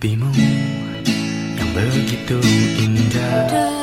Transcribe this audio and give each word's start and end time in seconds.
mimpimu 0.00 0.32
yang 1.60 1.70
begitu 1.76 2.40
indah 2.80 3.79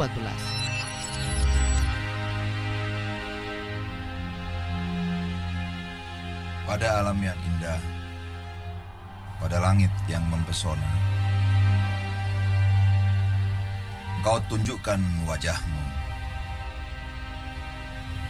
2014. 0.00 0.60
pada 6.70 7.02
alam 7.02 7.18
yang 7.18 7.34
indah, 7.50 7.82
pada 9.42 9.58
langit 9.58 9.90
yang 10.06 10.22
mempesona. 10.30 10.86
Engkau 14.22 14.38
tunjukkan 14.46 15.02
wajahmu. 15.26 15.84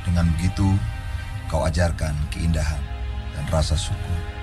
Dengan 0.08 0.24
begitu, 0.34 0.72
kau 1.52 1.68
ajarkan 1.68 2.16
keindahan 2.32 2.80
dan 3.36 3.44
rasa 3.52 3.76
syukur. 3.76 4.39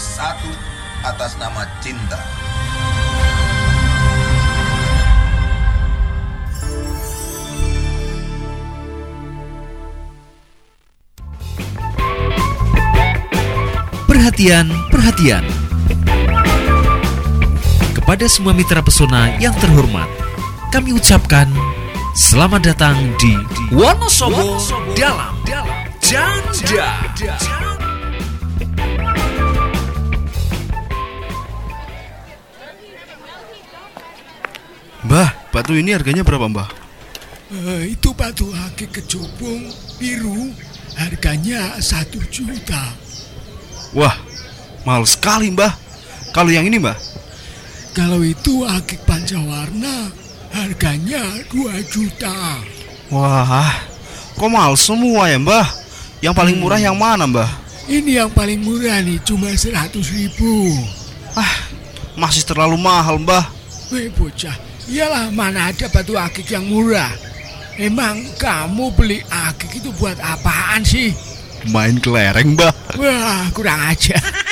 Bersatu 0.00 0.48
atas 1.04 1.36
nama 1.36 1.60
cinta. 1.84 2.16
Perhatian, 14.08 14.72
perhatian. 14.88 15.44
Kepada 17.92 18.24
semua 18.24 18.56
mitra 18.56 18.80
pesona 18.80 19.36
yang 19.36 19.52
terhormat, 19.60 20.08
kami 20.72 20.96
ucapkan 20.96 21.44
selamat 22.16 22.72
datang 22.72 22.96
di 23.20 23.36
Wonosobo 23.68 24.56
dalam 24.96 25.36
Janda. 26.00 26.88
Mbah, 27.20 27.69
batu 35.60 35.76
ini 35.76 35.92
harganya 35.92 36.24
berapa 36.24 36.48
mbah? 36.48 36.72
Eh, 37.52 37.92
itu 37.92 38.16
batu 38.16 38.48
akik 38.48 38.96
kecubung 38.96 39.68
biru 40.00 40.56
harganya 40.96 41.76
satu 41.84 42.16
juta. 42.32 42.96
Wah, 43.92 44.16
mahal 44.88 45.04
sekali 45.04 45.52
mbah. 45.52 45.68
Kalau 46.32 46.48
yang 46.48 46.64
ini 46.64 46.80
mbah? 46.80 46.96
Kalau 47.92 48.24
itu 48.24 48.64
akik 48.64 49.04
pancawarna 49.04 50.08
harganya 50.48 51.28
dua 51.52 51.76
juta. 51.92 52.64
Wah, 53.12 53.68
kok 54.32 54.48
mahal 54.48 54.80
semua 54.80 55.28
ya 55.28 55.36
mbah? 55.36 55.68
Yang 56.24 56.34
paling 56.40 56.56
murah 56.56 56.80
yang 56.80 56.96
mana 56.96 57.28
mbah? 57.28 57.52
Ini 57.84 58.24
yang 58.24 58.32
paling 58.32 58.64
murah 58.64 59.04
nih 59.04 59.20
cuma 59.28 59.52
seratus 59.52 60.08
ribu. 60.08 60.72
Ah, 61.36 61.68
masih 62.16 62.48
terlalu 62.48 62.80
mahal 62.80 63.20
mbah. 63.20 63.44
Weh 63.92 64.08
bocah, 64.08 64.54
iyalah 64.90 65.30
mana 65.30 65.70
ada 65.70 65.86
batu 65.86 66.18
akik 66.18 66.50
yang 66.50 66.66
murah. 66.66 67.14
Emang 67.78 68.26
kamu 68.36 68.90
beli 68.92 69.22
akik 69.30 69.78
itu 69.78 69.94
buat 69.96 70.18
apaan 70.18 70.82
sih? 70.82 71.14
Main 71.70 72.02
kelereng 72.02 72.58
mbah. 72.58 72.74
Wah, 72.98 73.46
kurang 73.54 73.78
aja. 73.78 74.18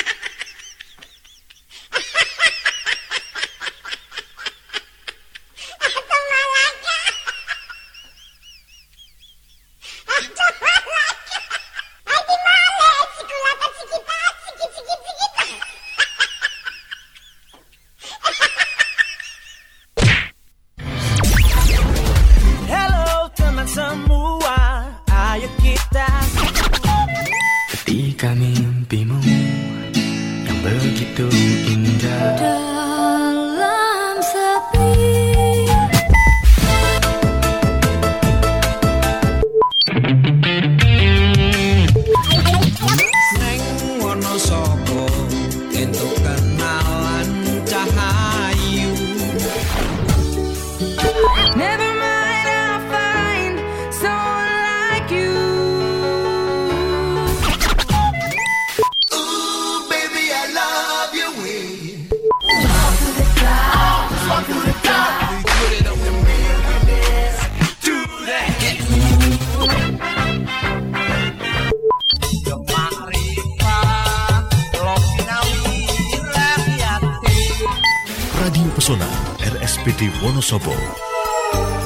RSPD 79.89 80.21
Wonosobo. 80.21 80.69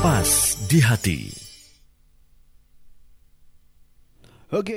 Pas 0.03 0.27
di 0.67 0.83
hati. 0.83 1.31
Oke, 4.51 4.75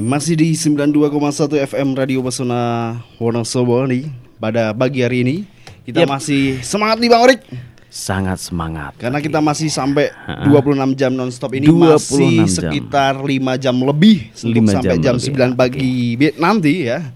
masih 0.00 0.32
di 0.32 0.56
92,1 0.56 1.60
FM 1.60 1.92
Radio 1.92 2.24
Pesona 2.24 2.96
Wonosobo 3.20 3.84
nih 3.84 4.08
pada 4.40 4.72
pagi 4.72 5.04
hari 5.04 5.20
ini. 5.20 5.36
Kita 5.84 6.02
Yep. 6.02 6.08
masih 6.08 6.42
semangat 6.64 7.04
nih 7.04 7.12
Bang 7.12 7.28
Orik 7.28 7.44
Sangat 7.92 8.40
semangat. 8.40 8.96
karena 8.96 9.20
kita 9.20 9.44
masih 9.44 9.68
sampai 9.68 10.08
Ha-ha. 10.08 10.48
26 10.48 10.96
jam 10.96 11.12
nonstop 11.12 11.52
ini 11.52 11.68
26 11.68 11.84
masih 12.00 12.32
jam. 12.32 12.48
sekitar 12.48 13.12
5 13.20 13.60
jam 13.60 13.76
lebih 13.76 14.32
untuk 14.34 14.56
Lima 14.56 14.72
sampai 14.72 14.96
jam 14.96 15.04
jam, 15.04 15.14
lebih, 15.20 15.26
9 15.36 15.52
pagi 15.52 15.92
bi- 16.16 16.36
nanti 16.40 16.88
ya. 16.88 17.12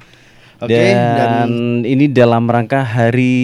Oke, 0.58 0.74
dan, 0.90 1.50
ini 1.86 2.10
dalam 2.10 2.42
rangka 2.44 2.82
hari 2.82 3.34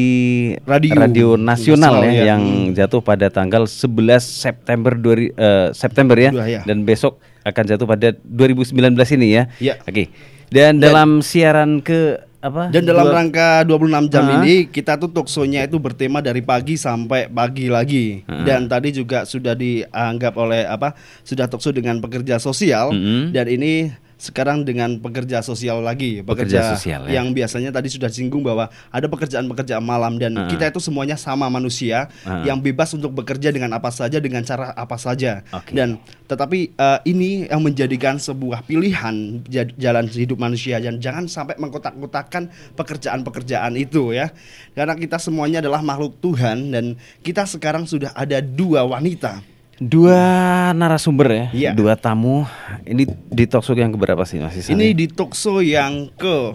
Radio 0.66 1.38
nasional 1.38 2.02
Nasional, 2.02 2.04
ya, 2.04 2.10
ya. 2.10 2.24
yang 2.34 2.42
jatuh 2.74 2.98
pada 2.98 3.30
tanggal 3.30 3.70
11 3.70 3.86
September 4.18 4.92
2000, 4.92 5.30
eh, 5.30 5.66
September 5.70 6.16
ya. 6.18 6.30
Ya. 6.34 6.60
dan 6.62 6.82
besok 6.82 7.22
akan 7.42 7.64
jatuh 7.64 7.86
pada 7.86 8.10
2019 8.18 8.74
ini 9.14 9.28
ya. 9.30 9.42
Ya. 9.62 9.74
Oke. 9.80 10.10
Dan, 10.50 10.82
dalam 10.82 11.22
siaran 11.22 11.78
ke 11.78 12.18
apa? 12.40 12.68
Dan 12.68 12.82
dalam 12.82 13.06
Dua- 13.06 13.14
rangka 13.16 13.48
26 13.62 14.10
jam 14.10 14.24
Ha? 14.26 14.32
ini 14.36 14.66
kita 14.66 14.98
tuh 14.98 15.08
talkshow-nya 15.08 15.64
itu 15.64 15.78
bertema 15.78 16.18
dari 16.18 16.42
pagi 16.42 16.74
sampai 16.74 17.26
pagi 17.26 17.70
lagi. 17.70 18.26
Dan 18.26 18.66
tadi 18.66 18.90
juga 18.90 19.22
sudah 19.22 19.54
dianggap 19.54 20.34
oleh 20.34 20.66
apa? 20.66 20.92
Sudah 21.22 21.46
talkshow 21.46 21.70
dengan 21.70 21.98
pekerja 21.98 22.36
sosial 22.36 22.90
Mm-mm. 22.90 23.30
dan 23.30 23.46
ini 23.48 23.94
sekarang 24.24 24.64
dengan 24.64 24.96
pekerja 24.96 25.38
sosial 25.38 25.84
lagi, 25.84 26.24
Pekerja 26.24 26.64
pekerja, 26.64 26.72
sosial, 26.72 27.00
ya. 27.04 27.20
yang 27.20 27.30
biasanya 27.30 27.68
tadi 27.68 27.92
sudah 27.92 28.08
singgung 28.08 28.40
bahwa 28.40 28.72
ada 28.88 29.04
pekerjaan-pekerjaan 29.04 29.84
malam 29.84 30.16
dan 30.16 30.32
Ha. 30.32 30.48
kita 30.48 30.72
itu 30.72 30.80
semuanya 30.80 31.14
sama 31.14 31.44
manusia 31.46 32.08
Ha. 32.24 32.40
yang 32.42 32.56
bebas 32.56 32.90
untuk 32.90 33.12
bekerja 33.12 33.52
dengan 33.52 33.76
apa 33.76 33.92
saja 33.92 34.16
dengan 34.16 34.40
cara 34.40 34.72
apa 34.72 34.96
saja. 34.96 35.44
Oke. 35.52 35.76
Dan 35.76 36.00
tetapi 36.24 36.72
eh, 36.72 36.98
ini 37.04 37.44
yang 37.44 37.60
menjadikan 37.60 38.16
sebuah 38.16 38.64
pilihan 38.64 39.44
ja- 39.44 39.68
jalan 39.76 40.08
hidup 40.08 40.40
manusia 40.40 40.80
dan 40.80 40.96
jangan 40.96 41.28
sampai 41.28 41.60
mengkotak-kotakan 41.60 42.48
pekerjaan-pekerjaan 42.72 43.74
itu 43.74 44.14
ya. 44.14 44.30
Karena 44.72 44.94
kita 44.94 45.18
semuanya 45.18 45.60
adalah 45.60 45.82
makhluk 45.82 46.16
Tuhan 46.18 46.70
dan 46.70 46.84
kita 47.20 47.44
sekarang 47.44 47.84
sudah 47.84 48.14
ada 48.14 48.38
dua 48.38 48.86
wanita. 48.86 49.42
Dua 49.82 50.20
narasumber 50.70 51.28
ya, 51.30 51.46
Iya. 51.50 51.70
dua 51.74 51.98
tamu. 51.98 52.46
Ini 52.86 53.06
di 53.08 53.44
talkshow 53.46 53.74
yang 53.74 53.90
keberapa 53.90 54.22
sih 54.22 54.38
Mas? 54.38 54.54
Ini 54.66 54.94
di 54.94 55.06
talkshow 55.10 55.58
yang 55.58 56.10
ke 56.14 56.54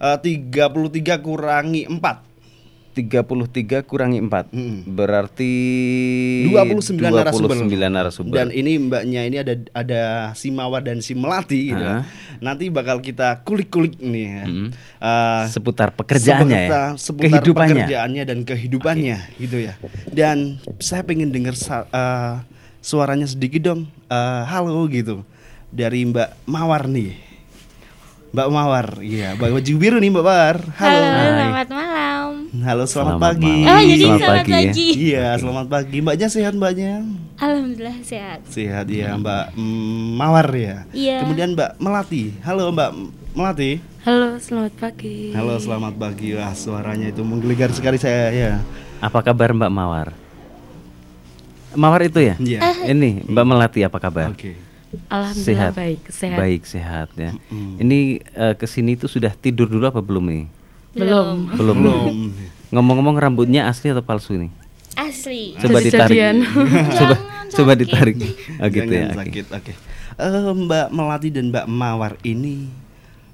eh, 0.00 0.18
33 0.20 1.20
kurangi 1.20 1.88
4. 1.88 2.29
33 2.90 3.86
kurangi 3.86 4.18
4 4.18 4.50
Mm. 4.50 4.82
Berarti 4.88 5.52
29 6.50 6.98
narasumber. 6.98 7.54
29 7.62 7.86
narasumber. 7.86 8.34
Dan 8.34 8.48
ini 8.50 8.82
mbaknya 8.82 9.20
ini 9.24 9.36
ada 9.38 9.54
ada 9.70 10.02
si 10.34 10.50
Mawar 10.50 10.82
dan 10.82 10.98
si 10.98 11.14
Melati 11.14 11.70
gitu. 11.70 11.80
Ha. 11.80 12.02
Nanti 12.42 12.66
bakal 12.68 12.98
kita 12.98 13.46
kulik-kulik 13.46 13.96
nih 14.02 14.26
ya. 14.26 14.44
Mm. 14.44 14.68
Eh, 14.98 15.42
seputar 15.48 15.94
pekerjaannya 15.94 16.50
ya. 16.50 16.68
seputar, 16.68 16.88
seputar 16.98 17.30
Kehidupannya. 17.38 17.74
pekerjaannya 17.86 18.22
dan 18.26 18.38
kehidupannya 18.42 19.18
gitu 19.38 19.56
ya. 19.62 19.74
Dan 20.10 20.58
saya 20.82 21.06
pengen 21.06 21.30
dengar 21.30 21.54
eh, 21.54 22.34
suaranya 22.82 23.30
sedikit 23.30 23.70
dong. 23.70 23.86
Eh, 24.10 24.42
halo 24.50 24.82
gitu 24.90 25.22
dari 25.70 26.02
Mbak 26.02 26.50
Mawar 26.50 26.90
nih. 26.90 27.30
Mbak 28.30 28.46
Mawar, 28.46 28.86
iya, 29.02 29.34
Mbak 29.34 29.58
baju 29.58 29.72
biru 29.74 29.98
nih 29.98 30.10
Mbak 30.14 30.22
Mawar. 30.22 30.56
Halo. 30.78 31.02
Halo, 31.02 31.02
Hai. 31.02 31.30
selamat 31.34 31.68
malam. 31.74 31.89
Halo, 32.50 32.82
selamat, 32.82 33.14
Selamat 33.14 33.22
pagi. 33.22 33.46
malam. 33.62 33.70
Oh, 33.70 33.82
jadi 33.86 34.02
Selamat 34.02 34.18
selamat, 34.18 34.34
pagi 34.34 34.50
ya. 34.50 34.58
pagi. 34.58 34.88
Iya, 34.90 35.26
selamat 35.38 35.66
pagi. 35.70 35.96
Mbaknya 36.02 36.26
sehat 36.26 36.52
Mbaknya? 36.58 36.94
Alhamdulillah 37.38 37.98
sehat. 38.02 38.38
Sehat 38.50 38.86
ya 38.90 39.08
Mbak 39.14 39.44
mm, 39.54 40.06
Mawar 40.18 40.48
ya. 40.50 40.76
Iya. 40.90 41.22
Kemudian 41.22 41.54
Mbak 41.54 41.78
Melati. 41.78 42.34
Halo 42.42 42.74
Mbak 42.74 42.90
Melati. 43.38 43.70
Halo, 44.02 44.34
selamat 44.42 44.74
pagi. 44.82 45.30
Halo, 45.30 45.54
selamat 45.62 45.94
pagi. 45.94 46.28
Wah, 46.34 46.50
suaranya 46.50 47.14
itu 47.14 47.22
menggelegar 47.22 47.70
sekali 47.70 48.02
saya 48.02 48.34
ya. 48.34 48.52
Apa 48.98 49.22
kabar 49.22 49.54
Mbak 49.54 49.70
Mawar? 49.70 50.08
Mawar 51.78 52.02
itu 52.02 52.18
ya? 52.18 52.34
Iya. 52.34 52.90
Ini 52.90 53.30
Mbak 53.30 53.44
Melati 53.46 53.86
apa 53.86 54.02
kabar? 54.02 54.34
Oke. 54.34 54.58
Alhamdulillah 55.06 55.70
Sehat. 55.70 55.72
baik, 55.78 56.02
sehat. 56.10 56.34
Baik 56.42 56.62
sehat 56.66 57.08
ya. 57.14 57.30
Ini 57.78 58.26
eh, 58.26 58.54
ke 58.58 58.66
sini 58.66 58.98
tuh 58.98 59.06
sudah 59.06 59.30
tidur 59.38 59.70
dulu 59.70 59.86
apa 59.86 60.02
belum 60.02 60.26
nih? 60.26 60.44
Belum. 60.92 61.36
Belum. 61.50 61.76
Belum. 61.76 62.16
Ngomong-ngomong 62.70 63.16
rambutnya 63.16 63.66
asli 63.66 63.90
atau 63.90 64.00
palsu 64.00 64.34
nih? 64.36 64.50
Asli. 64.92 65.54
Coba 65.56 65.78
ditarik. 65.78 66.18
coba 66.98 67.14
coba 67.48 67.72
sakit. 67.72 67.80
ditarik. 67.80 68.16
Oh 68.58 68.68
gitu 68.68 68.86
Jangan 68.86 68.92
ya. 68.92 69.06
oke. 69.06 69.18
sakit. 69.20 69.46
Oke. 69.52 69.72
Eh, 70.16 70.50
Mbak 70.52 70.86
Melati 70.90 71.28
dan 71.28 71.44
Mbak 71.48 71.66
Mawar 71.66 72.14
ini 72.22 72.68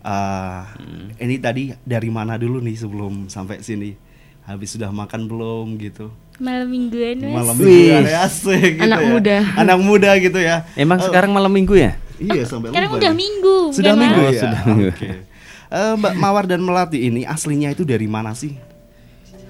eh 0.00 0.60
Hmm. 0.76 1.10
ini 1.18 1.34
tadi 1.36 1.62
dari 1.82 2.06
mana 2.08 2.36
dulu 2.36 2.60
nih 2.60 2.76
sebelum 2.76 3.26
sampai 3.26 3.58
sini? 3.58 3.96
Habis 4.42 4.78
sudah 4.78 4.88
makan 4.88 5.26
belum 5.26 5.74
gitu? 5.76 6.06
Malam 6.38 6.68
mingguan, 6.68 7.18
Mas. 7.18 7.34
Malam 7.34 7.54
mingguan 7.58 8.04
ya, 8.06 8.22
asik 8.22 8.76
gitu 8.76 8.84
Anak 8.84 9.00
ya. 9.00 9.08
muda. 9.08 9.36
Anak 9.56 9.78
muda 9.80 10.10
gitu 10.16 10.38
ya. 10.38 10.56
Emang 10.74 10.96
Eh, 10.96 11.04
sekarang 11.04 11.32
malam 11.32 11.50
minggu 11.50 11.74
ya? 11.74 11.98
Iya 12.16 12.46
sampai 12.46 12.70
Sekarang 12.70 12.94
udah 12.94 13.12
minggu. 13.12 13.56
Sudah 13.74 13.92
bukan 13.92 14.00
minggu 14.00 14.20
malam. 14.22 14.30
ya. 14.30 14.40
sudah 14.40 14.60
minggu. 14.64 14.88
Oke. 14.88 15.08
Eh, 15.66 15.94
Mbak 15.94 16.14
Mawar 16.14 16.44
dan 16.44 16.60
Melati 16.60 17.02
ini 17.02 17.22
aslinya 17.22 17.68
itu 17.68 17.82
dari 17.82 18.06
mana 18.06 18.32
sih? 18.32 18.54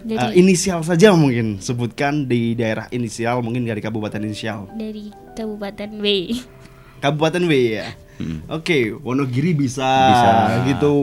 Dari, 0.00 0.16
Eh, 0.16 0.32
inisial 0.38 0.80
saja 0.80 1.10
mungkin 1.12 1.58
sebutkan 1.58 2.24
di 2.24 2.54
daerah 2.54 2.86
inisial 2.88 3.42
mungkin 3.42 3.62
dari 3.62 3.78
kabupaten 3.78 4.22
inisial. 4.22 4.70
dari 4.72 5.10
Kabupaten 5.34 5.90
W. 5.98 6.06
Kabupaten 6.98 7.42
W 7.44 7.52
ya. 7.74 7.88
Oke, 8.48 8.96
Wonogiri 8.96 9.52
bisa, 9.52 9.84
Hmm. 9.84 10.08
Bisa. 10.08 10.30
gitu. 10.66 10.94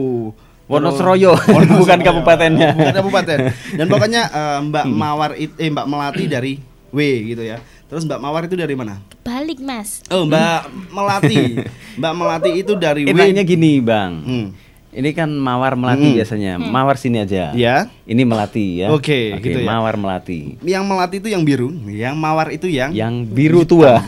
Wonosoyo, 0.64 1.36
Wonosoyo. 1.46 1.78
bukan 1.78 2.00
kabupatennya. 2.00 2.72
Bukan 2.72 2.94
kabupaten. 2.96 3.38
Dan 3.76 3.86
pokoknya 3.86 4.22
eh, 4.26 4.58
Mbak 4.64 4.84
Mawar 4.88 5.30
it- 5.36 5.54
eh 5.54 5.68
Mbak 5.68 5.86
Melati 5.86 6.24
dari 6.24 6.52
W 6.90 6.98
gitu 7.28 7.44
ya. 7.44 7.60
Terus 7.84 8.02
Mbak 8.02 8.18
Mawar 8.18 8.42
itu 8.42 8.56
dari 8.56 8.72
mana? 8.72 8.98
Balik, 9.20 9.60
Mas. 9.60 10.00
Oh, 10.08 10.24
Mbak 10.24 10.60
Melati. 10.90 11.60
Mbak 11.94 12.12
Melati 12.16 12.50
itu 12.56 12.72
dari 12.74 13.04
W. 13.04 13.12
Enaknya 13.12 13.44
gini, 13.44 13.78
Bang. 13.78 14.12
Hmm. 14.18 14.46
Ini 14.94 15.10
kan 15.10 15.26
mawar 15.28 15.74
melati 15.74 16.06
Hmm. 16.06 16.16
biasanya. 16.16 16.52
Mawar 16.56 16.94
sini 16.94 17.18
aja. 17.18 17.50
Ya. 17.50 17.90
Ini 18.06 18.22
melati 18.22 18.78
ya. 18.78 18.94
Oke, 18.94 19.34
gitu 19.42 19.58
ya. 19.58 19.66
Mawar 19.66 19.98
melati. 19.98 20.54
Yang 20.62 20.84
melati 20.86 21.16
itu 21.18 21.28
yang 21.28 21.42
biru, 21.42 21.68
yang 21.84 22.14
mawar 22.14 22.48
itu 22.48 22.70
yang 22.70 22.94
Yang 22.94 23.14
biru 23.28 23.66
tua. 23.66 23.98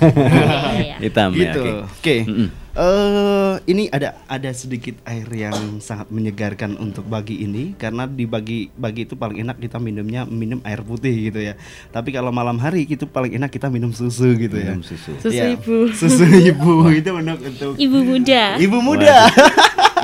Iya, 0.77 0.77
iya. 0.77 0.97
Hitam 1.01 1.31
ya. 1.33 1.41
gitu. 1.43 1.63
oke. 1.83 1.91
Oke. 1.99 2.17
Mm-mm. 2.25 2.49
Eh, 2.77 3.55
ini 3.67 3.89
ada 3.89 4.21
ada 4.29 4.53
sedikit 4.53 5.01
air 5.03 5.25
yang 5.33 5.81
sangat 5.81 6.13
menyegarkan 6.13 6.77
untuk 6.77 7.09
bagi 7.09 7.41
ini 7.41 7.73
karena 7.73 8.05
di 8.05 8.29
bagi 8.29 8.69
bagi 8.71 9.09
itu 9.09 9.17
paling 9.17 9.41
enak 9.41 9.57
kita 9.57 9.81
minumnya 9.81 10.29
minum 10.29 10.61
air 10.61 10.85
putih 10.85 11.33
gitu 11.33 11.41
ya. 11.41 11.57
Tapi 11.89 12.13
kalau 12.13 12.29
malam 12.29 12.61
hari 12.61 12.85
itu 12.85 13.09
paling 13.09 13.33
enak 13.33 13.49
kita 13.49 13.73
minum 13.73 13.91
susu 13.91 14.37
gitu 14.37 14.61
ya. 14.61 14.77
Minum 14.77 14.85
susu. 14.85 15.09
Susu 15.17 15.33
Ya, 15.33 15.57
ibu. 15.57 15.89
Susu 15.89 16.29
ibu 16.53 16.85
itu 16.93 17.09
enak 17.09 17.39
untuk 17.41 17.81
Ibu 17.81 17.99
muda. 18.05 18.61
ibu 18.61 18.79
muda. 18.79 19.25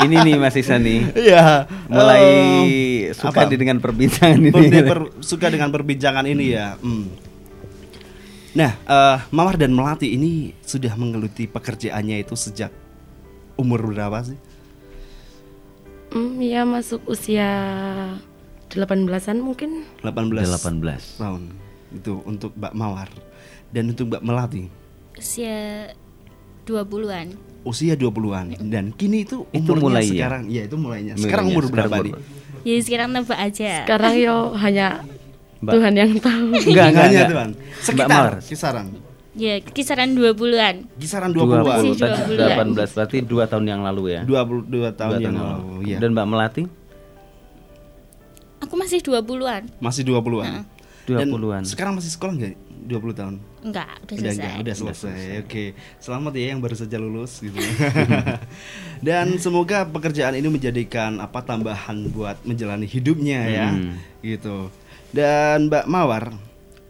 Ini 0.01 0.17
nih 0.25 0.37
Mas 0.41 0.57
Isan 0.57 0.81
nih. 0.81 1.13
Iya. 1.13 1.69
Mulai 1.93 2.25
Em, 2.25 3.13
suka 3.13 3.45
apa? 3.45 3.53
dengan 3.53 3.77
perbincangan 3.79 4.41
ini. 4.41 4.49
Per- 4.49 4.89
per- 4.89 5.13
suka 5.21 5.53
dengan 5.53 5.69
perbincangan 5.69 6.25
ini 6.25 6.57
ya. 6.57 6.81
Hmm. 6.81 7.05
Nah, 8.53 8.77
eh, 8.77 9.17
Mawar 9.31 9.57
dan 9.57 9.73
Melati 9.73 10.13
ini 10.13 10.53
sudah 10.61 10.93
menggeluti 10.93 11.49
pekerjaannya 11.49 12.21
itu 12.21 12.37
sejak 12.37 12.69
umur 13.57 13.81
berapa 13.87 14.21
sih? 14.23 14.37
Hmm, 16.13 16.37
ya 16.37 16.69
masuk 16.69 17.01
usia 17.09 17.49
18-an 18.69 19.41
mungkin. 19.41 19.89
18 20.05 20.45
18. 20.45 21.17
tahun 21.17 21.43
itu 21.93 22.21
untuk 22.25 22.53
Mbak 22.55 22.73
Mawar 22.73 23.09
dan 23.69 23.89
untuk 23.89 24.09
Mbak 24.09 24.23
Melati 24.23 24.65
Usia 25.13 25.93
20-an. 26.65 27.37
usia 27.63 27.95
20-an 27.95 28.59
dan 28.69 28.91
kini 28.91 29.23
itu 29.23 29.45
Itu 29.49 29.71
umurnya 29.71 29.83
mulai 29.87 30.03
ya? 30.03 30.11
sekarang 30.11 30.43
ya 30.49 30.63
itu 30.65 30.77
mulainya. 30.77 31.13
Mulainya, 31.15 31.23
Sekarang 31.23 31.47
umur 31.47 31.65
sekarang 31.65 31.73
berapa 31.79 31.95
umur 31.95 32.05
nih? 32.05 32.15
Jadi 32.63 32.81
sekarang 32.83 33.09
nebak 33.13 33.39
aja. 33.39 33.71
Sekarang 33.85 34.13
yo 34.15 34.37
hanya 34.57 34.87
Mbak- 35.63 35.73
Tuhan 35.73 35.93
yang 35.95 36.11
tahu. 36.19 36.47
Enggak, 36.69 36.87
enggak, 36.91 36.91
Hanya 37.01 37.07
enggak. 37.09 37.29
Tuhan. 37.31 37.51
Mbak 37.53 37.81
Sekitar 37.81 38.31
kisaran 38.43 38.87
Ya, 39.33 39.55
kisaran 39.65 40.13
20-an. 40.13 40.77
kisaran 41.01 41.33
20 41.33 41.41
20-an. 41.41 41.65
Masih 41.65 41.93
tadi 41.97 42.37
20-an. 42.37 42.69
18 42.77 42.93
berarti 42.93 43.17
2 43.25 43.51
tahun 43.51 43.65
yang 43.65 43.81
lalu 43.81 44.03
ya. 44.11 44.21
22 44.23 44.93
tahun 44.93 45.13
Dua 45.15 45.25
yang 45.25 45.37
lalu 45.39 45.73
ya. 45.89 45.99
Dan 45.99 46.13
Mbak 46.13 46.27
Melati 46.29 46.63
Aku 48.61 48.75
masih 48.77 49.01
20-an. 49.01 49.63
Masih 49.79 50.03
20-an. 50.05 50.63
Dan 51.03 51.29
20-an. 51.29 51.63
sekarang 51.65 51.99
masih 51.99 52.11
sekolah 52.11 52.33
enggak? 52.33 52.55
20 52.83 53.15
tahun. 53.15 53.35
Enggak, 53.63 53.89
udah 53.97 54.03
Udah 54.05 54.19
selesai. 54.19 54.35
enggak, 54.37 54.55
udah 54.61 54.75
selesai. 54.75 55.19
Oke. 55.41 55.65
Selamat 55.97 56.33
ya 56.35 56.45
yang 56.51 56.61
baru 56.61 56.75
saja 56.75 56.97
lulus 56.99 57.39
gitu. 57.39 57.59
Dan 59.07 59.39
semoga 59.39 59.83
pekerjaan 59.85 60.35
ini 60.35 60.47
menjadikan 60.47 61.19
apa 61.19 61.41
tambahan 61.41 62.11
buat 62.11 62.43
menjalani 62.43 62.85
hidupnya 62.85 63.41
ya. 63.45 63.69
Hmm. 63.71 63.99
Gitu. 64.21 64.71
Dan 65.13 65.69
Mbak 65.69 65.85
Mawar, 65.87 66.33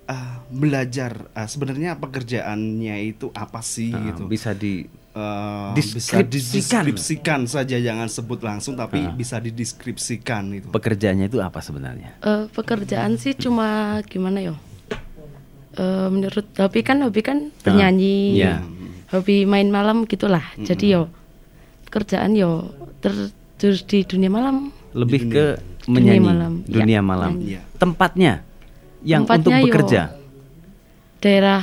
ah, 0.07 0.41
belajar 0.47 1.26
uh, 1.29 1.45
sebenarnya 1.45 1.99
pekerjaannya 1.99 2.97
itu 3.05 3.29
apa 3.33 3.59
sih 3.61 3.91
Ah, 3.91 4.02
gitu. 4.09 4.26
bisa 4.26 4.52
di 4.52 4.87
Uh, 5.12 5.76
bisa 5.76 6.25
deskripsikan. 6.25 6.88
dideskripsikan 6.88 7.41
saja 7.45 7.76
jangan 7.76 8.09
sebut 8.09 8.41
langsung 8.41 8.73
tapi 8.73 8.97
Ah. 8.97 9.12
bisa 9.12 9.37
dideskripsikan 9.37 10.49
itu. 10.55 10.73
pekerjaannya 10.73 11.29
itu 11.29 11.37
apa 11.37 11.61
sebenarnya? 11.61 12.17
Eh, 12.19 12.49
pekerjaan 12.49 13.21
sih 13.21 13.37
cuma 13.37 14.00
gimana 14.09 14.41
yo? 14.41 14.57
Eh, 15.73 16.09
menurut 16.09 16.49
hobi 16.57 16.81
kan 16.81 17.00
hobi 17.00 17.21
kan 17.21 17.52
bernyanyi, 17.61 18.41
iya. 18.41 18.64
hobi 19.09 19.45
main 19.45 19.69
malam 19.69 20.05
gitulah. 20.05 20.41
Jadi 20.57 20.93
yo 20.93 21.12
pekerjaan 21.85 22.33
yo 22.33 22.73
terjun 23.00 23.33
di 23.85 24.05
dunia 24.05 24.29
malam. 24.29 24.73
Lebih 24.93 25.21
ke 25.29 25.45
Dunia 25.83 25.95
menyanyi 26.15 26.21
malam. 26.23 26.53
dunia 26.65 26.95
Ya, 26.95 27.03
malam. 27.03 27.33
nyanyi. 27.35 27.59
Tempatnya 27.75 28.33
yang 29.03 29.23
Tempatnya 29.25 29.39
untuk 29.41 29.53
yo 29.53 29.65
bekerja. 29.67 30.03
Daerah 31.19 31.62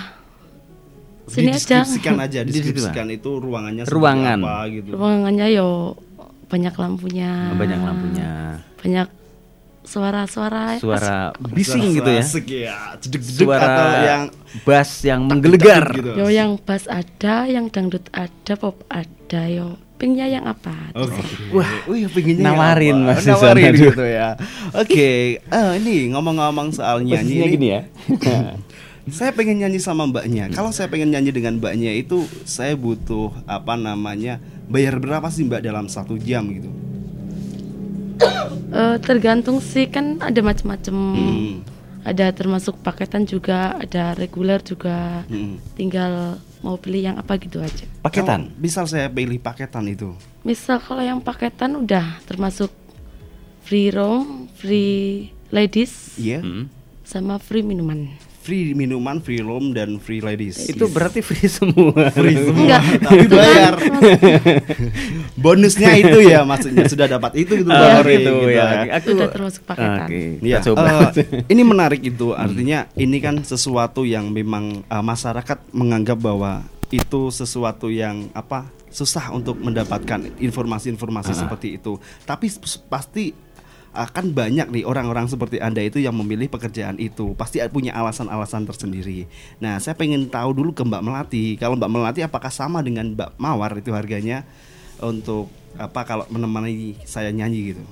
sini 1.25 1.49
aja. 1.49 1.83
Dideskripsikan 1.83 2.15
aja, 2.25 2.39
deskripsikan 2.41 3.07
itu 3.09 3.29
ruangannya 3.37 3.83
seperti 3.83 3.95
Ruangan. 3.95 4.39
apa 4.41 4.55
gitu. 4.69 4.89
Ruangannya 4.91 5.47
yo 5.49 5.67
banyak 6.45 6.73
lampunya. 6.73 7.31
Banyak 7.53 7.79
lampunya. 7.79 8.29
Banyak 8.79 9.07
suara-suara. 9.81 10.77
Suara 10.77 11.31
bising 11.45 11.95
gitu 11.95 12.09
ya. 12.09 12.21
Asik 12.21 12.47
ya, 12.47 12.77
Suara 13.31 13.65
atau 13.65 13.87
yang 14.01 14.23
bass 14.63 14.89
yang 15.01 15.21
menggelegar. 15.23 15.93
gitu. 15.93 16.11
Yo 16.13 16.27
yang 16.27 16.57
bass 16.57 16.85
ada, 16.85 17.45
yang 17.45 17.69
dangdut 17.69 18.05
ada, 18.11 18.53
pop 18.53 18.81
ada 18.87 19.41
yo. 19.45 19.77
Pingnya 19.99 20.31
yang 20.31 20.47
apa? 20.47 20.95
Oke. 20.95 21.11
terserah. 21.11 21.51
Wah, 21.51 21.71
wih 21.91 22.07
pengennya 22.07 22.55
Nawarin, 22.55 23.03
apa? 23.03 23.19
Mas, 23.19 23.19
di 23.19 23.27
Nawarin 23.35 23.73
sana. 23.75 23.83
gitu 23.91 24.05
ya. 24.07 24.29
Oke, 24.71 25.11
eh, 25.43 25.71
ini 25.75 25.95
ngomong-ngomong 26.15 26.71
soal 26.71 27.03
nyanyi 27.03 27.35
ini, 27.35 27.51
gini 27.51 27.67
ya. 27.67 27.81
saya 29.19 29.35
pengen 29.35 29.59
nyanyi 29.59 29.83
sama 29.83 30.07
mbaknya. 30.07 30.47
Kalau 30.55 30.71
saya 30.71 30.87
pengen 30.87 31.11
nyanyi 31.11 31.35
dengan 31.35 31.59
mbaknya 31.59 31.91
itu, 31.91 32.23
saya 32.47 32.79
butuh 32.79 33.35
apa 33.43 33.75
namanya 33.75 34.39
bayar 34.71 35.03
berapa 35.03 35.27
sih 35.27 35.43
mbak 35.43 35.67
dalam 35.67 35.91
satu 35.91 36.15
jam 36.15 36.47
gitu? 36.47 36.71
Eh, 38.69 38.95
tergantung 39.03 39.59
sih 39.59 39.91
kan 39.91 40.21
ada 40.23 40.39
macam-macam. 40.39 40.95
Hmm. 40.95 41.55
Ada 42.07 42.31
termasuk 42.31 42.79
paketan 42.79 43.27
juga, 43.27 43.75
ada 43.75 44.15
reguler 44.15 44.63
juga. 44.63 45.27
Hmm. 45.27 45.59
Tinggal 45.75 46.39
mau 46.63 46.75
pilih 46.79 47.11
yang 47.11 47.17
apa 47.19 47.35
gitu 47.39 47.59
aja. 47.59 47.85
Paketan. 48.03 48.51
Kalau 48.51 48.59
misal 48.59 48.83
saya 48.87 49.07
pilih 49.11 49.39
paketan 49.39 49.87
itu, 49.87 50.15
Misal 50.43 50.79
kalau 50.79 51.03
yang 51.03 51.19
paketan 51.19 51.75
udah 51.75 52.23
termasuk 52.23 52.71
free 53.67 53.91
room, 53.91 54.47
free 54.55 55.29
ladies, 55.51 56.15
iya, 56.15 56.39
sama 57.03 57.35
free 57.43 57.59
minuman. 57.59 58.07
Free 58.49 58.73
minuman, 58.73 59.21
free 59.21 59.39
room 59.39 59.71
dan 59.71 60.01
free 60.01 60.17
ladies. 60.19 60.57
Itu 60.65 60.89
berarti 60.89 61.21
free 61.21 61.45
semua. 61.47 62.09
free 62.09 62.33
semua, 62.33 62.81
Enggak. 62.81 62.83
tapi 62.97 63.25
bayar. 63.29 63.73
Bonusnya 65.43 65.93
itu 65.95 66.17
ya, 66.25 66.41
maksudnya 66.41 66.89
sudah 66.89 67.05
dapat 67.07 67.31
itu 67.37 67.61
gitu, 67.61 67.69
Oh, 67.69 67.77
Bang 67.77 68.01
Ori, 68.01 68.15
gitu 68.17 68.31
gitu 68.41 68.49
ya. 68.49 68.65
ya. 68.83 68.97
Aku 68.97 69.13
Sudah 69.13 69.29
termasuk 69.29 69.61
paketan. 69.63 70.07
Oke, 70.09 70.21
Ya, 70.41 70.57
coba. 70.59 71.13
eh, 71.13 71.45
ini 71.53 71.61
menarik 71.61 72.01
itu. 72.01 72.33
Artinya 72.33 72.89
ini 72.95 73.17
kan 73.21 73.45
sesuatu 73.45 74.01
yang 74.01 74.33
memang 74.33 74.81
eh, 74.81 75.03
masyarakat 75.03 75.69
menganggap 75.69 76.17
bahwa 76.17 76.65
itu 76.89 77.29
sesuatu 77.29 77.87
yang 77.87 78.33
apa 78.33 78.65
susah 78.89 79.29
untuk 79.29 79.61
mendapatkan 79.61 80.17
informasi-informasi 80.41 81.31
Ah. 81.31 81.39
seperti 81.45 81.77
itu. 81.77 82.01
Tapi 82.25 82.49
pasti 82.89 83.29
akan 83.99 84.31
banyak 84.31 84.71
nih 84.71 84.87
orang-orang 84.87 85.27
seperti 85.27 85.59
anda 85.59 85.83
itu 85.83 85.99
yang 85.99 86.15
memilih 86.15 86.47
pekerjaan 86.47 86.95
itu 86.95 87.35
pasti 87.35 87.59
punya 87.67 87.91
alasan-alasan 87.91 88.63
tersendiri. 88.63 89.27
Nah, 89.59 89.75
saya 89.83 89.99
pengen 89.99 90.31
tahu 90.31 90.55
dulu 90.55 90.71
ke 90.71 90.87
Mbak 90.87 91.03
Melati. 91.03 91.45
Kalau 91.59 91.75
Mbak 91.75 91.91
Melati 91.91 92.23
apakah 92.23 92.47
sama 92.47 92.79
dengan 92.79 93.11
Mbak 93.11 93.35
Mawar 93.35 93.75
itu 93.75 93.91
harganya 93.91 94.47
untuk 95.03 95.51
apa 95.75 96.07
kalau 96.07 96.23
menemani 96.31 96.95
saya 97.03 97.27
nyanyi 97.35 97.75
gitu? 97.75 97.83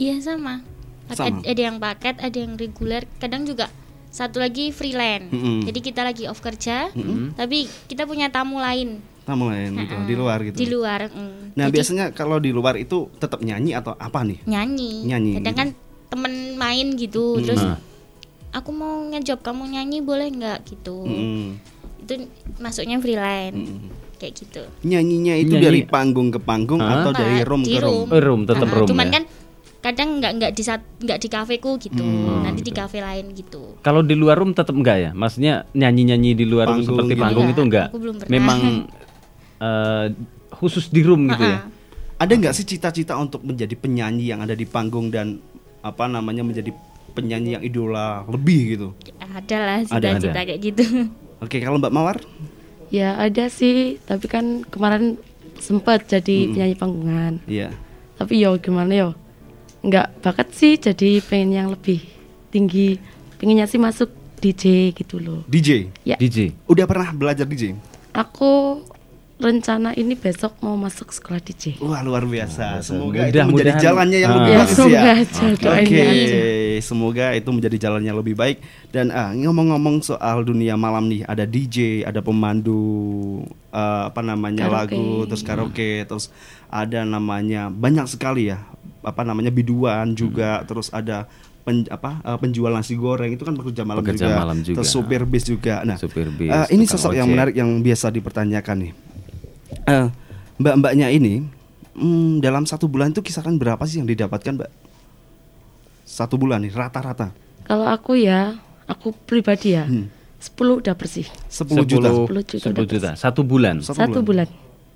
Iya 0.00 0.24
sama. 0.24 0.64
Ada, 1.04 1.28
Sama. 1.28 1.44
ada 1.44 1.60
yang 1.60 1.76
paket, 1.76 2.16
ada 2.16 2.38
yang 2.40 2.56
reguler. 2.56 3.04
Kadang 3.20 3.44
juga 3.44 3.68
satu 4.08 4.40
lagi 4.40 4.72
freelance. 4.72 5.28
Mm-mm. 5.28 5.68
Jadi 5.68 5.78
kita 5.84 6.00
lagi 6.00 6.24
off 6.24 6.40
kerja, 6.40 6.88
Mm-mm. 6.96 7.36
tapi 7.36 7.68
kita 7.84 8.08
punya 8.08 8.32
tamu 8.32 8.56
lain 8.56 9.04
Tamu 9.24 9.48
lain 9.48 9.72
gitu, 9.74 9.94
di 10.04 10.14
luar 10.14 10.38
gitu. 10.42 10.56
di 10.56 10.66
luar. 10.68 11.00
mm. 11.06 11.56
Nah 11.56 11.66
Jadi 11.66 11.74
biasanya 11.74 12.04
kalau 12.10 12.36
di 12.36 12.50
luar 12.50 12.76
itu 12.76 13.08
tetap 13.14 13.40
nyanyi 13.40 13.72
atau 13.72 13.92
apa 13.94 14.20
nih? 14.20 14.44
nyanyi. 14.44 15.04
Nyanyi, 15.04 15.32
Kadang 15.40 15.48
gitu. 15.50 15.60
kan 15.60 15.68
temen 16.06 16.32
main 16.54 16.86
gitu, 16.92 17.24
Mm. 17.34 17.42
terus 17.42 17.62
Nah. 17.62 17.78
aku 18.52 18.70
mau 18.70 19.00
ngejob 19.08 19.40
kamu 19.40 19.64
nyanyi 19.70 19.98
boleh 19.98 20.28
nggak 20.28 20.58
gitu. 20.66 21.02
Mm. 21.02 21.56
Itu 22.00 22.12
masuknya 22.58 23.00
freelance. 23.00 23.56
Mm. 23.56 23.88
Kayak 24.14 24.32
gitu. 24.36 24.62
Nyanyinya 24.84 25.34
itu 25.34 25.56
Nyanyi. 25.56 25.64
dari 25.64 25.80
panggung 25.84 26.28
ke 26.28 26.38
panggung 26.38 26.78
Hah? 26.78 27.00
atau 27.00 27.10
dari 27.10 27.40
Enggak, 27.40 27.48
room 27.48 27.62
di 27.62 27.72
ke 27.72 27.80
room? 27.80 28.06
Oh, 28.06 28.20
room, 28.20 28.40
tetap 28.44 28.68
Ah, 28.68 28.74
room 28.76 28.88
Cuman 28.88 29.06
ya. 29.06 29.12
kan 29.12 29.24
kadang 29.80 30.08
nggak 30.16 30.32
nggak 30.34 30.52
di 30.52 30.62
nggak 31.00 31.18
di 31.18 31.28
kafeku 31.28 31.76
gitu. 31.76 32.00
Hmm. 32.00 32.40
Nanti 32.42 32.60
di 32.60 32.72
kafe 32.72 33.00
lain 33.00 33.32
gitu. 33.32 33.76
Kalau 33.80 34.00
di 34.00 34.14
luar 34.14 34.36
room 34.36 34.52
tetap 34.52 34.72
enggak 34.72 34.96
ya? 34.98 35.10
Maksudnya 35.12 35.64
nyanyi-nyanyi 35.72 36.32
di 36.32 36.44
luar 36.44 36.68
room 36.68 36.80
Panggung 36.80 36.88
seperti 36.94 37.12
gitu. 37.12 37.20
panggung 37.20 37.42
Enggak, 37.42 37.56
itu 37.56 37.62
enggak? 37.64 37.86
aku 37.88 37.98
belum 38.00 38.14
pernah. 38.16 38.32
Memang 38.32 38.60
eh, 39.64 40.06
khusus 40.52 40.92
di 40.92 41.00
room 41.00 41.26
gitu 41.26 41.44
ya. 41.44 41.64
Ada 42.22 42.32
nggak 42.36 42.54
sih 42.54 42.64
cita-cita 42.64 43.16
untuk 43.16 43.42
menjadi 43.42 43.74
penyanyi 43.74 44.30
yang 44.30 44.38
ada 44.38 44.54
di 44.54 44.62
panggung 44.64 45.10
dan 45.10 45.42
apa 45.82 46.06
namanya 46.06 46.46
menjadi 46.46 46.70
penyanyi 47.10 47.58
yang 47.58 47.64
idola 47.64 48.22
lebih 48.30 48.60
gitu? 48.70 48.88
Ada 49.18 49.56
lah 49.58 49.78
Ada, 49.82 49.90
cita-cita 50.22 50.40
kayak 50.46 50.60
gitu. 50.62 50.84
Oke 51.44 51.58
kalau 51.58 51.82
Mbak 51.82 51.90
Mawar? 51.92 52.22
Ya 52.88 53.18
ada 53.18 53.50
sih, 53.50 53.98
tapi 54.06 54.30
kan 54.30 54.62
kemarin 54.70 55.18
sempat 55.58 56.06
jadi 56.06 56.46
Mm. 56.46 56.50
penyanyi 56.54 56.76
panggungan. 56.78 57.34
Iya. 57.50 57.74
Tapi 58.14 58.38
yo 58.38 58.54
gimana 58.62 58.92
yo, 58.94 59.08
nggak 59.82 60.22
bakat 60.22 60.54
sih 60.54 60.78
jadi 60.78 61.18
pengen 61.18 61.50
yang 61.50 61.68
lebih 61.74 61.98
tinggi. 62.54 63.02
Pengennya 63.42 63.66
sih 63.66 63.82
masuk 63.82 64.08
DJ 64.38 64.94
gitu 64.94 65.18
loh. 65.18 65.42
DJ. 65.50 65.90
Ya. 66.06 66.14
DJ. 66.14 66.54
Udah 66.70 66.86
pernah 66.86 67.10
belajar 67.10 67.42
DJ? 67.42 67.74
Aku 68.14 68.80
rencana 69.44 69.92
ini 69.92 70.14
besok 70.14 70.56
mau 70.58 70.72
masuk 70.74 71.08
sekolah 71.08 71.38
DJ. 71.38 71.76
Wah 71.78 72.00
luar 72.00 72.24
biasa. 72.24 72.80
Semoga 72.80 73.22
itu 73.22 73.30
Mudah- 73.30 73.46
menjadi 73.46 73.70
mudahan- 73.70 73.84
jalannya 73.84 74.18
yang 74.18 74.30
Ah. 74.30 74.36
lebih 74.38 74.48
Ya, 74.48 74.58
bagus 74.58 74.74
semoga 74.74 74.96
ya. 74.96 75.12
aja, 75.14 75.44
Oke, 75.70 76.00
aja. 76.00 76.38
semoga 76.80 77.26
itu 77.32 77.50
menjadi 77.50 77.76
jalannya 77.78 78.12
lebih 78.14 78.34
baik. 78.34 78.56
Dan 78.88 79.06
ah, 79.10 79.30
ngomong-ngomong 79.30 80.00
soal 80.00 80.42
dunia 80.42 80.74
malam 80.74 81.06
nih, 81.06 81.22
ada 81.22 81.44
DJ, 81.44 81.76
ada 82.02 82.18
pemandu 82.18 82.80
eh, 83.70 84.02
apa 84.06 84.20
namanya 84.20 84.64
Karaoke. 84.64 84.94
lagu, 84.94 85.06
terus 85.26 85.42
karaoke, 85.42 85.90
terus 86.04 86.30
ada 86.68 87.02
namanya 87.02 87.68
banyak 87.68 88.06
sekali 88.06 88.46
ya, 88.46 88.62
apa 89.00 89.20
namanya 89.20 89.50
biduan 89.50 90.14
juga, 90.14 90.62
terus 90.62 90.88
ada 90.88 91.26
pen- 91.60 91.88
apa 91.88 92.22
penjual 92.36 92.70
nasi 92.70 92.94
goreng 92.94 93.30
itu 93.30 93.42
kan 93.42 93.52
bekerja 93.52 93.82
malam 93.82 94.00
Pekerja 94.00 94.26
juga, 94.26 94.38
malam 94.38 94.58
juga. 94.60 94.76
terus 94.78 94.90
supir 94.90 95.22
bis 95.24 95.44
juga. 95.44 95.82
Nah, 95.82 95.96
Supir 95.96 96.30
bis, 96.30 96.48
eh, 96.48 96.66
ini 96.70 96.84
sosok 96.84 97.12
yang 97.12 97.26
menarik 97.26 97.52
yang 97.52 97.66
biasa 97.78 98.08
dipertanyakan 98.08 98.76
nih. 98.80 98.92
Eh, 99.84 100.06
mbak-mbaknya 100.56 101.10
ini 101.10 101.42
hmm, 101.92 102.38
dalam 102.38 102.64
satu 102.64 102.86
bulan 102.86 103.10
itu 103.10 103.20
kisaran 103.20 103.58
berapa 103.58 103.82
sih 103.84 103.98
yang 103.98 104.08
didapatkan 104.08 104.54
mbak? 104.54 104.70
Satu 106.04 106.36
bulan 106.36 106.62
nih 106.62 106.70
rata-rata 106.70 107.32
Kalau 107.64 107.88
aku 107.88 108.20
ya, 108.20 108.60
aku 108.84 109.16
pribadi 109.24 109.72
ya, 109.72 109.88
Hmm. 109.88 110.12
10 110.36 110.84
udah 110.84 110.92
bersih. 110.92 111.24
10 111.48 111.88
juta. 111.88 112.12
10 112.12 112.44
juta 112.44 112.68
10 112.68 112.76
udah 112.76 112.84
juta. 112.84 113.10
Satu 113.16 113.40
bulan. 113.40 113.80
Satu 113.80 114.20
bulan. 114.20 114.44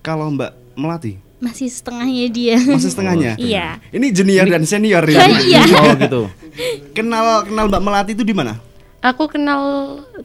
Kalau 0.05 0.29
mbak 0.29 0.53
Melati 0.77 1.17
Masih 1.41 1.71
setengahnya 1.73 2.27
dia. 2.29 2.57
masih 2.61 2.91
setengahnya. 2.93 3.33
Iya. 3.41 3.81
Ini 3.89 4.07
junior 4.13 4.45
dan 4.45 4.69
senior 4.69 5.01
ya. 5.09 5.25
Iya. 5.49 5.63
Oh 5.73 5.93
gitu. 5.97 6.21
Kenal 6.97 7.49
kenal 7.49 7.73
mbak 7.73 7.81
Melati 7.81 8.13
itu 8.13 8.21
di 8.27 8.37
mana? 8.37 8.61
Aku 8.99 9.31
kenal 9.31 9.63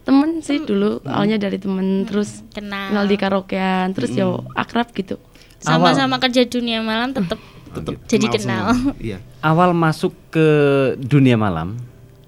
temen 0.01 0.42
sih 0.42 0.58
dulu, 0.58 0.98
awalnya 1.06 1.38
dari 1.38 1.62
temen, 1.62 2.10
terus 2.10 2.42
Kenal. 2.58 2.89
kenal 2.89 3.06
di 3.06 3.15
karaokean, 3.22 3.94
terus 3.94 4.18
yo 4.18 4.42
akrab 4.58 4.89
gitu. 4.98 5.22
Sama-sama 5.62 6.18
kerja 6.18 6.42
dunia 6.50 6.82
malam 6.82 7.13
tetap 7.13 7.38
Tetap 7.74 7.98
jadi 8.06 8.25
kenal. 8.30 8.74
Iya. 9.01 9.18
Awal 9.42 9.74
masuk 9.74 10.13
ke 10.30 10.48
dunia 10.98 11.38
malam, 11.38 11.77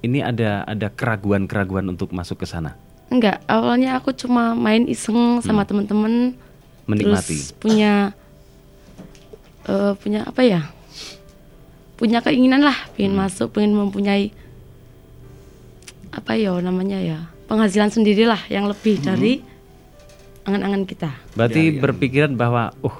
ini 0.01 0.21
ada 0.21 0.65
ada 0.65 0.89
keraguan-keraguan 0.89 1.85
untuk 1.89 2.09
masuk 2.13 2.41
ke 2.41 2.49
sana. 2.49 2.73
Enggak, 3.13 3.45
awalnya 3.45 3.97
aku 4.01 4.09
cuma 4.13 4.57
main 4.57 4.89
iseng 4.89 5.41
sama 5.45 5.65
temen-temen, 5.69 6.33
Menikmati. 6.89 7.37
terus 7.37 7.53
punya 7.57 8.13
eh, 9.69 9.93
punya 10.01 10.25
apa 10.25 10.41
ya? 10.41 10.61
Punya 11.95 12.25
keinginan 12.25 12.65
lah, 12.65 12.75
pengen 12.97 13.13
masuk, 13.13 13.53
pengen 13.55 13.77
mempunyai 13.77 14.33
apa 16.15 16.31
ya 16.33 16.55
namanya 16.57 16.97
ya 16.97 17.19
penghasilan 17.45 17.91
sendirilah 17.91 18.39
yang 18.47 18.65
lebih 18.65 18.97
dari 18.97 19.43
angan-angan 20.45 20.83
kita. 20.85 21.11
Berarti 21.33 21.61
Ya, 21.61 21.73
ya. 21.75 21.81
berpikiran 21.81 22.31
bahwa, 22.33 22.73
uh, 22.79 22.97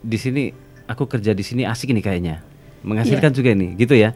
di 0.00 0.16
sini 0.16 0.42
aku 0.84 1.04
kerja 1.04 1.32
di 1.32 1.42
sini 1.42 1.64
asik 1.64 1.90
nih 1.90 2.04
kayaknya, 2.04 2.36
menghasilkan 2.80 3.32
Iya. 3.32 3.36
juga 3.36 3.50
ini, 3.52 3.74
gitu 3.74 3.92
ya. 3.92 4.14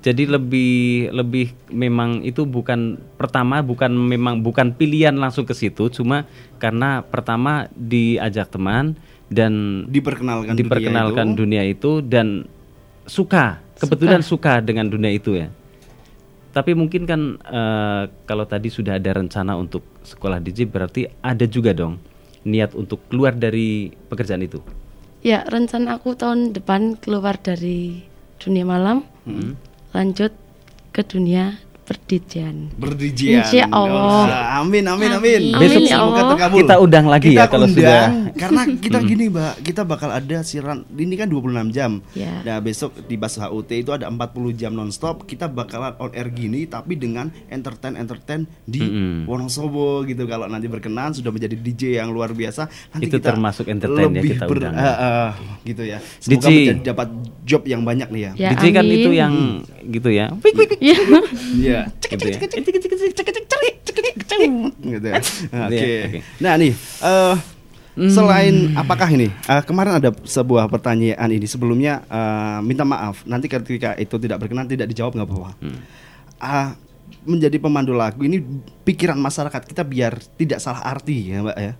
Jadi 0.00 0.22
lebih 0.24 0.72
lebih 1.10 1.50
memang 1.66 2.22
itu 2.22 2.42
bukan 2.42 2.94
pertama 3.16 3.58
bukan 3.58 3.90
memang 3.90 4.38
bukan 4.38 4.70
pilihan 4.70 5.12
langsung 5.12 5.42
ke 5.42 5.52
situ, 5.52 5.90
cuma 5.90 6.28
karena 6.56 7.02
pertama 7.02 7.66
diajak 7.72 8.46
teman 8.48 8.94
dan 9.26 9.82
Diperkenalkan 9.88 10.54
dunia 10.54 10.62
diperkenalkan 10.62 11.26
itu. 11.26 11.36
dunia 11.36 11.62
itu, 11.64 11.90
dan 12.00 12.46
suka 13.02 13.58
kebetulan 13.76 14.22
suka. 14.22 14.58
dengan 14.60 14.86
dunia 14.86 15.10
itu 15.10 15.34
ya. 15.34 15.50
Tapi 16.56 16.72
mungkin 16.72 17.04
kan 17.04 17.36
eh, 17.36 18.02
kalau 18.24 18.48
tadi 18.48 18.72
sudah 18.72 18.96
ada 18.96 19.12
rencana 19.12 19.60
untuk 19.60 19.84
sekolah 20.00 20.40
DJ 20.40 20.64
berarti 20.64 21.04
ada 21.20 21.44
juga 21.44 21.76
dong 21.76 22.00
niat 22.48 22.72
untuk 22.72 23.04
keluar 23.12 23.36
dari 23.36 23.92
pekerjaan 24.08 24.40
itu. 24.40 24.64
Ya, 25.20 25.44
rencana 25.44 26.00
aku 26.00 26.16
tahun 26.16 26.56
depan 26.56 26.96
keluar 26.96 27.36
dari 27.36 28.00
dunia 28.40 28.64
malam, 28.64 29.04
Hmm. 29.26 29.58
lanjut 29.92 30.32
ke 30.94 31.02
dunia 31.04 31.60
perdijian. 31.86 32.56
Berdijian. 32.74 33.40
Insya 33.40 33.64
Allah. 33.68 34.26
Oh, 34.26 34.26
Amin, 34.58 34.82
amin, 34.84 35.10
amin. 35.12 35.42
Amin, 35.48 35.60
Besok 35.60 35.82
ya 35.82 35.94
semoga 35.94 36.02
Allah. 36.16 36.30
terkabul. 36.32 36.58
Kita 36.58 36.74
undang 36.76 37.06
lagi 37.06 37.28
Kita 37.28 37.38
ya 37.38 37.44
kalau 37.46 37.64
undang, 37.64 37.78
sudah. 37.78 38.04
Karena 38.34 38.62
kita 38.76 38.98
Hmm. 38.98 39.06
gini, 39.06 39.24
Mbak, 39.28 39.54
kita 39.62 39.82
bakal 39.82 40.10
ada 40.10 40.38
siaran 40.40 40.78
ini 40.90 41.14
kan 41.14 41.26
26 41.26 41.70
jam. 41.70 41.90
Ya. 42.12 42.42
Nah, 42.42 42.58
besok 42.58 42.90
di 43.00 43.14
Bas 43.14 43.36
HUT 43.36 43.70
itu 43.70 43.90
ada 43.90 44.04
40 44.04 44.26
jam 44.52 44.72
nonstop. 44.72 45.24
Kita 45.24 45.46
bakalan 45.46 45.94
on 45.96 46.10
air 46.12 46.28
gini 46.28 46.66
tapi 46.66 46.94
dengan 46.94 47.30
entertain 47.46 47.94
entertain 47.94 48.42
di 48.62 48.82
Mm-mm. 48.82 49.24
Wonosobo 49.26 49.86
gitu. 50.02 50.24
Kalau 50.24 50.46
nanti 50.46 50.66
berkenan 50.66 51.12
sudah 51.12 51.30
menjadi 51.30 51.54
DJ 51.54 51.82
yang 51.96 52.10
luar 52.10 52.32
biasa, 52.32 52.66
nanti 52.90 53.06
Itu 53.06 53.16
kita 53.16 53.30
termasuk 53.30 53.64
entertain 53.66 54.10
ya, 54.10 54.14
lebih 54.14 54.30
kita 54.34 54.44
ber- 54.44 54.58
undang. 54.58 54.74
eh, 54.74 54.96
eh, 54.98 55.28
gitu 55.64 55.82
ya. 55.84 55.98
Semoga 56.18 56.34
DJ. 56.42 56.50
menjadi 56.50 56.82
dapat 56.84 57.08
job 57.42 57.62
yang 57.64 57.82
banyak 57.82 58.08
nih 58.08 58.22
ya. 58.22 58.32
Ya, 58.36 58.48
DJ 58.52 58.64
kan 58.72 58.82
amin. 58.82 58.96
itu 58.96 59.10
yang 59.12 59.32
gitu 59.86 60.08
ya. 60.10 60.26
Iya. 60.76 60.98
Iya. 61.76 61.84
Gitu 62.16 62.24
ya. 62.24 62.38
gitu 64.80 65.06
ya. 65.06 65.14
Oke. 65.66 65.76
Iya. 65.76 66.20
Nah 66.40 66.52
nih, 66.56 66.72
eh 67.02 67.36
selain 67.96 68.54
apakah 68.76 69.08
ini 69.08 69.32
eh, 69.32 69.62
kemarin 69.64 69.96
ada 69.96 70.12
sebuah 70.12 70.68
pertanyaan 70.68 71.32
ini 71.32 71.48
sebelumnya 71.48 72.04
eh, 72.06 72.58
minta 72.60 72.84
maaf 72.84 73.24
nanti 73.24 73.48
ketika 73.48 73.96
itu 73.96 74.16
tidak 74.16 74.36
berkenan 74.40 74.68
tidak 74.68 74.92
dijawab 74.92 75.16
nggak 75.16 75.28
apa-apa. 75.28 75.50
Ah, 76.36 76.76
menjadi 77.24 77.56
pemandu 77.56 77.96
lagu 77.96 78.20
ini 78.22 78.38
pikiran 78.84 79.16
masyarakat 79.16 79.62
kita 79.64 79.82
biar 79.82 80.20
tidak 80.36 80.60
salah 80.60 80.84
arti 80.84 81.32
ya 81.32 81.40
mbak 81.40 81.56
ya. 81.56 81.72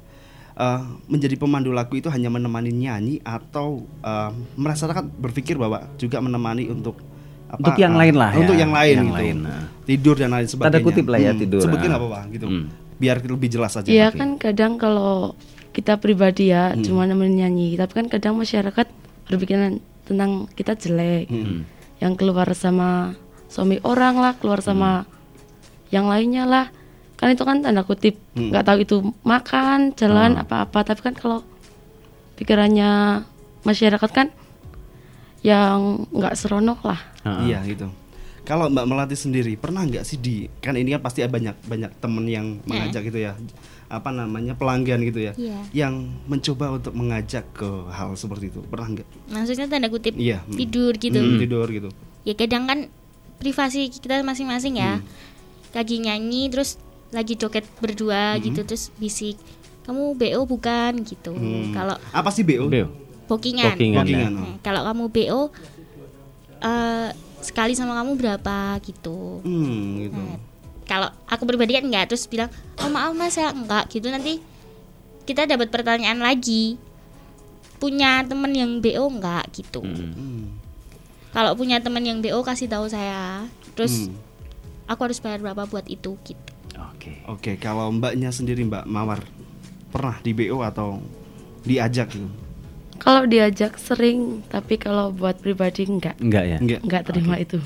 Eh, 0.57 0.81
menjadi 1.05 1.37
pemandu 1.37 1.69
lagu 1.69 1.93
itu 2.01 2.09
hanya 2.09 2.33
menemani 2.33 2.73
nyanyi 2.73 3.21
atau 3.21 3.85
eh, 4.01 4.33
masyarakat 4.57 5.05
berpikir 5.21 5.61
bahwa 5.61 5.85
juga 6.01 6.17
menemani 6.25 6.73
untuk 6.73 6.97
apa, 7.57 7.63
Untuk 7.65 7.77
yang 7.77 7.95
lain 7.97 8.15
lah 8.15 8.31
ya, 8.31 8.39
untuk 8.39 8.57
yang 8.57 8.73
lain 8.73 8.95
yang 8.95 9.09
gitu. 9.09 9.17
lain, 9.17 9.37
nah. 9.41 9.63
tidur 9.83 10.15
dan 10.15 10.31
lain 10.31 10.47
sebagainya 10.47 10.85
kutip 10.85 11.07
lah 11.09 11.19
ya, 11.19 11.33
tidur, 11.33 11.61
sebutkan 11.61 11.91
ah. 11.91 11.97
apa 11.97 12.07
apa 12.07 12.21
gitu 12.31 12.47
Hmm. 12.47 12.67
biar 12.97 13.17
lebih 13.21 13.49
jelas 13.49 13.73
aja 13.75 13.89
Iya 13.89 14.09
Oke. 14.09 14.17
kan 14.17 14.29
kadang 14.37 14.73
kalau 14.77 15.33
kita 15.73 15.97
pribadi 15.97 16.49
ya 16.49 16.73
Hmm. 16.73 16.81
cuma 16.81 17.05
nemenin 17.05 17.45
nyanyi, 17.45 17.77
tapi 17.77 17.93
kan 17.95 18.07
kadang 18.07 18.37
masyarakat 18.37 18.87
berpikiran 19.27 19.77
tentang 20.05 20.49
kita 20.53 20.73
jelek. 20.73 21.29
Hmm. 21.29 21.65
Yang 21.97 22.13
keluar 22.17 22.49
sama 22.53 23.17
suami 23.49 23.81
orang 23.83 24.17
lah, 24.17 24.33
keluar 24.37 24.61
Hmm. 24.61 24.69
sama 24.71 24.91
yang 25.89 26.07
lainnya 26.07 26.45
lah. 26.45 26.67
Kan 27.17 27.33
itu 27.33 27.43
kan 27.43 27.61
tanda 27.61 27.81
kutip, 27.81 28.17
Hmm. 28.33 28.53
nggak 28.53 28.65
tahu 28.65 28.79
itu 28.81 28.97
makan, 29.23 29.93
jalan 29.93 30.37
Hmm. 30.37 30.43
apa-apa, 30.43 30.85
tapi 30.85 31.01
kan 31.01 31.15
kalau 31.15 31.41
pikirannya 32.37 33.25
masyarakat 33.63 34.11
kan 34.11 34.29
yang 35.47 36.03
nggak 36.11 36.35
seronok 36.35 36.83
lah. 36.83 37.01
Heeh. 37.23 37.55
iya 37.55 37.63
gitu 37.63 37.87
kalau 38.47 38.71
mbak 38.71 38.87
melati 38.87 39.19
sendiri 39.19 39.59
pernah 39.59 39.83
nggak 39.83 40.07
sih 40.07 40.23
di 40.23 40.47
kan 40.63 40.79
ini 40.79 40.95
kan 40.95 41.03
pasti 41.03 41.27
ada 41.27 41.35
banyak 41.35 41.67
banyak 41.67 41.91
temen 41.99 42.25
yang 42.31 42.63
mengajak 42.63 43.11
gitu 43.11 43.19
ya 43.19 43.35
apa 43.87 44.11
namanya 44.15 44.55
pelanggan 44.55 45.03
gitu 45.03 45.19
ya 45.31 45.33
Iya. 45.35 45.59
yang 45.87 45.95
mencoba 46.31 46.79
untuk 46.79 46.95
mengajak 46.95 47.43
ke 47.55 47.67
hal 47.91 48.15
seperti 48.15 48.51
itu 48.55 48.63
pernah 48.67 48.87
nggak 48.95 49.07
Maksudnya 49.31 49.67
tanda 49.67 49.91
kutip 49.91 50.15
Iya, 50.15 50.43
hmm. 50.43 50.59
tidur 50.59 50.93
gitu. 50.99 51.19
Hmm, 51.19 51.39
tidur 51.39 51.67
gitu 51.71 51.91
Ya 52.27 52.35
kadang 52.35 52.67
kan 52.67 52.79
privasi 53.39 53.87
kita 53.87 54.27
masing-masing 54.27 54.83
ya. 54.83 54.99
Lagi 55.71 56.03
nyanyi 56.03 56.51
terus 56.51 56.83
lagi 57.15 57.39
joget 57.39 57.63
berdua 57.79 58.35
gitu 58.43 58.67
terus 58.67 58.91
bisik 58.99 59.39
kamu 59.87 60.19
BO 60.19 60.43
bukan 60.51 61.07
gitu. 61.07 61.31
Hmm. 61.31 61.71
Kalau 61.71 61.95
apa 62.11 62.31
sih 62.35 62.43
bo 62.43 62.67
Beo. 62.67 62.91
Bookingan. 63.27 63.75
Bookingan, 63.75 64.03
Bookingan, 64.03 64.33
ya. 64.33 64.39
oh. 64.39 64.47
Nah, 64.47 64.57
kalau 64.61 64.81
kamu 64.85 65.05
BO 65.09 65.41
eh, 66.59 67.09
sekali 67.39 67.73
sama 67.73 67.95
kamu 67.97 68.17
berapa 68.17 68.57
gitu. 68.81 69.43
hmm, 69.43 69.77
gitu 70.03 70.19
Nah, 70.19 70.39
kalau 70.83 71.09
aku 71.27 71.43
pribadi 71.45 71.75
kan 71.75 71.83
enggak 71.83 72.07
terus 72.07 72.27
bilang 72.27 72.47
oh 72.79 72.87
maaf 72.87 73.11
mas 73.11 73.35
saya 73.35 73.51
enggak 73.51 73.87
gitu 73.89 74.07
nanti 74.07 74.39
kita 75.23 75.43
dapat 75.45 75.67
pertanyaan 75.67 76.19
lagi 76.19 76.79
punya 77.77 78.23
temen 78.23 78.51
yang 78.51 78.79
BO 78.79 79.11
enggak 79.11 79.51
gitu 79.53 79.83
Hmm. 79.83 80.55
kalau 81.31 81.53
punya 81.53 81.83
temen 81.83 82.01
yang 82.01 82.19
BO 82.19 82.41
kasih 82.41 82.67
tahu 82.67 82.87
saya 82.87 83.45
terus 83.75 84.07
Hmm. 84.07 84.17
aku 84.87 85.01
harus 85.05 85.19
bayar 85.19 85.43
berapa 85.43 85.67
buat 85.67 85.87
itu 85.87 86.15
gitu 86.23 86.53
Oke. 86.95 87.19
oke 87.27 87.53
kalau 87.59 87.91
mbaknya 87.91 88.31
sendiri 88.31 88.63
mbak 88.63 88.87
mawar 88.87 89.27
pernah 89.91 90.19
di 90.21 90.33
bo 90.33 90.63
atau 90.63 91.03
diajak 91.63 92.11
gitu 92.11 92.31
Kalau 92.97 93.25
diajak 93.25 93.77
sering, 93.77 94.43
tapi 94.47 94.77
kalau 94.77 95.11
buat 95.11 95.37
pribadi 95.37 95.85
enggak, 95.85 96.17
Enggak 96.19 96.45
ya? 96.45 96.59
enggak 96.59 96.81
enggak 96.83 97.03
terima 97.05 97.37
itu. 97.37 97.59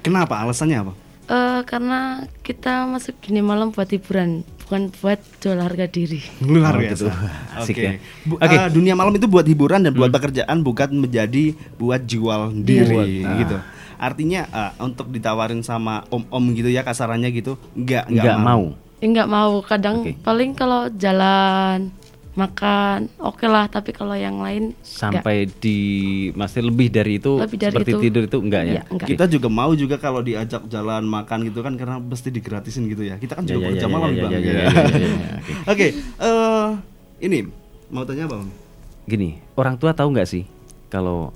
kenapa 0.00 0.38
alasannya 0.38 0.78
apa 0.80 0.92
Eh 1.26 1.60
karena 1.62 2.00
kita 2.40 2.84
masuk 2.84 3.14
gini 3.20 3.38
malam 3.38 3.70
buat 3.70 3.86
hiburan, 3.86 4.42
bukan 4.58 4.90
buat 4.96 5.22
jual 5.38 5.54
harga 5.56 5.86
diri. 5.86 6.18
luar 6.42 6.74
Oh, 6.74 6.80
biasa. 6.80 6.90
gitu. 6.90 7.06
Asik 7.60 7.76
Oke. 7.76 7.84
ya. 7.84 7.92
Bu- 8.24 8.34
Oke. 8.36 8.50
eh, 8.50 8.66
dunia 8.68 8.94
malam 8.94 9.14
itu 9.14 9.24
buat 9.24 9.44
hiburan 9.44 9.78
dan 9.80 9.94
buat 9.94 10.10
pekerjaan 10.10 10.58
bukan 10.60 10.90
menjadi 10.98 11.54
buat 11.76 12.02
jual 12.02 12.50
diri 12.56 12.90
Buat, 12.90 13.08
ah. 13.24 13.36
gitu. 13.38 13.56
Artinya 13.96 14.40
eh, 14.44 14.72
untuk 14.80 15.06
ditawarin 15.08 15.62
sama 15.62 16.02
om-om 16.08 16.50
gitu 16.50 16.66
ya 16.66 16.82
kasarannya 16.82 17.30
gitu, 17.30 17.54
enggak 17.72 18.10
Enggak 18.10 18.34
mau. 18.36 18.74
Enggak 18.98 19.28
mau, 19.28 19.62
kadang 19.62 20.02
Oke. 20.02 20.18
paling 20.18 20.50
kalau 20.52 20.90
jalan 20.92 21.94
makan 22.32 23.10
oke 23.18 23.42
lah, 23.42 23.66
tapi 23.66 23.90
kalau 23.90 24.14
yang 24.14 24.38
lain 24.38 24.70
Sampai 24.80 25.50
di 25.50 25.78
masih 26.32 26.62
lebih 26.62 26.86
dari 26.88 27.18
itu 27.18 27.36
Lebih 27.36 27.58
dari 27.58 27.74
seperti 27.74 27.90
itu. 27.90 28.00
tidur 28.00 28.22
itu 28.24 28.38
enggak 28.38 28.62
ya? 28.62 28.72
Iya, 28.72 28.82
enggak. 28.86 29.08
Kita 29.08 29.24
juga 29.26 29.48
mau 29.48 29.72
juga 29.72 29.96
kalau 29.96 30.20
diajak 30.20 30.62
jalan 30.64 31.02
makan 31.04 31.38
gitu 31.44 31.60
kan 31.60 31.74
karena 31.74 31.98
pasti 32.00 32.30
digratisin 32.30 32.86
gitu 32.86 33.02
ya. 33.02 33.16
Kita 33.16 33.34
kan 33.34 33.44
Ya, 33.44 33.50
juga 33.50 33.58
ya, 33.58 33.66
bekerja 33.68 33.82
ya, 33.82 33.90
malam 33.90 34.08
ya, 34.08 34.22
Bang. 34.22 34.30
ya, 34.30 34.38
ya, 34.38 34.46
Ya. 34.46 34.54
ya, 34.54 34.62
ya, 34.62 34.70
ya, 34.96 35.10
oke. 35.36 35.52
Oke, 35.66 35.86
eh, 36.20 36.68
ini 37.20 37.38
mau 37.88 38.04
tanya 38.04 38.24
apa? 38.24 38.36
Bang? 38.36 38.50
Gini, 39.04 39.28
orang 39.52 39.74
tua 39.74 39.90
tahu 39.90 40.08
nggak 40.10 40.28
sih 40.28 40.46
kalau 40.86 41.34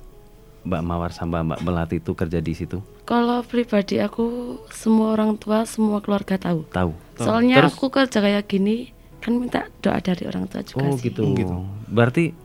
Mbak 0.62 0.80
Mawar 0.80 1.10
sama 1.10 1.42
Mbak 1.42 1.60
Melati 1.60 1.96
itu 1.98 2.14
kerja 2.14 2.38
di 2.38 2.54
situ? 2.54 2.78
Kalau 3.02 3.42
pribadi 3.42 3.98
aku 3.98 4.24
semua 4.70 5.12
orang 5.12 5.34
tua, 5.34 5.66
semua 5.66 5.98
keluarga 5.98 6.38
tahu. 6.38 6.64
Tahu. 6.70 6.94
Soalnya 7.18 7.60
Terus- 7.60 7.74
aku 7.74 7.90
kerja 7.90 8.18
kayak 8.18 8.46
gini 8.46 8.93
kan 9.24 9.32
minta 9.34 9.64
doa 9.80 9.96
dari 9.98 10.28
orang 10.28 10.44
tua 10.44 10.60
juga 10.60 10.84
Oh 10.84 10.94
sih. 10.94 11.08
gitu. 11.08 11.24
Berarti 11.88 12.36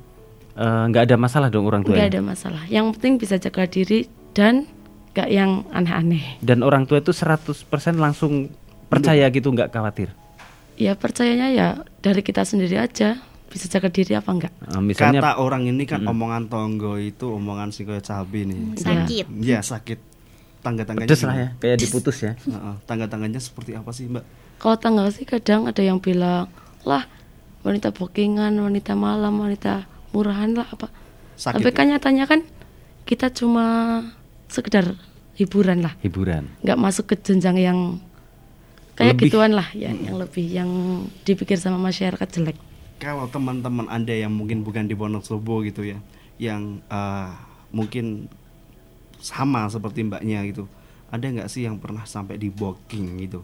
eh, 0.56 0.84
nggak 0.88 1.04
ada 1.04 1.16
masalah 1.16 1.52
dong 1.52 1.68
orang 1.68 1.84
tua. 1.84 2.00
Nggak 2.00 2.10
ada 2.10 2.22
masalah. 2.24 2.64
Yang 2.66 2.96
penting 2.96 3.14
bisa 3.20 3.36
jaga 3.36 3.68
diri 3.68 4.08
dan 4.32 4.64
nggak 5.12 5.28
yang 5.28 5.68
aneh-aneh. 5.70 6.40
Dan 6.40 6.64
orang 6.64 6.88
tua 6.88 7.00
itu 7.00 7.12
100% 7.12 7.68
langsung 7.96 8.48
percaya 8.88 9.28
gitu 9.28 9.52
nggak 9.52 9.70
khawatir. 9.70 10.16
Ya 10.74 10.96
percayanya 10.96 11.52
ya 11.52 11.68
dari 12.00 12.24
kita 12.24 12.42
sendiri 12.42 12.80
aja 12.80 13.20
bisa 13.46 13.66
jaga 13.68 13.90
diri 13.90 14.16
apa 14.16 14.30
enggak. 14.32 14.54
Eh, 14.64 14.80
misalnya 14.80 15.20
Kata 15.20 15.36
orang 15.38 15.68
ini 15.68 15.84
kan 15.84 16.06
omongan 16.06 16.48
tonggo 16.48 16.96
itu 16.96 17.28
omongan 17.28 17.70
si 17.70 17.84
koyo 17.84 18.00
cabe 18.00 18.46
nih. 18.46 18.78
sakit 18.78 19.26
Iya, 19.36 19.60
sakit. 19.60 20.00
Tangga-tangganya 20.60 21.08
pedes 21.08 21.24
lah 21.24 21.36
ya, 21.36 21.50
kayak 21.56 21.78
diputus 21.80 22.20
ya. 22.20 22.36
Heeh, 22.36 22.76
tangga-tangganya 22.84 23.40
seperti 23.40 23.74
apa 23.74 23.90
sih, 23.90 24.06
Mbak? 24.06 24.24
Kalau 24.60 24.76
tanggal 24.76 25.08
sih 25.08 25.24
kadang 25.24 25.66
ada 25.66 25.80
yang 25.80 25.98
bilang 25.98 26.52
lah 26.88 27.04
wanita 27.64 27.92
bookingan, 27.92 28.56
wanita 28.56 28.96
malam, 28.96 29.36
wanita 29.40 29.84
murahan 30.16 30.56
lah 30.56 30.68
apa. 30.72 30.88
Sakit. 31.36 31.60
Tapi 31.60 31.70
kan 31.72 31.88
nyatanya 31.92 32.26
kan 32.28 32.44
kita 33.08 33.32
cuma 33.32 34.00
sekedar 34.52 34.96
hiburan 35.40 35.80
lah, 35.80 35.96
Hiburan. 36.04 36.52
nggak 36.64 36.80
masuk 36.80 37.12
ke 37.12 37.16
jenjang 37.16 37.56
yang 37.56 37.80
kayak 39.00 39.16
Lebih. 39.16 39.32
gituan 39.32 39.56
lah 39.56 39.68
ya, 39.72 39.88
yang 39.96 40.20
lebih 40.20 40.46
yang 40.46 40.70
dipikir 41.24 41.56
sama 41.56 41.80
masyarakat 41.80 42.28
jelek. 42.28 42.60
Kalau 43.00 43.32
teman-teman 43.32 43.88
Anda 43.88 44.12
yang 44.12 44.36
mungkin 44.36 44.68
bukan 44.68 44.92
di 44.92 44.96
Wonosobo 45.00 45.64
gitu 45.64 45.88
ya, 45.88 45.96
yang 46.36 46.84
eh, 46.92 47.32
mungkin 47.72 48.28
sama 49.24 49.72
seperti 49.72 50.04
mbaknya 50.04 50.44
gitu, 50.44 50.68
ada 51.08 51.24
nggak 51.24 51.48
sih 51.48 51.64
yang 51.64 51.80
pernah 51.80 52.04
sampai 52.04 52.36
di 52.36 52.52
booking 52.52 53.24
gitu? 53.24 53.40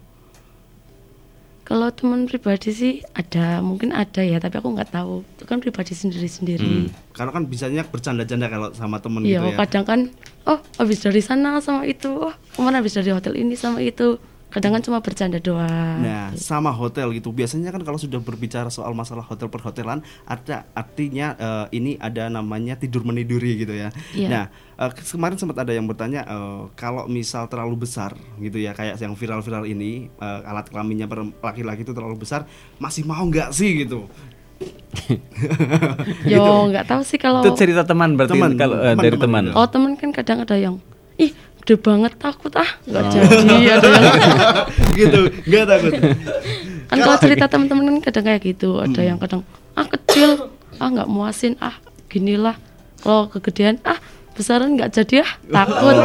Kalau 1.66 1.90
teman 1.90 2.30
pribadi 2.30 2.70
sih 2.70 2.94
ada, 3.18 3.58
mungkin 3.58 3.90
ada 3.90 4.22
ya, 4.22 4.38
tapi 4.38 4.62
aku 4.62 4.70
nggak 4.78 4.94
tahu. 4.94 5.26
Itu 5.26 5.50
kan 5.50 5.58
pribadi 5.58 5.98
sendiri-sendiri. 5.98 6.94
Karena 7.10 7.34
kan 7.34 7.50
bisanya 7.50 7.82
bercanda-canda 7.82 8.46
kalau 8.46 8.70
sama 8.78 9.02
temen 9.02 9.26
Iya, 9.26 9.42
gitu 9.42 9.50
ya. 9.50 9.58
kadang 9.66 9.86
kan, 9.90 10.00
oh 10.46 10.62
habis 10.78 11.02
dari 11.02 11.26
sana 11.26 11.58
sama 11.66 11.90
itu, 11.90 12.14
oh 12.22 12.34
ke 12.38 12.60
mana 12.62 12.86
habis 12.86 12.94
dari 12.94 13.10
hotel 13.10 13.34
ini 13.34 13.58
sama 13.58 13.82
itu. 13.82 14.22
Kadang 14.56 14.72
kan 14.72 14.80
cuma 14.80 15.04
bercanda 15.04 15.36
doang. 15.36 16.00
Nah, 16.00 16.32
sama 16.34 16.72
hotel 16.72 17.12
gitu. 17.12 17.30
Biasanya 17.30 17.70
kan 17.70 17.84
kalau 17.84 18.00
sudah 18.00 18.18
berbicara 18.18 18.72
soal 18.72 18.96
masalah 18.96 19.20
hotel 19.22 19.52
perhotelan, 19.52 20.00
ada 20.24 20.64
artinya 20.72 21.36
eh, 21.36 21.76
ini 21.76 22.00
ada 22.00 22.32
namanya 22.32 22.74
tidur 22.74 23.04
meniduri 23.04 23.60
gitu 23.60 23.76
ya. 23.76 23.92
Iya. 24.16 24.28
Nah, 24.32 24.44
ke- 24.90 25.04
kemarin 25.06 25.36
sempat 25.36 25.60
ada 25.60 25.70
yang 25.70 25.84
bertanya 25.84 26.24
eh, 26.24 26.62
kalau 26.74 27.04
misal 27.06 27.46
terlalu 27.46 27.84
besar 27.84 28.16
gitu 28.38 28.56
ya, 28.56 28.72
kayak 28.72 28.96
yang 28.96 29.12
viral-viral 29.12 29.68
ini 29.68 30.08
eh, 30.10 30.42
alat 30.48 30.72
kelaminnya 30.72 31.06
per 31.06 31.20
laki-laki 31.44 31.84
itu 31.84 31.92
terlalu 31.92 32.16
besar, 32.18 32.48
masih 32.78 33.04
mau 33.04 33.20
nggak 33.22 33.52
sih 33.52 33.84
gitu? 33.84 34.08
Yo 36.26 36.40
nggak 36.72 36.88
tahu 36.88 37.02
sih 37.04 37.20
kalau. 37.20 37.44
Itu 37.44 37.52
cerita 37.54 37.84
teman 37.84 38.16
berarti 38.16 38.34
Teman, 38.34 38.56
kalau 38.56 38.80
teman, 38.80 38.96
dari 38.98 39.18
teman. 39.18 39.44
teman. 39.52 39.60
Oh 39.60 39.68
temen 39.68 39.92
kan 39.96 40.10
kadang 40.12 40.42
ada 40.42 40.56
yang, 40.56 40.80
ih 41.18 41.36
gede 41.66 41.82
banget 41.82 42.14
takut 42.22 42.54
ah. 42.54 42.70
Nggak 42.86 43.02
Oh. 43.02 43.10
jadi 43.10 43.66
ada 43.82 43.88
yang 43.90 44.06
gitu, 44.94 45.20
nggak 45.50 45.66
takut. 45.66 45.92
kan 46.86 46.98
kalau 47.02 47.18
cerita 47.18 47.50
teman-teman 47.50 47.84
kan 47.90 47.98
kadang 48.06 48.24
kayak 48.30 48.42
gitu. 48.46 48.78
Ada 48.78 49.02
yang 49.02 49.18
kadang 49.18 49.42
ah 49.74 49.90
kecil. 49.90 50.54
Ah 50.78 50.94
nggak 50.94 51.10
muasin. 51.10 51.58
Ah 51.58 51.74
ginilah. 52.06 52.54
Kalau 53.02 53.26
kegedean 53.28 53.82
ah 53.82 53.98
besaran 54.38 54.78
nggak 54.78 54.94
jadi 54.94 55.26
ah 55.26 55.32
takut. 55.42 55.98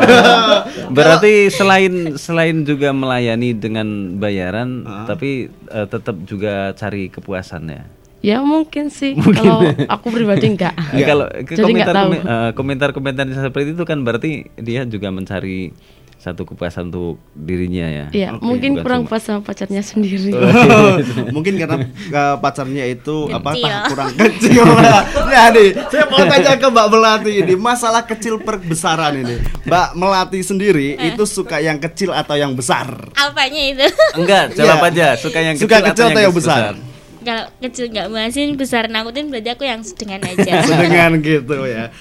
Berarti 0.96 1.52
selain 1.52 2.16
selain 2.16 2.64
juga 2.64 2.96
melayani 2.96 3.52
dengan 3.52 4.16
bayaran, 4.16 4.80
tapi 5.04 5.52
eh, 5.68 5.86
tetap 5.86 6.16
juga 6.24 6.72
cari 6.72 7.12
kepuasannya. 7.12 7.99
Ya 8.20 8.40
mungkin 8.40 8.88
sih 8.88 9.16
kalau 9.16 9.64
aku 9.86 10.06
pribadi 10.08 10.52
nggak 10.52 10.74
Eh, 10.94 11.04
Kalau 11.04 11.26
ke 11.40 11.52
jadi 11.54 11.72
nggak 11.72 11.88
komentar 11.88 12.04
eh, 12.28 12.50
komentar-komentar 12.52 13.24
seperti 13.28 13.72
itu 13.72 13.84
kan 13.84 13.98
berarti 14.00 14.30
dia 14.56 14.84
juga 14.84 15.08
mencari 15.08 15.72
satu 16.20 16.44
kepuasan 16.44 16.92
untuk 16.92 17.16
dirinya 17.32 17.88
ya. 17.88 18.06
Iya, 18.12 18.28
Oke, 18.36 18.44
mungkin 18.44 18.70
bukan 18.76 18.84
kurang 18.84 19.02
cuma- 19.02 19.12
pas 19.16 19.22
sama 19.24 19.40
pacarnya 19.40 19.80
sendiri. 19.80 20.36
Mungkin 21.34 21.56
karena 21.56 21.80
eh, 21.88 22.36
pacarnya 22.36 22.84
itu 22.84 23.24
apa 23.32 23.56
tak 23.56 23.88
kurang 23.88 24.12
kecil. 24.12 24.68
nah 25.32 25.48
nih, 25.48 25.72
saya 25.88 26.04
mau 26.04 26.20
tanya 26.20 26.60
ke 26.60 26.68
Mbak 26.68 26.86
Melati 26.92 27.32
ini 27.40 27.54
masalah 27.56 28.04
kecil 28.04 28.36
perbesaran 28.36 29.16
ini. 29.16 29.40
Mbak 29.64 29.88
Melati 29.96 30.44
sendiri 30.44 30.92
Eh. 30.92 31.16
itu 31.16 31.24
suka 31.24 31.56
yang 31.56 31.80
kecil 31.80 32.12
atau 32.12 32.36
yang 32.36 32.52
besar? 32.52 33.00
Apanya 33.16 33.62
itu? 33.72 33.88
Enggak, 34.12 34.52
jawab 34.52 34.76
Iya. 34.76 34.88
aja. 34.92 35.06
Suka 35.16 35.40
yang 35.40 35.56
Suka 35.56 35.80
kecil, 35.80 35.88
kecil 35.88 36.04
atau 36.12 36.20
yang 36.20 36.34
besar? 36.36 36.76
Kalau 37.20 37.44
kecil 37.60 37.92
nggak 37.92 38.08
muasin, 38.08 38.56
besar 38.56 38.88
nakutin 38.88 39.28
berarti 39.28 39.50
aku 39.52 39.64
yang 39.68 39.80
sedengan 39.84 40.20
aja. 40.24 40.62
Sedengan 40.68 41.20
gitu 41.20 41.56
ya. 41.68 41.92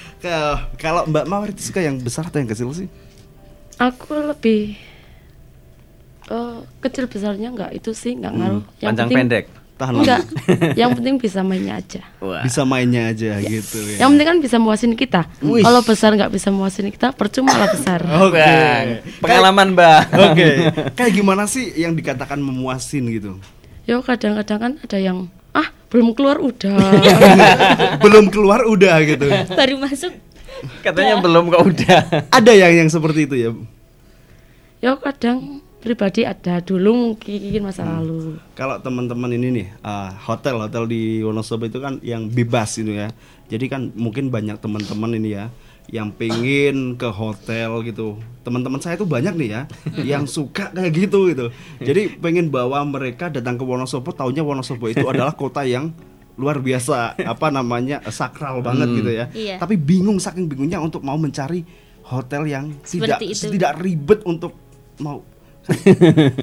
Kalau 0.80 1.04
Mbak 1.04 1.24
Mawar 1.28 1.48
itu 1.52 1.62
suka 1.68 1.84
yang 1.84 2.00
besar 2.00 2.28
atau 2.28 2.40
yang 2.40 2.48
kecil 2.48 2.72
sih? 2.72 2.88
Aku 3.80 4.12
lebih 4.12 4.76
eh, 6.28 6.58
kecil 6.84 7.04
besarnya 7.08 7.48
nggak 7.52 7.70
itu 7.76 7.92
sih 7.92 8.16
nggak 8.16 8.32
ngaruh. 8.32 8.62
Hmm, 8.64 8.84
panjang 8.84 9.08
pendek. 9.08 9.46
Tahan 9.80 9.96
Enggak. 9.96 10.22
yang 10.80 10.92
penting 10.92 11.16
bisa 11.16 11.40
mainnya 11.40 11.80
aja. 11.80 12.04
Bisa 12.20 12.68
mainnya 12.68 13.08
aja 13.08 13.40
gitu 13.40 13.80
ya. 13.96 14.04
Yang 14.04 14.08
penting 14.12 14.28
kan 14.28 14.38
bisa 14.44 14.56
muasin 14.60 14.92
kita. 14.92 15.24
Kalau 15.40 15.80
besar 15.80 16.12
nggak 16.12 16.28
bisa 16.36 16.52
muasin 16.52 16.92
kita, 16.92 17.16
percuma 17.16 17.56
lah 17.56 17.72
besar. 17.72 18.04
Oke. 18.28 18.36
Bang, 18.44 19.00
pengalaman, 19.24 19.72
Mbak. 19.72 20.00
Oke. 20.12 20.48
Kayak 20.92 21.12
gimana 21.16 21.48
sih 21.48 21.72
yang 21.80 21.96
dikatakan 21.96 22.36
memuasin 22.36 23.08
gitu? 23.08 23.40
Yo 23.90 24.06
kadang-kadang 24.06 24.58
kan 24.62 24.72
ada 24.86 24.98
yang 25.02 25.26
ah 25.50 25.66
belum 25.90 26.14
keluar 26.14 26.38
udah. 26.38 26.78
Belum 28.06 28.30
keluar 28.30 28.62
udah 28.62 29.02
gitu. 29.02 29.26
Baru 29.50 29.82
masuk 29.82 30.14
Katanya 30.86 31.18
belum 31.18 31.50
kok 31.50 31.62
udah. 31.66 32.00
Ada 32.30 32.52
yang 32.54 32.84
yang 32.84 32.88
seperti 32.92 33.26
itu 33.26 33.34
ya. 33.34 33.50
Yo 34.78 34.94
kadang 35.02 35.58
pribadi 35.82 36.22
ada 36.22 36.62
dulu 36.62 37.18
mungkin 37.18 37.66
masa 37.66 37.82
lalu. 37.82 38.38
Kalau 38.54 38.78
teman-teman 38.78 39.34
ini 39.34 39.48
nih 39.58 39.66
eh, 39.82 40.10
hotel 40.22 40.62
hotel 40.62 40.86
di 40.86 41.26
Wonosobo 41.26 41.66
itu 41.66 41.82
kan 41.82 41.98
yang 42.06 42.30
bebas 42.30 42.78
itu 42.78 42.94
ya. 42.94 43.10
Jadi 43.50 43.66
kan 43.66 43.90
mungkin 43.98 44.30
banyak 44.30 44.62
teman-teman 44.62 45.18
ini 45.18 45.34
ya 45.34 45.50
yang 45.90 46.10
pengen 46.10 46.94
ke 46.94 47.06
hotel 47.06 47.82
gitu. 47.82 48.14
Teman-teman 48.40 48.78
saya 48.78 48.94
tuh 48.94 49.04
banyak 49.04 49.34
nih 49.34 49.48
ya 49.50 49.62
yang 50.16 50.24
suka 50.24 50.70
kayak 50.70 50.92
gitu 50.96 51.28
gitu. 51.28 51.46
Jadi 51.78 52.16
pengen 52.16 52.48
bawa 52.48 52.82
mereka 52.82 53.26
datang 53.26 53.54
ke 53.54 53.62
Wonosobo, 53.62 54.10
taunya 54.10 54.40
Wonosobo 54.40 54.86
itu 54.86 55.02
adalah 55.12 55.34
kota 55.34 55.60
yang 55.62 55.90
luar 56.34 56.56
biasa 56.56 57.20
apa 57.20 57.50
namanya 57.50 58.00
sakral 58.08 58.58
banget 58.60 58.86
Hmm. 58.86 58.96
gitu 58.96 59.10
ya. 59.12 59.26
Iya. 59.30 59.56
Tapi 59.58 59.74
bingung 59.74 60.16
saking 60.16 60.46
bingungnya 60.46 60.78
untuk 60.78 61.02
mau 61.02 61.14
mencari 61.14 61.66
hotel 62.02 62.42
yang 62.44 62.64
tidak 62.80 63.18
Seperti 63.20 63.26
itu. 63.28 63.46
tidak 63.54 63.76
ribet 63.76 64.22
untuk 64.24 64.54
mau 64.98 65.20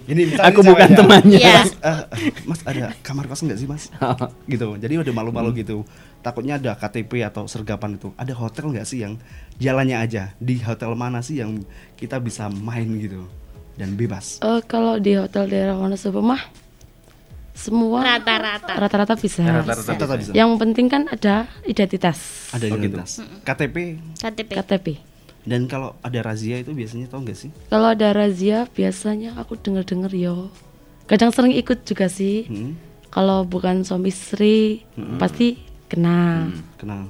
ini 0.08 0.30
misalnya 0.30 0.54
Aku 0.54 0.62
bukan 0.62 0.88
ya. 0.88 0.96
temannya. 0.96 1.40
Iya. 1.42 1.56
Mas, 1.58 1.72
eh, 1.82 2.00
mas 2.46 2.60
ada 2.64 2.94
kamar 3.02 3.26
kosong 3.26 3.50
nggak 3.50 3.60
sih 3.60 3.66
mas? 3.66 3.90
gitu. 4.46 4.78
Jadi 4.78 4.94
udah 4.98 5.14
malu-malu 5.14 5.50
gitu. 5.56 5.82
Takutnya 6.28 6.60
ada 6.60 6.76
KTP 6.76 7.24
atau 7.24 7.48
sergapan 7.48 7.96
itu. 7.96 8.12
Ada 8.14 8.36
hotel 8.36 8.68
nggak 8.70 8.84
sih 8.84 9.00
yang 9.00 9.16
jalannya 9.56 9.96
aja 9.96 10.36
di 10.38 10.60
hotel 10.60 10.92
mana 10.92 11.24
sih 11.24 11.40
yang 11.40 11.64
kita 11.96 12.20
bisa 12.20 12.52
main 12.52 13.00
gitu 13.00 13.24
dan 13.74 13.96
bebas. 13.96 14.44
Eh, 14.44 14.60
kalau 14.66 15.00
di 15.00 15.16
hotel 15.16 15.48
daerah 15.48 15.80
Wonosobo 15.80 16.20
mah 16.20 16.44
semua 17.54 18.04
rata-rata. 18.06 18.76
rata-rata 18.76 19.16
bisa. 19.16 19.42
Rata-rata 19.42 19.88
Rata-rata 19.88 20.16
bisa. 20.20 20.32
Yang 20.32 20.52
penting 20.60 20.86
kan 20.88 21.08
ada 21.08 21.48
identitas 21.64 22.52
Ada 22.52 22.68
Oh, 22.68 22.76
gitu. 22.76 22.92
identitas. 22.92 23.24
KTP 23.42 23.76
KTP. 24.14 24.50
KTP. 24.54 24.88
dan 25.42 25.64
kalau 25.64 25.96
ada 26.02 26.20
razia 26.22 26.60
itu 26.60 26.76
biasanya 26.76 27.08
tau 27.08 27.24
nggak 27.24 27.40
sih? 27.40 27.50
Kalau 27.72 27.88
ada 27.88 28.12
razia 28.12 28.68
biasanya 28.68 29.32
aku 29.40 29.56
denger-denger 29.56 30.12
yo. 30.14 30.52
Kadang 31.08 31.32
sering 31.32 31.56
ikut 31.56 31.82
juga 31.82 32.12
sih. 32.12 32.44
Hmm, 32.46 32.76
Kalau 33.08 33.42
bukan 33.42 33.82
suami 33.82 34.12
istri 34.12 34.84
pasti 35.16 35.56
kena. 35.88 36.52
kenal. 36.80 37.08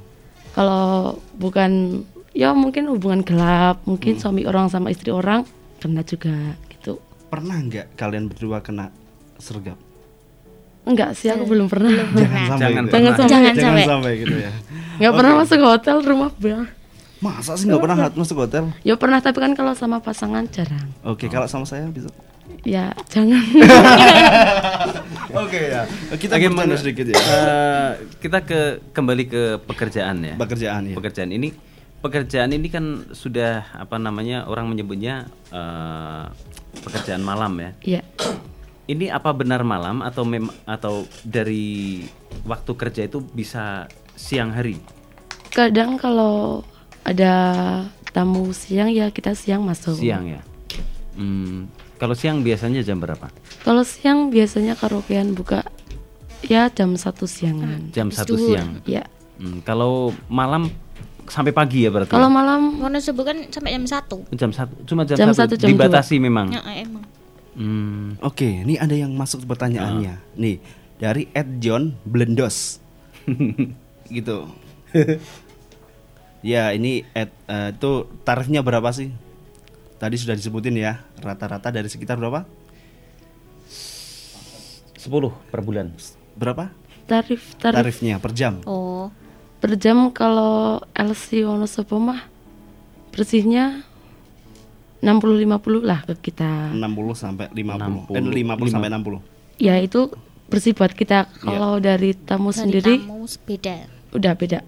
Kalau 0.54 1.18
bukan 1.38 2.02
ya 2.34 2.54
mungkin 2.54 2.90
hubungan 2.90 3.22
gelap, 3.22 3.82
mungkin 3.86 4.18
suami 4.18 4.46
orang 4.46 4.70
sama 4.70 4.90
istri 4.90 5.13
orang 5.13 5.46
kena 5.78 6.02
juga 6.02 6.34
gitu. 6.74 6.98
Pernah 7.30 7.58
nggak 7.62 7.94
kalian 7.94 8.26
berdua 8.30 8.62
kena 8.62 8.90
sergap? 9.38 9.78
Enggak 10.88 11.20
sih 11.20 11.28
aku 11.28 11.44
belum 11.44 11.68
pernah. 11.68 11.92
Jangan 11.92 12.08
sampai. 12.16 12.58
Jangan 12.63 12.84
gitu. 12.88 12.94
Jangan 12.96 13.12
sampai. 13.12 13.28
Jangan 13.28 13.54
Jangan 13.54 13.54
sampai. 13.60 13.86
sampai 13.86 14.12
gitu 14.24 14.36
ya. 14.40 14.52
Nggak 14.98 15.13
pernah 15.20 15.34
masuk 15.44 15.60
hotel 15.62 15.98
rumah 16.02 16.32
bang. 16.40 16.63
Masa 17.18 17.52
sih 17.58 17.66
nggak 17.68 17.82
pernah 17.84 17.98
masuk 18.22 18.38
hotel? 18.40 18.63
Ya 18.88 18.96
pernah 18.96 19.20
tapi 19.20 19.38
kan 19.44 19.52
kalau 19.54 19.74
sama 19.76 19.98
pasangan 20.00 20.48
jarang. 20.48 20.88
Oke, 21.04 21.28
kalau 21.28 21.46
sama 21.50 21.66
saya 21.68 21.86
bisa. 21.92 22.08
Ya 22.67 22.91
jangan. 23.08 23.39
Oke 25.39 25.71
ya. 25.71 25.88
Kita 26.13 26.36
Oke, 26.36 26.51
bercanda 26.51 26.67
men- 26.67 26.75
sedikit 26.75 27.08
ya. 27.08 27.15
eh, 27.15 27.89
kita 28.19 28.43
ke 28.43 28.60
kembali 28.91 29.23
ke 29.23 29.43
pekerjaan 29.63 30.19
ya. 30.19 30.36
Pekerjaan 30.36 30.91
ya. 30.91 30.95
Pekerjaan 30.95 31.32
ini 31.32 31.49
pekerjaan 31.97 32.53
ini 32.53 32.67
kan 32.67 33.10
sudah 33.10 33.73
apa 33.73 33.97
namanya 33.97 34.45
orang 34.45 34.67
menyebutnya 34.67 35.32
eh, 35.47 36.23
pekerjaan 36.84 37.23
malam 37.23 37.56
ya. 37.56 37.71
Iya. 37.82 38.01
Ini 38.88 39.12
apa 39.12 39.32
benar 39.32 39.63
malam 39.63 39.99
atau 39.99 40.23
mem 40.23 40.47
atau 40.63 41.03
dari 41.21 42.03
waktu 42.43 42.71
kerja 42.73 43.01
itu 43.03 43.19
bisa 43.21 43.88
siang 44.15 44.51
hari? 44.51 44.80
Kadang 45.51 45.95
kalau 45.95 46.63
ada 47.03 47.32
tamu 48.12 48.51
siang 48.51 48.88
ya 48.88 49.08
kita 49.08 49.36
siang 49.36 49.63
masuk. 49.63 49.95
Siang 49.95 50.27
ya. 50.27 50.41
Hmm, 51.17 51.65
kalau 51.98 52.14
siang 52.14 52.46
biasanya 52.46 52.86
jam 52.86 53.02
berapa? 53.02 53.28
Kalau 53.66 53.82
siang 53.82 54.30
biasanya 54.30 54.78
karaokean 54.78 55.34
buka 55.34 55.66
ya 56.46 56.70
jam 56.70 56.94
satu 56.94 57.26
siangan. 57.26 57.90
Jam 57.92 58.14
satu 58.14 58.38
siang. 58.38 58.82
Ya. 58.86 59.10
Hmm, 59.38 59.62
kalau 59.62 60.14
malam 60.30 60.70
sampai 61.30 61.52
pagi 61.52 61.86
ya 61.86 61.90
berarti? 61.92 62.14
Kalau 62.14 62.30
malam 62.32 62.80
Wonosobo 62.82 63.22
kan 63.28 63.50
sampai 63.52 63.76
jam 63.76 63.86
1 63.86 64.34
jam 64.34 64.52
satu 64.56 64.74
cuma 64.88 65.04
jam, 65.04 65.18
Jam 65.20 65.30
satu, 65.36 65.54
satu, 65.54 65.62
jam 65.62 65.70
dibatasi 65.74 66.16
memang. 66.18 66.54
Ya, 66.56 66.62
emang. 66.82 67.06
Hmm. 67.58 68.16
Oke, 68.22 68.64
ini 68.64 68.78
ada 68.78 68.94
yang 68.94 69.12
masuk 69.18 69.44
pertanyaannya. 69.50 70.38
Nih, 70.38 70.62
dari 71.02 71.26
Ed 71.34 71.58
John 71.58 71.98
Blendos. 72.06 72.78
gitu. 74.14 74.46
ya, 76.54 76.70
ini 76.72 77.02
Ed 77.18 77.34
eh, 77.50 77.70
itu 77.74 78.06
tarifnya 78.22 78.62
berapa 78.62 78.94
sih? 78.94 79.10
Tadi 79.98 80.16
sudah 80.16 80.38
disebutin 80.38 80.78
ya, 80.78 81.02
rata-rata 81.18 81.74
dari 81.74 81.90
sekitar 81.90 82.16
berapa? 82.16 82.46
10 84.96 85.10
per 85.50 85.62
bulan. 85.62 85.90
Berapa? 86.36 86.70
tarif 87.08 87.56
tarif 87.56 87.80
Tarifnya 87.80 88.20
per 88.20 88.36
jam. 88.36 88.60
Oh. 88.68 89.08
per 89.58 89.74
jam 89.74 90.12
kalau 90.12 90.78
LC 90.92 91.48
Wonosobo 91.48 91.98
mah 91.98 92.28
bersihnya 93.10 93.82
60 95.00 95.40
50 95.40 95.82
lah 95.82 96.04
ke 96.04 96.30
kita. 96.30 96.76
60 96.76 96.84
sampai 97.16 97.48
50. 97.56 98.12
60, 98.12 98.14
Eh, 98.14 98.44
50 98.44 98.70
sampai 98.70 98.90
60. 98.92 99.18
ya 99.58 99.80
itu 99.80 100.12
bersih 100.46 100.76
buat 100.76 100.92
kita. 100.94 101.32
Kalau 101.40 101.80
dari 101.80 102.12
tamu 102.14 102.52
Dari 102.52 102.60
sendiri 102.60 102.94
tamu 103.02 103.24
beda. 103.26 103.76
udah 104.14 104.34
beda. 104.36 104.60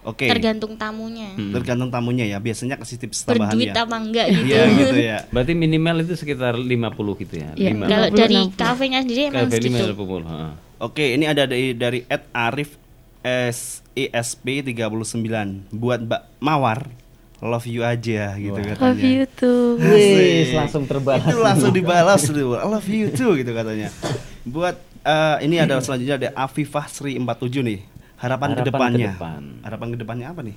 Oke. 0.00 0.24
Tergantung 0.24 0.74
tamunya. 0.74 1.36
Tergantung 1.36 1.92
tamunya 1.92 2.24
ya. 2.24 2.40
Biasanya 2.40 2.80
kasih 2.80 2.96
tips 2.98 3.28
tambahan 3.28 3.52
Berduit 3.52 3.68
ya. 3.70 3.84
apa 3.84 3.96
enggak 3.96 4.26
gitu. 4.32 4.44
Iya 4.48 4.62
gitu 4.72 4.96
ya. 4.96 5.18
Berarti 5.32 5.52
minimal 5.52 5.96
itu 6.00 6.14
sekitar 6.16 6.56
50 6.56 7.20
gitu 7.20 7.34
ya. 7.36 7.48
Iya, 7.52 7.68
Lima- 7.70 7.84
Kalau 7.86 8.08
50, 8.08 8.16
dari 8.16 8.36
60. 8.48 8.56
kafenya 8.56 8.98
sendiri 9.04 9.20
emang 9.28 9.44
Kafe 9.46 9.58
lima 9.60 9.78
segitu. 9.78 9.94
puluh, 9.94 10.24
heeh. 10.24 10.52
Oke, 10.80 11.04
ini 11.12 11.24
ada 11.24 11.44
dari 11.44 11.76
dari 11.76 12.00
Ed 12.08 12.24
Arif 12.32 12.80
S 13.20 13.84
ESP 13.92 14.64
39 14.64 15.68
buat 15.70 16.00
Mbak 16.00 16.22
Mawar. 16.40 16.88
Love 17.40 17.68
you 17.68 17.80
aja 17.80 18.36
gitu 18.36 18.56
katanya. 18.56 18.80
Love 18.80 19.00
you 19.00 19.24
too. 19.30 19.76
Asik. 19.76 20.52
langsung 20.54 20.84
terbalas. 20.84 21.24
Itu 21.24 21.40
langsung 21.40 21.72
dibalas 21.72 22.20
tuh. 22.22 22.52
I 22.52 22.64
love 22.64 22.84
you 22.84 23.08
too 23.10 23.32
gitu 23.34 23.52
katanya. 23.52 23.88
Buat 24.42 24.76
eh, 25.00 25.36
ini 25.44 25.56
ada 25.56 25.80
selanjutnya 25.80 26.16
ada 26.16 26.30
Afifah 26.34 26.84
Sri 26.84 27.16
47 27.16 27.60
nih. 27.60 27.80
Harapan, 28.20 28.52
Harapan 28.52 28.60
ke 28.60 28.62
depannya. 28.68 28.98
ke 29.00 29.12
depan. 29.16 29.42
Harapan 29.64 29.88
ke 29.88 29.96
depannya 29.96 30.26
apa 30.28 30.40
nih? 30.44 30.56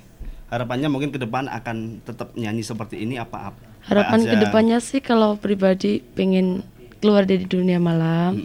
Harapannya 0.52 0.88
mungkin 0.92 1.10
ke 1.10 1.18
depan 1.18 1.48
akan 1.48 1.76
tetap 2.04 2.36
nyanyi 2.36 2.60
seperti 2.60 3.00
ini 3.00 3.16
apa 3.16 3.50
apa? 3.50 3.60
Harapan 3.88 4.20
aja? 4.20 4.30
ke 4.30 4.36
depannya 4.44 4.78
sih 4.84 5.00
kalau 5.00 5.40
pribadi 5.40 6.04
pengen 6.12 6.60
keluar 7.00 7.24
dari 7.24 7.48
dunia 7.48 7.80
malam. 7.80 8.36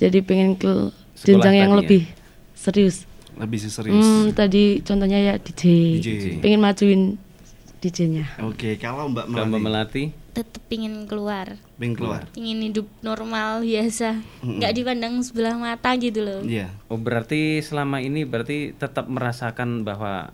Jadi 0.00 0.24
pengen 0.24 0.56
ke 0.56 0.88
jenjang 1.20 1.56
yang 1.56 1.72
ya? 1.76 1.78
lebih 1.84 2.02
serius. 2.56 3.04
lebih 3.38 3.58
serius. 3.62 4.02
Hmm, 4.02 4.34
tadi 4.34 4.82
contohnya 4.82 5.20
ya 5.22 5.34
DJ. 5.38 5.62
DJ. 6.02 6.24
Pengen 6.42 6.58
majuin 6.58 7.02
DJ-nya. 7.78 8.26
Oke, 8.42 8.74
kalau 8.82 9.06
Mbak 9.06 9.30
Kalau 9.30 9.46
Mbak 9.46 9.62
Melati 9.62 10.10
Tetep 10.38 10.62
pingin 10.64 11.04
keluar. 11.04 11.58
pengen 11.74 11.94
keluar. 11.94 12.22
Pingin 12.30 12.62
hidup 12.62 12.86
normal 13.00 13.60
biasa. 13.60 14.22
Nggak 14.40 14.72
dipandang 14.72 15.18
sebelah 15.20 15.54
mata 15.54 15.90
gitu 15.94 16.22
loh. 16.22 16.40
Iya. 16.40 16.70
Oh 16.86 16.94
berarti 16.94 17.58
selama 17.58 17.98
ini 17.98 18.22
berarti 18.22 18.70
tetap 18.72 19.06
merasakan 19.06 19.82
bahwa 19.82 20.30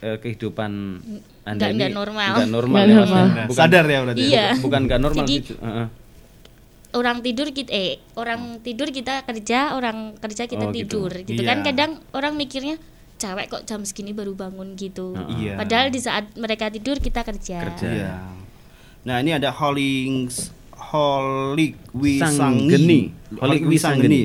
eh, 0.00 0.16
kehidupan 0.16 0.72
anda 1.42 1.52
Nggak- 1.58 1.70
ini 1.70 1.78
nggak 1.78 1.92
normal. 1.94 2.30
nggak 2.34 2.50
normal, 2.50 2.74
Nggak 2.74 2.88
ya, 2.88 2.96
normal. 2.98 3.24
Bukan- 3.46 3.60
Sadar 3.60 3.84
ya 3.86 3.98
berarti. 4.02 4.22
Iya. 4.26 4.46
bukan 4.58 4.80
nggak 4.82 5.00
normal 5.00 5.22
Jadi- 5.22 5.36
gitu. 5.38 5.54
Heeh. 5.58 5.86
orang 6.92 7.18
tidur 7.20 7.48
kita 7.50 7.70
eh 7.70 7.92
orang 8.14 8.40
tidur 8.60 8.88
kita 8.88 9.14
kerja 9.22 9.72
orang 9.72 10.12
kerja 10.14 10.44
kita 10.44 10.60
Oh, 10.62 10.68
gitu. 10.70 11.08
tidur 11.08 11.24
gitu, 11.24 11.40
kan 11.40 11.58
Iya. 11.58 11.66
kadang 11.66 11.90
orang 12.10 12.36
mikirnya 12.36 12.76
cewek 13.14 13.48
kok 13.48 13.64
jam 13.64 13.80
segini 13.80 14.12
baru 14.12 14.34
bangun 14.34 14.76
gitu 14.76 15.16
Iya. 15.32 15.56
padahal 15.56 15.88
di 15.88 15.96
saat 15.96 16.28
mereka 16.34 16.68
tidur 16.68 16.98
kita 16.98 17.22
kerja, 17.22 17.64
Kerja. 17.70 17.88
Iya. 17.88 18.12
Nah, 19.02 19.18
ini 19.18 19.34
ada 19.34 19.50
Holings 19.50 20.54
Holik 20.92 21.74
Wisanggeni. 21.90 22.30
Sanggeni. 22.30 23.00
Holik 23.38 23.62
Wisanggeni. 23.64 24.22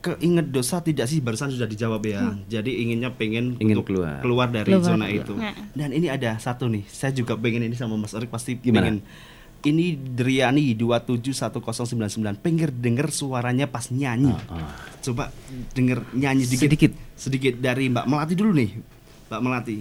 Keinget 0.00 0.48
dosa 0.48 0.80
tidak 0.80 1.04
sih 1.04 1.20
barusan 1.20 1.52
sudah 1.52 1.68
dijawab 1.68 2.00
ya. 2.08 2.32
Jadi 2.48 2.80
inginnya 2.80 3.12
pengen 3.12 3.60
Ingin 3.60 3.84
untuk 3.84 3.92
keluar. 3.92 4.48
dari 4.48 4.72
Keluar. 4.72 4.86
zona 4.96 5.12
itu. 5.12 5.36
Nah. 5.36 5.52
Dan 5.76 5.92
ini 5.92 6.08
ada 6.08 6.40
satu 6.40 6.72
nih. 6.72 6.88
Saya 6.88 7.12
juga 7.12 7.36
pengen 7.36 7.68
ini 7.68 7.76
sama 7.76 8.00
Mas 8.00 8.16
Erik 8.16 8.32
pasti 8.32 8.56
Gimana? 8.56 8.88
pengen. 8.88 8.96
Ini 9.60 9.92
Driani 10.16 10.72
271099 10.72 12.40
pengen 12.40 12.72
denger 12.72 13.12
suaranya 13.12 13.68
pas 13.68 13.92
nyanyi. 13.92 14.32
Coba 15.04 15.28
denger 15.76 16.00
nyanyi 16.16 16.48
sedikit. 16.48 16.64
Sedikit. 16.64 16.92
Sedikit 17.12 17.54
dari 17.60 17.92
Mbak 17.92 18.08
Melati 18.08 18.32
dulu 18.32 18.56
nih. 18.56 18.70
Mbak 19.28 19.40
Melati. 19.44 19.76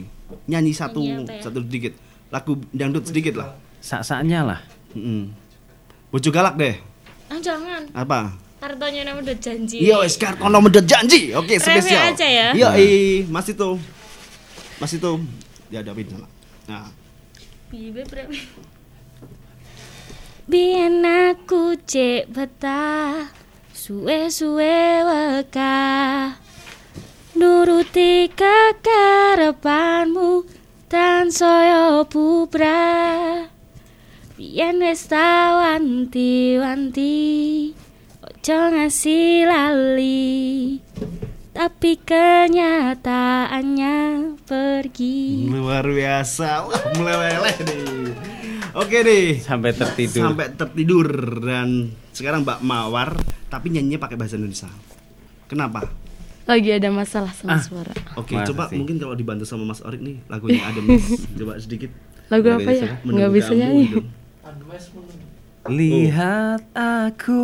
Nyanyi 0.52 0.72
satu 0.76 1.00
Nyanyi 1.00 1.32
ya? 1.32 1.48
satu 1.48 1.64
sedikit. 1.64 1.96
Lagu 2.30 2.62
dangdut 2.74 3.06
sedikit 3.10 3.42
lah. 3.42 3.58
Sak-saknya 3.82 4.46
lah. 4.46 4.60
Mm. 4.94 5.34
Bojo 6.10 6.34
galak 6.34 6.58
deh. 6.58 6.74
ah 7.30 7.38
jangan 7.38 7.86
Apa? 7.94 8.34
kartonya 8.60 9.06
nama 9.06 9.22
udah 9.22 9.38
janji 9.40 9.78
Iya, 9.86 10.02
wes 10.04 10.18
kartono 10.20 10.60
medot 10.60 10.84
janji. 10.84 11.32
Oke, 11.32 11.56
Remnya 11.56 11.64
spesial. 11.64 12.12
aja 12.12 12.28
ya. 12.28 12.48
Iya, 12.58 12.70
eh, 12.76 13.24
Mas 13.30 13.48
itu. 13.48 13.80
Mas 14.82 14.92
itu 14.92 15.12
dihadapin 15.72 16.10
sama. 16.12 16.28
Nah, 16.68 16.92
Bibe 17.70 18.02
berapa? 18.10 18.34
Aku 21.30 21.78
cek 21.86 22.34
betah 22.34 23.30
suwe-suwe 23.70 25.06
weka 25.06 26.34
nuruti 27.38 28.26
kekarepanmu 28.34 30.42
tan 30.90 31.30
saya 31.30 32.02
bubra 32.10 33.46
Biyen 34.34 34.82
wis 34.82 35.06
tau 35.06 35.62
wanti-wanti 35.62 37.14
ojo 38.26 38.60
ngasih 38.74 39.46
lali 39.46 40.82
tapi 41.54 42.00
kenyataannya 42.00 43.98
pergi 44.48 45.44
luar 45.52 45.84
biasa. 45.84 46.72
Wah, 46.72 46.84
meleleh 46.96 47.52
nih. 47.68 48.16
Oke 48.80 49.04
nih. 49.04 49.44
Sampai 49.44 49.76
tertidur. 49.76 50.24
Sampai 50.24 50.56
tertidur 50.56 51.12
dan 51.44 51.92
sekarang 52.16 52.48
Mbak 52.48 52.64
Mawar 52.64 53.20
tapi 53.52 53.76
nyanyinya 53.76 54.00
pakai 54.00 54.16
bahasa 54.16 54.40
Indonesia. 54.40 54.72
Kenapa? 55.52 55.92
Lagi 56.50 56.70
ada 56.74 56.90
masalah 56.90 57.30
sama 57.30 57.56
Ah. 57.56 57.62
suara. 57.62 57.94
Oke, 58.18 58.34
Masa 58.34 58.50
coba 58.50 58.64
sih? 58.68 58.82
mungkin 58.82 58.98
kalau 58.98 59.14
dibantu 59.14 59.46
sama 59.46 59.64
Mas 59.64 59.86
Orik 59.86 60.02
nih 60.02 60.18
lagunya 60.26 60.66
ada 60.66 60.82
Mas. 60.82 61.06
coba 61.40 61.54
sedikit. 61.58 61.94
Lagu 62.28 62.42
Nggak 62.44 62.58
apa 62.58 62.72
ya? 62.72 62.82
Nggak 62.82 62.98
Menunggu 63.06 63.30
bisa 63.32 63.52
nyanyi. 63.54 63.86
Lihat 65.70 66.62
aku 66.74 67.44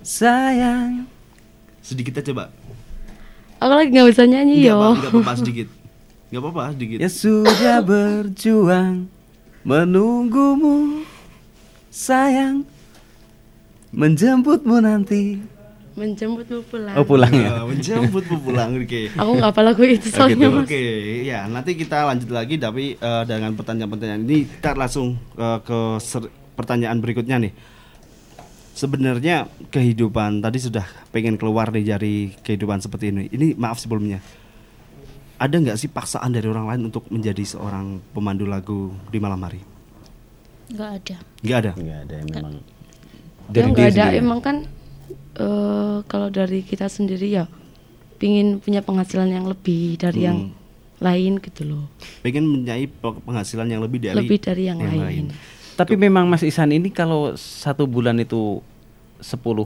sayang. 0.00 1.10
Sedikit 1.82 2.14
aja, 2.14 2.30
Mbak. 2.30 2.48
Aku 3.58 3.72
lagi 3.74 3.88
nggak 3.90 4.08
bisa 4.08 4.22
nyanyi 4.24 4.54
Enggak, 4.56 4.70
yo. 4.70 4.78
Pak, 4.78 4.90
enggak 4.94 5.10
apa-apa 5.10 5.32
sedikit. 5.42 5.68
Enggak 6.30 6.40
apa-apa 6.40 6.62
sedikit. 6.70 6.98
Ya 6.98 7.10
sudah 7.10 7.76
berjuang 7.82 8.94
menunggumu 9.60 11.02
sayang 11.90 12.62
menjemputmu 13.90 14.78
nanti. 14.78 15.42
Menjemputmu 15.90 16.60
pulang. 16.66 16.94
Oh 16.94 17.04
pulang 17.04 17.32
ya. 17.34 17.50
Ya, 17.50 17.62
menjemput 17.66 18.22
pulang 18.40 18.78
oke. 18.78 19.00
Aku 19.12 19.30
nggak 19.36 19.50
apa 19.50 19.60
lagu 19.60 19.82
itu 19.82 20.06
soalnya 20.06 20.38
gitu. 20.38 20.54
mas. 20.54 20.64
Oke, 20.64 20.82
ya 21.24 21.40
nanti 21.44 21.74
kita 21.74 22.06
lanjut 22.06 22.30
lagi 22.30 22.54
tapi 22.56 22.94
eh, 22.94 23.22
dengan 23.26 23.52
pertanyaan-pertanyaan 23.58 24.22
ini 24.22 24.46
kita 24.46 24.74
langsung 24.74 25.18
eh, 25.34 25.58
ke 25.60 25.78
ser- 25.98 26.30
pertanyaan 26.54 26.98
berikutnya 26.98 27.42
nih. 27.42 27.52
Sebenarnya 28.70 29.44
kehidupan 29.68 30.40
tadi 30.40 30.56
sudah 30.56 30.86
pengen 31.10 31.36
keluar 31.36 31.68
nih 31.68 31.84
dari 31.84 32.14
kehidupan 32.38 32.80
seperti 32.80 33.10
ini. 33.10 33.26
Ini 33.28 33.58
maaf 33.58 33.76
sebelumnya. 33.76 34.22
Ada 35.36 35.56
nggak 35.56 35.76
sih 35.76 35.88
paksaan 35.88 36.30
dari 36.30 36.46
orang 36.46 36.68
lain 36.68 36.82
untuk 36.86 37.08
menjadi 37.08 37.42
seorang 37.42 37.98
pemandu 38.12 38.44
lagu 38.44 38.92
di 39.10 39.18
malam 39.18 39.40
hari? 39.40 39.60
nggak 40.70 40.90
ada 41.02 41.16
Nggak 41.42 41.58
ada. 41.58 41.72
Enggak 41.74 41.98
ada 42.06 42.14
memang. 42.22 42.54
Ya 43.50 43.62
nggak 43.66 43.88
ada. 43.90 44.04
sendiri. 44.06 44.16
Emang 44.22 44.38
kan 44.38 44.56
eh 45.32 45.96
kalau 46.04 46.28
dari 46.28 46.60
kita 46.60 46.86
sendiri 46.86 47.30
ya 47.30 47.44
pingin 48.16 48.58
punya 48.58 48.80
penghasilan 48.80 49.28
yang 49.28 49.44
lebih 49.44 49.96
dari 49.96 50.20
yang 50.22 50.38
Hmm. 50.40 50.56
lain 51.00 51.40
gitu 51.40 51.64
loh. 51.64 51.84
Pengen 52.20 52.44
menyai 52.44 52.84
pe- 52.84 53.20
penghasilan 53.22 53.64
yang 53.66 53.80
lebih 53.80 54.02
dari 54.02 54.16
Lebih 54.18 54.38
dari 54.38 54.68
yang, 54.68 54.76
lain. 54.76 55.32
Tapi 55.72 55.96
memang 55.96 56.28
Mas 56.28 56.44
Isan 56.44 56.68
ini 56.68 56.92
kalau 56.92 57.32
satu 57.32 57.88
bulan 57.88 58.20
itu 58.20 58.60
10 59.16 59.64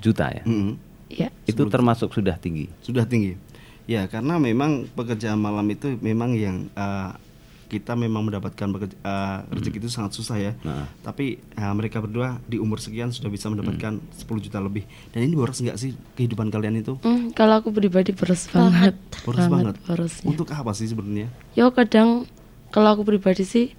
juta 0.00 0.32
ya. 0.32 0.40
Mm-mm. 0.42 0.80
Ya. 1.12 1.28
Itu 1.44 1.68
termasuk 1.68 2.08
sudah 2.10 2.40
tinggi. 2.40 2.72
sudah 2.80 3.04
tinggi. 3.04 3.36
Ya, 3.84 4.06
karena 4.06 4.38
memang 4.38 4.88
pekerjaan 4.88 5.36
malam 5.36 5.66
itu 5.66 5.92
memang 6.00 6.32
yang 6.32 6.72
eh, 6.72 7.10
kita 7.70 7.94
memang 7.94 8.26
mendapatkan 8.26 8.66
eh, 8.82 9.38
rezeki 9.48 9.78
itu 9.78 9.88
sangat 9.88 10.10
susah 10.12 10.36
ya. 10.36 10.52
Nah. 10.60 10.90
Tapi 11.00 11.38
eh, 11.38 11.72
mereka 11.72 11.98
berdua 11.98 12.42
di 12.42 12.58
umur 12.58 12.76
sekian 12.76 13.08
sudah 13.08 13.28
bisa 13.28 13.46
mendapatkan 13.46 13.96
10 13.96 14.26
juta 14.40 14.58
lebih. 14.58 14.82
Dan 15.08 15.22
ini 15.22 15.32
boros 15.32 15.56
nggak 15.56 15.78
sih 15.78 15.94
kehidupan 16.12 16.50
kalian 16.50 16.76
itu? 16.76 16.98
Hmm, 17.00 17.30
kalau 17.30 17.56
aku 17.56 17.70
pribadi 17.70 18.10
boros 18.10 18.50
banget. 18.50 18.98
Boros 19.22 19.46
banget. 19.46 19.74
borosnya. 19.80 20.26
Untuk 20.26 20.50
apa 20.50 20.74
sih 20.74 20.84
sebenarnya? 20.84 21.30
Yo 21.54 21.70
kadang 21.70 22.26
kalau 22.68 22.90
aku 22.90 23.06
pribadi 23.06 23.46
sih 23.46 23.70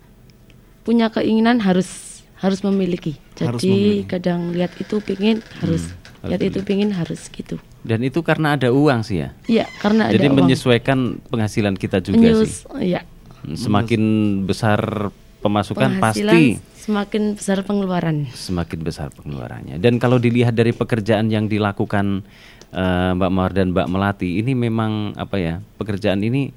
punya 0.81 1.07
keinginan 1.07 1.59
harus 1.59 2.23
harus 2.37 2.63
memiliki. 2.63 3.19
Jadi 3.35 3.45
Harus 3.45 3.61
memiliki. 3.61 4.07
kadang 4.07 4.49
lihat 4.49 4.73
itu 4.79 4.97
pingin 4.97 5.43
harus 5.59 5.93
harus 6.21 6.29
lihat 6.31 6.41
itu 6.41 6.59
pingin 6.63 6.89
harus 6.89 7.27
gitu. 7.27 7.61
Dan 7.81 8.01
itu 8.01 8.21
karena 8.21 8.53
ada 8.53 8.69
uang 8.69 9.01
sih 9.01 9.21
ya. 9.21 9.33
Iya, 9.45 9.65
karena 9.77 10.09
Jadi 10.09 10.21
ada 10.21 10.29
uang. 10.29 10.37
menyesuaikan 10.45 10.99
penghasilan 11.27 11.73
kita 11.73 11.97
juga 11.99 12.17
Menyus- 12.17 12.65
sih. 12.65 12.93
Iya. 12.93 13.01
Semakin 13.43 14.01
besar 14.43 15.09
pemasukan 15.41 15.97
pasti 15.97 16.61
semakin 16.77 17.33
besar 17.33 17.61
pengeluaran. 17.61 18.29
semakin 18.31 18.79
besar 18.81 19.09
pengeluarannya. 19.09 19.77
Dan 19.77 19.97
kalau 19.97 20.17
dilihat 20.17 20.53
dari 20.53 20.69
pekerjaan 20.71 21.29
yang 21.29 21.45
dilakukan 21.45 22.21
eh, 22.69 23.09
Mbak 23.13 23.31
Mawar 23.31 23.51
dan 23.51 23.73
Mbak 23.73 23.87
Melati, 23.87 24.37
ini 24.37 24.53
memang 24.53 25.13
apa 25.13 25.37
ya? 25.37 25.55
Pekerjaan 25.77 26.21
ini 26.21 26.53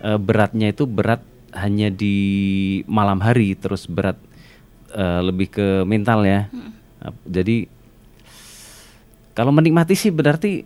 eh, 0.00 0.18
beratnya 0.18 0.72
itu 0.72 0.84
berat 0.84 1.20
hanya 1.52 1.88
di 1.88 2.16
malam 2.84 3.20
hari, 3.20 3.52
terus 3.52 3.84
berat 3.84 4.16
eh, 4.92 5.20
lebih 5.20 5.48
ke 5.50 5.66
mental 5.82 6.24
ya. 6.24 6.48
Ap- 6.98 7.24
Jadi 7.26 7.68
Kalau 9.32 9.52
menikmati 9.52 9.92
sih 9.92 10.08
berarti 10.08 10.64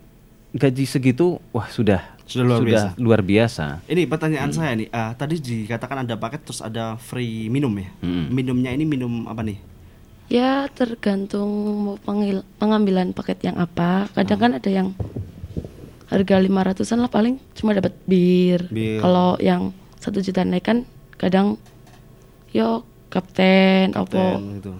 gaji 0.50 0.84
segitu 0.84 1.42
wah 1.50 1.66
sudah 1.66 2.06
Sudah 2.30 2.46
luar 2.46 2.62
biasa. 2.62 2.88
luar 2.96 3.20
biasa. 3.20 3.64
Ini 3.84 4.06
pertanyaan 4.06 4.50
saya 4.50 4.72
nih. 4.72 4.86
ah, 4.90 5.10
tadi 5.12 5.36
dikatakan 5.36 6.06
ada 6.06 6.14
paket 6.14 6.46
terus 6.46 6.62
ada 6.62 6.94
free 6.96 7.50
minum 7.50 7.74
ya. 7.74 7.90
Hmm. 8.00 8.30
Minumnya 8.30 8.70
ini 8.70 8.86
minum 8.86 9.26
apa 9.26 9.42
nih? 9.42 9.58
Ya 10.30 10.70
tergantung 10.70 11.50
mau 11.82 11.96
pengil- 11.98 12.46
pengambilan 12.56 13.10
paket 13.10 13.42
yang 13.42 13.58
apa. 13.58 14.06
Kadang 14.14 14.38
kan 14.38 14.52
ada 14.54 14.70
yang 14.70 14.94
harga 16.06 16.38
500-an 16.38 16.98
lah 16.98 17.10
paling 17.10 17.42
cuma 17.52 17.74
dapat 17.74 17.98
bir. 18.04 18.70
Bir. 18.70 19.02
Kalau 19.02 19.34
yang 19.38 19.74
satu 19.98 20.18
juta 20.18 20.42
naik 20.42 20.62
kan 20.64 20.78
kadang 21.14 21.58
yo 22.50 22.82
kapten, 23.06 23.90
opo 23.92 24.14
Ten, 24.14 24.42
gitu. 24.56 24.72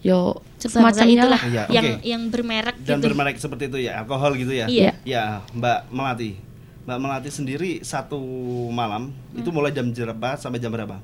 yo 0.00 0.18
semacamnya 0.58 1.24
itulah 1.24 1.40
lah. 1.40 1.40
Iya, 1.42 1.64
yang 1.70 1.86
yang 2.02 2.22
bermerek 2.28 2.76
Dan 2.78 3.00
gitu. 3.00 3.08
bermerek 3.08 3.36
seperti 3.36 3.68
itu 3.68 3.78
ya, 3.82 4.00
alkohol 4.00 4.36
gitu 4.36 4.52
ya. 4.52 4.68
Iya. 4.68 4.92
Ya, 5.02 5.24
Mbak 5.52 5.88
Melati. 5.88 6.32
Mbak 6.88 6.98
Melati 6.98 7.28
sendiri 7.28 7.84
satu 7.84 8.16
malam 8.72 9.12
Hmm. 9.12 9.36
itu 9.36 9.52
mulai 9.52 9.68
jam 9.68 9.84
berapa 9.84 10.40
sampai 10.40 10.56
jam 10.56 10.72
berapa? 10.72 10.96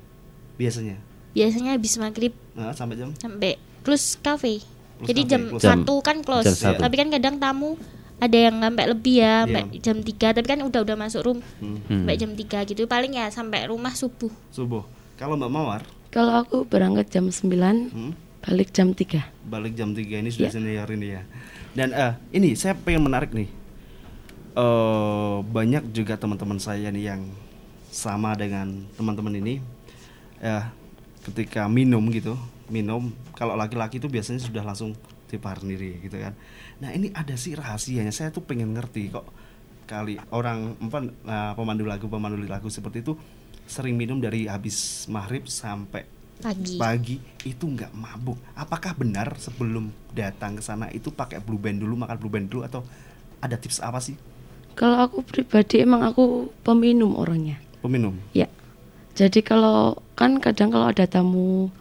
Biasanya. 0.57 0.97
Biasanya 1.31 1.77
habis 1.77 1.93
maghrib 1.95 2.33
Nah, 2.57 2.73
sampai 2.73 2.97
jam 2.97 3.13
sampai 3.13 3.61
close 3.85 4.17
cafe. 4.17 4.65
Jadi 4.97 5.21
cafe, 5.21 5.29
jam 5.29 5.41
close. 5.45 5.61
satu 5.61 5.95
kan 6.01 6.25
close. 6.25 6.49
Jam 6.49 6.57
satu. 6.73 6.81
Tapi 6.81 6.95
kan 6.97 7.13
kadang 7.13 7.37
tamu 7.37 7.77
ada 8.17 8.33
yang 8.33 8.57
sampai 8.57 8.85
lebih 8.89 9.21
ya, 9.21 9.45
sampai 9.45 9.61
Iya. 9.69 9.81
jam 9.83 9.97
3 10.01 10.27
tapi 10.31 10.47
kan 10.47 10.59
udah 10.63 10.81
udah 10.81 10.97
masuk 10.97 11.21
room 11.21 11.39
Hmm. 11.59 11.77
sampai 11.85 12.17
jam 12.17 12.31
3 12.33 12.65
gitu 12.65 12.81
paling 12.87 13.13
ya 13.13 13.29
sampai 13.29 13.69
rumah 13.69 13.93
subuh. 13.93 14.33
subuh. 14.49 14.81
Kalau 15.15 15.37
Mbak 15.37 15.51
Mawar 15.53 15.81
Kalau 16.09 16.33
aku 16.33 16.63
berangkat 16.63 17.11
jam 17.11 17.27
9, 17.27 17.91
hmm, 17.91 18.11
balik 18.41 18.71
jam 18.71 18.89
3. 18.89 19.29
balik 19.43 19.75
jam 19.75 19.91
3 19.91 20.17
ini 20.17 20.33
sudah 20.33 20.49
Iya. 20.49 20.55
senior 20.55 20.89
ini 20.89 21.07
ya. 21.11 21.21
Dan 21.73 21.91
eh 21.91 22.17
ini 22.31 22.55
saya 22.55 22.73
pengen 22.73 23.05
menarik 23.05 23.29
nih. 23.29 23.51
Eh 24.55 25.37
banyak 25.43 25.91
juga 25.91 26.15
teman-teman 26.15 26.57
saya 26.57 26.87
nih 26.89 27.11
yang 27.11 27.21
sama 27.91 28.35
dengan 28.35 28.87
teman-teman 28.95 29.35
ini. 29.39 29.59
Ya, 30.39 30.71
ketika 31.23 31.67
minum 31.67 32.03
gitu, 32.11 32.35
minum 32.67 33.11
kalau 33.35 33.55
laki-laki 33.55 33.99
itu 33.99 34.07
biasanya 34.07 34.43
sudah 34.43 34.63
langsung 34.63 34.95
tipar 35.27 35.59
sendiri 35.59 35.99
gitu 36.03 36.19
kan. 36.19 36.33
Nah, 36.79 36.91
ini 36.91 37.11
ada 37.11 37.35
sih 37.35 37.55
rahasianya. 37.55 38.11
Saya 38.11 38.31
tuh 38.31 38.43
pengen 38.43 38.71
ngerti 38.75 39.11
kok 39.11 39.25
kali 39.85 40.17
orang 40.33 40.73
apa 40.81 40.99
nah, 41.21 41.53
pemandu 41.53 41.85
lagu 41.85 42.09
pemandu 42.09 42.41
lagu 42.49 42.73
seperti 42.73 43.05
itu 43.05 43.13
sering 43.69 43.93
minum 43.93 44.17
dari 44.17 44.49
habis 44.49 45.05
maghrib 45.05 45.45
sampai 45.45 46.05
Pagi. 46.35 46.75
pagi 46.75 47.15
itu 47.47 47.63
nggak 47.63 47.95
mabuk. 47.95 48.35
Apakah 48.59 48.91
benar 48.91 49.39
sebelum 49.39 49.87
datang 50.11 50.59
ke 50.59 50.63
sana 50.65 50.91
itu 50.91 51.07
pakai 51.07 51.39
blue 51.39 51.55
band 51.55 51.79
dulu, 51.79 51.95
makan 51.95 52.17
blue 52.19 52.33
band 52.33 52.51
dulu 52.51 52.67
atau 52.67 52.83
ada 53.39 53.55
tips 53.55 53.79
apa 53.79 54.03
sih? 54.03 54.19
Kalau 54.75 54.97
aku 55.01 55.23
pribadi 55.23 55.79
emang 55.79 56.03
aku 56.03 56.23
peminum 56.61 57.15
orangnya. 57.15 57.57
Peminum. 57.79 58.15
Ya. 58.31 58.51
Jadi 59.13 59.39
kalau 59.39 59.95
kan 60.13 60.37
kadang 60.37 60.67
kalau 60.67 60.85
ada 60.85 61.03
tamu 61.05 61.71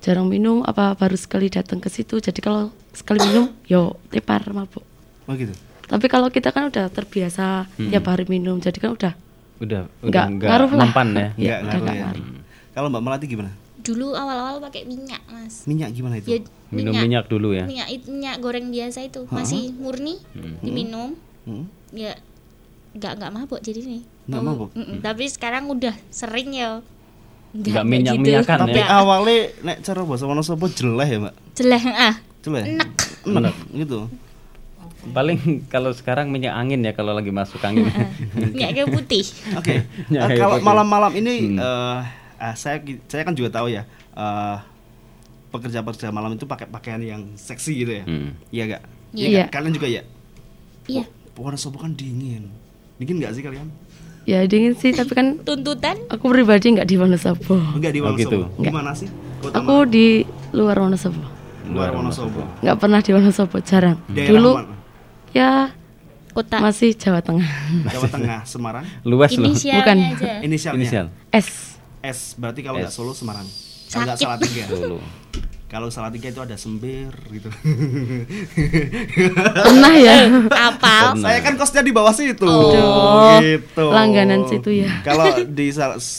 jarang 0.00 0.26
minum 0.26 0.62
apa 0.62 0.94
baru 0.94 1.14
sekali 1.14 1.46
datang 1.46 1.76
ke 1.76 1.90
situ. 1.90 2.16
Jadi 2.16 2.38
kalau 2.38 2.70
sekali 2.90 3.18
minum 3.24 3.50
yo 3.66 3.98
tepar 4.08 4.46
mabuk. 4.48 4.86
Oh 5.26 5.34
gitu. 5.34 5.50
Tapi 5.84 6.06
kalau 6.06 6.30
kita 6.30 6.48
kan 6.48 6.70
udah 6.70 6.86
terbiasa 6.88 7.66
Hmm. 7.74 7.90
tiap 7.90 8.06
hari 8.06 8.24
minum. 8.24 8.56
Jadi 8.56 8.78
kan 8.78 8.94
udah 8.94 9.14
Udah 9.60 9.84
Nggak 10.00 10.26
ngaruh 10.40 10.70
lah. 10.72 10.80
mempan 10.80 11.08
ya. 11.10 11.28
Nggak 11.30 11.36
udah 11.36 11.60
ngaruh 11.60 11.82
nggak 11.82 11.92
ya. 11.92 12.02
ngaruh. 12.06 12.24
Kalau 12.70 12.88
Mbak 12.88 13.02
Melati 13.02 13.26
gimana? 13.26 13.50
Dulu 13.76 14.12
awal-awal 14.12 14.56
pakai 14.62 14.84
minyak, 14.84 15.20
Mas. 15.26 15.64
Minyak 15.64 15.90
gimana 15.90 16.16
itu? 16.16 16.28
Ya, 16.30 16.38
Minum 16.70 16.94
minyak 16.94 17.26
dulu 17.26 17.52
ya. 17.52 17.66
Minyak 17.66 17.88
minyak 18.06 18.36
goreng 18.38 18.70
biasa 18.70 19.02
itu 19.02 19.26
masih 19.26 19.74
murni 19.74 20.16
Hmm. 20.30 20.56
diminum. 20.60 21.10
Hmm? 21.42 21.68
Ya 21.92 22.12
nggak 22.90 23.12
nggak 23.16 23.32
mabuk 23.32 23.60
jadi 23.60 23.80
nih. 23.80 24.02
Nggak 24.26 24.40
Om- 24.40 24.48
mabuk? 24.48 24.70
Mm-mm, 24.72 24.98
Tapi 25.00 25.24
sekarang 25.26 25.66
udah 25.66 25.94
sering 26.08 26.50
ya. 26.50 26.82
Nggak 27.50 27.82
minyak-minyakan 27.82 28.58
ya. 28.60 28.64
Tapi 28.64 28.80
awalnya 28.80 29.36
nek 29.60 29.78
cara 29.80 30.00
bahasa 30.02 30.24
Wonosobo 30.24 30.66
jeleh 30.66 31.08
ya, 31.08 31.18
Mbak? 31.20 31.34
Jelek 31.52 31.82
ah. 31.88 32.14
Jeleh. 32.40 32.62
Enak. 32.68 32.90
Enak 33.22 33.54
gitu. 33.74 34.06
Paling 35.02 35.38
kalau 35.66 35.90
sekarang 35.90 36.28
minyak 36.28 36.52
angin 36.52 36.78
ya 36.80 36.92
kalau 36.92 37.10
lagi 37.10 37.30
masuk 37.30 37.58
angin. 37.60 37.88
Minyak 38.36 38.76
kayu 38.76 38.86
putih. 38.86 39.24
Oke. 39.54 39.82
Ya, 40.12 40.26
Eh, 40.26 40.36
ya, 40.36 40.36
kalau 40.36 40.60
malam-malam 40.60 41.10
ini 41.14 41.34
Hmm. 41.48 41.56
eh, 41.56 41.98
ah, 42.38 42.54
saya 42.54 42.78
saya 43.06 43.22
kan 43.22 43.32
juga 43.32 43.48
tahu 43.50 43.68
ya. 43.68 43.82
eh, 44.10 44.56
pekerja-pekerja 45.50 46.10
malam 46.10 46.30
itu 46.32 46.44
pakai 46.44 46.66
pakaian 46.66 47.00
yang 47.00 47.22
seksi 47.34 47.72
gitu 47.76 47.92
ya. 47.92 48.04
Hmm. 48.04 48.30
Iya 48.48 48.62
gak? 48.68 48.82
Iya. 49.12 49.44
Kalian 49.48 49.72
juga 49.72 49.88
ya? 49.88 50.02
Iya. 50.86 51.04
Wonosobo 51.40 51.76
kan 51.76 51.92
dingin. 51.92 52.52
Dingin 52.96 53.16
gak 53.18 53.32
sih 53.32 53.42
kalian? 53.42 53.68
ya 54.28 54.44
dingin 54.44 54.76
sih 54.76 54.92
tapi 54.92 55.10
kan 55.10 55.26
Tuntutan 55.48 55.96
aku 56.06 56.28
pribadi 56.28 56.70
nggak 56.70 56.84
di 56.84 56.94
Wonosobo. 56.94 57.56
Enggak 57.72 57.90
di 57.90 57.98
Oh, 57.98 58.06
Wonosobo. 58.06 58.20
gitu. 58.20 58.38
Gimana 58.60 58.90
sih? 58.92 59.08
Kota 59.40 59.56
Aku 59.56 59.76
di 59.84 60.22
luar 60.50 60.76
Wonosobo. 60.78 61.24
luar 61.66 61.90
Wonosobo. 61.90 62.42
Nggak 62.60 62.76
pernah 62.76 63.00
di 63.00 63.10
Wonosobo, 63.10 63.56
jarang. 63.60 63.96
Daerah 64.06 64.28
Dulu 64.28 64.50
mana? 64.54 64.74
ya 65.30 65.50
kota 66.30 66.56
masih 66.58 66.92
Jawa 66.92 67.18
Tengah. 67.20 67.48
Jawa 67.90 68.06
Tengah, 68.08 68.38
Semarang. 68.52 68.84
Luas 69.02 69.32
loh. 69.32 69.48
inisialnya 69.48 69.80
Bukan. 69.80 69.96
aja. 69.98 70.32
Inisialnya. 70.42 70.78
Inisial. 70.78 71.06
S. 71.32 71.48
S. 72.00 72.18
Berarti 72.34 72.60
kalau 72.60 72.78
nggak. 72.78 72.92
Solo 72.92 73.12
Semarang. 73.12 73.48
Kalau 73.88 74.04
nggak 74.04 74.14
Sakit. 74.14 74.26
salah 74.28 74.38
tiga. 74.38 74.62
Dulu. 74.68 74.98
Kalau 75.70 75.86
salah 75.86 76.10
tiga 76.10 76.34
itu 76.34 76.42
ada 76.42 76.58
Sember 76.58 77.14
gitu. 77.30 77.46
Pernah 79.54 79.94
ya. 79.94 80.26
Apal. 80.50 81.14
Pernah. 81.14 81.30
Saya 81.30 81.38
kan 81.46 81.54
kosnya 81.54 81.86
di 81.86 81.94
bawah 81.94 82.10
situ. 82.10 82.42
Oh, 82.42 83.38
gitu. 83.38 83.86
langganan 83.86 84.50
situ 84.50 84.82
ya. 84.82 84.90
Kalau 85.06 85.30
di 85.46 85.70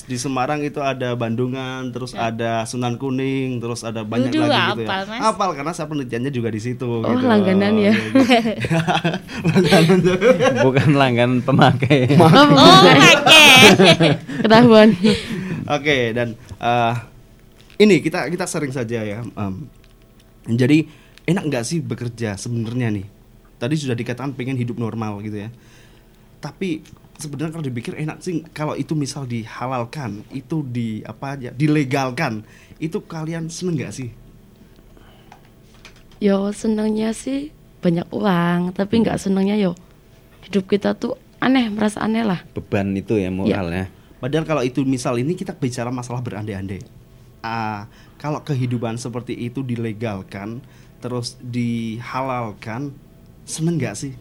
di 0.08 0.18
Semarang 0.18 0.64
itu 0.64 0.80
ada 0.80 1.20
Bandungan, 1.20 1.92
terus 1.92 2.16
ada 2.16 2.64
Sunan 2.64 2.96
Kuning, 2.96 3.60
terus 3.60 3.84
ada 3.84 4.08
banyak 4.08 4.32
Duduh, 4.32 4.48
lagi 4.48 4.56
gitu 4.72 4.82
apal, 4.88 5.02
ya. 5.04 5.12
Mas. 5.12 5.20
Apal 5.20 5.50
karena 5.60 5.72
saya 5.76 5.88
penelitiannya 5.92 6.32
juga 6.32 6.48
di 6.48 6.62
situ 6.64 6.88
Oh, 6.88 7.04
gitu. 7.04 7.28
langganan 7.28 7.76
ya. 7.76 7.92
langganan. 9.52 10.00
Bukan 10.64 10.90
langganan 10.96 11.44
pemakai. 11.44 12.08
Oh, 12.16 12.48
pakai. 12.88 14.16
Ketahuan. 14.48 14.96
Oke, 15.68 16.16
dan 16.16 16.40
eh, 16.40 17.11
ini 17.82 17.98
kita 18.06 18.30
kita 18.30 18.46
sering 18.46 18.70
saja 18.70 19.02
ya. 19.02 19.26
em, 19.26 19.54
jadi 20.46 20.86
enak 21.26 21.44
nggak 21.50 21.65
sih 21.65 21.82
bekerja 21.82 22.38
sebenarnya 22.38 22.94
nih? 22.94 23.08
Tadi 23.58 23.74
sudah 23.78 23.98
dikatakan 23.98 24.38
pengen 24.38 24.58
hidup 24.58 24.78
normal 24.78 25.22
gitu 25.26 25.41
ya. 25.41 25.50
Tapi 26.41 26.82
sebenarnya 27.17 27.54
kalau 27.54 27.65
dipikir 27.65 27.94
enak 27.98 28.22
sih 28.22 28.41
kalau 28.54 28.74
itu 28.78 28.94
misal 28.98 29.26
dihalalkan, 29.26 30.26
itu 30.34 30.65
di 30.65 31.06
apa 31.06 31.38
aja, 31.38 31.50
dilegalkan, 31.54 32.46
itu 32.78 33.02
kalian 33.06 33.50
seneng 33.50 33.78
nggak 33.82 33.94
sih? 33.94 34.10
Yo 36.22 36.54
senangnya 36.54 37.13
sih 37.17 37.50
banyak 37.82 38.06
uang, 38.13 38.78
tapi 38.78 39.02
nggak 39.02 39.17
senangnya 39.17 39.58
yo 39.58 39.74
hidup 40.46 40.70
kita 40.70 40.94
tuh 40.98 41.17
aneh, 41.41 41.70
merasa 41.70 42.02
aneh 42.06 42.22
lah. 42.22 42.46
Beban 42.54 42.94
itu 42.94 43.17
ya 43.17 43.34
moral 43.34 43.70
ya. 43.74 43.86
Padahal 44.22 44.46
kalau 44.46 44.62
itu 44.62 44.86
misal 44.86 45.17
ini 45.17 45.34
kita 45.34 45.58
bicara 45.58 45.89
masalah 45.89 46.22
berandai-andai. 46.22 47.01
Ah, 47.42 47.90
kalau 48.16 48.38
kehidupan 48.40 48.96
seperti 48.96 49.34
itu 49.34 49.62
dilegalkan, 49.62 50.62
terus 50.98 51.36
dihalalkan, 51.42 52.94
seneng 53.44 53.76
nggak 53.76 53.96
sih? 53.96 54.14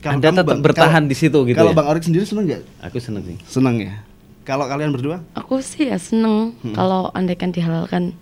Anda 0.00 0.30
kamu 0.30 0.36
tetap 0.38 0.46
Bang- 0.48 0.64
bertahan 0.64 0.92
kalau- 0.96 1.10
di 1.10 1.16
situ 1.18 1.38
gitu 1.44 1.54
Kalau 1.54 1.72
ya? 1.72 1.76
Bang 1.76 1.88
Orik 1.88 2.00
sendiri 2.00 2.24
seneng 2.24 2.44
nggak? 2.46 2.62
Aku 2.80 2.96
seneng 2.96 3.22
sih. 3.26 3.36
Seneng 3.44 3.76
ya. 3.78 3.94
Kalau 4.42 4.64
kalian 4.64 4.90
berdua? 4.90 5.20
Aku 5.34 5.60
sih 5.60 5.86
ya 5.86 5.98
seneng 5.98 6.56
Hmm. 6.62 6.72
kalau 6.72 7.12
andaikan 7.12 7.50
dihalalkan. 7.50 8.16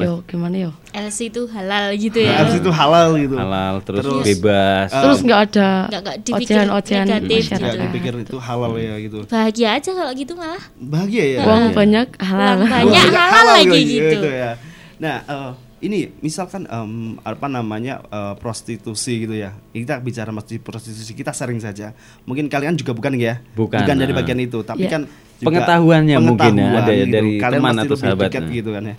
Yo 0.00 0.12
gimana 0.24 0.56
yo? 0.58 0.70
LC 0.90 1.18
itu 1.28 1.42
halal 1.46 1.92
gitu 1.94 2.18
Nah, 2.18 2.26
ya. 2.26 2.36
habis 2.40 2.54
itu 2.56 2.70
halal 2.70 3.08
gitu. 3.16 3.34
Halal 3.34 3.74
terus, 3.82 4.02
Terus, 4.02 4.24
bebas. 4.24 4.88
Ah. 4.90 5.02
Terus 5.02 5.18
nggak 5.20 5.40
ada 5.44 5.68
Nggak- 5.86 6.02
nggak 6.02 6.16
dipikir 6.22 6.54
ocehan-ocehan 6.54 7.04
negatif 7.04 7.20
Nggak 7.20 7.42
gitu. 7.42 7.52
masyarakat. 7.58 7.84
dipikir 7.84 8.12
itu 8.20 8.36
halal 8.38 8.72
ya 8.74 8.94
gitu. 8.98 9.18
Bahagia 9.24 9.68
aja 9.74 9.90
kalau 9.92 10.12
gitu 10.12 10.32
malah. 10.32 10.62
Bahagia 10.74 11.24
ya. 11.24 11.38
Uang 11.42 11.64
Iya. 11.64 11.74
banyak 11.74 12.08
halal. 12.18 12.56
Uang 12.58 12.70
banyak 12.70 13.04
Wah, 13.08 13.28
halal 13.28 13.46
lagi 13.56 13.80
gitu. 13.84 14.26
ya. 14.26 14.50
Nah, 14.98 15.16
eh, 15.22 15.50
ini 15.78 16.10
misalkan 16.18 16.66
em, 16.66 16.92
apa 17.22 17.46
namanya 17.46 18.02
eh, 18.04 18.34
prostitusi 18.34 19.22
gitu 19.22 19.34
ya. 19.34 19.54
Kita 19.70 19.98
bicara 19.98 20.30
masih 20.30 20.58
prostitusi 20.58 21.12
kita 21.12 21.30
sering 21.30 21.58
saja. 21.58 21.94
Mungkin 22.24 22.46
kalian 22.46 22.74
juga 22.74 22.90
bukan 22.90 23.14
ya? 23.14 23.38
Bukan, 23.54 23.86
dari 23.86 24.10
ah. 24.10 24.16
bagian 24.16 24.38
itu, 24.38 24.58
tapi 24.62 24.86
Ya. 24.86 24.98
kan 24.98 25.02
juga 25.38 25.46
Pengetahuannya 25.54 26.16
mungkin 26.18 26.50
ya, 26.50 26.66
ada 26.66 26.82
pengetahuan 26.82 27.08
dari 27.08 27.30
Kalian 27.38 27.60
teman 27.62 27.76
atau 27.78 27.94
sahabat, 27.94 28.26
dekat 28.26 28.42
nah. 28.42 28.54
gitu 28.58 28.70
kan 28.74 28.82
ya. 28.82 28.96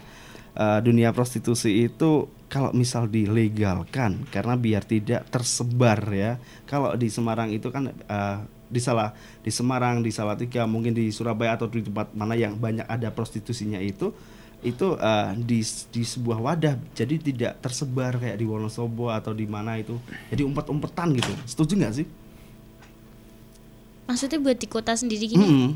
Eh, 0.59 0.79
dunia 0.83 1.15
prostitusi 1.15 1.87
itu 1.87 2.27
kalau 2.51 2.75
misal 2.75 3.07
dilegalkan 3.07 4.27
karena 4.27 4.59
biar 4.59 4.83
tidak 4.83 5.23
tersebar 5.31 6.03
ya. 6.11 6.35
Kalau 6.67 6.99
di 6.99 7.07
Semarang 7.07 7.47
itu 7.55 7.71
kan 7.71 7.87
eh, 7.95 8.37
di 8.67 8.83
salah 8.83 9.15
di 9.39 9.55
Semarang, 9.55 10.03
di 10.03 10.11
Salatiga, 10.11 10.67
mungkin 10.67 10.91
di 10.91 11.15
Surabaya 11.15 11.55
atau 11.55 11.71
di 11.71 11.79
tempat 11.79 12.11
mana 12.11 12.35
yang 12.35 12.59
banyak 12.59 12.83
ada 12.91 13.07
prostitusinya 13.07 13.79
itu 13.79 14.11
itu 14.59 14.99
eh, 14.99 15.31
di 15.39 15.63
di 15.95 16.03
sebuah 16.03 16.43
wadah 16.43 16.75
jadi 16.91 17.15
tidak 17.15 17.63
tersebar 17.63 18.19
kayak 18.19 18.35
di 18.35 18.43
Wonosobo 18.43 19.07
atau 19.15 19.31
di 19.31 19.47
mana 19.47 19.79
itu 19.79 19.95
jadi 20.27 20.43
umpet-umpetan 20.43 21.15
gitu 21.15 21.31
setuju 21.47 21.79
nggak 21.79 21.95
sih 21.95 22.07
Maksudnya 24.09 24.41
buat 24.41 24.57
di 24.57 24.65
kota 24.65 24.97
sendiri 24.97 25.29
gini. 25.29 25.37
Mm-mm. 25.37 25.69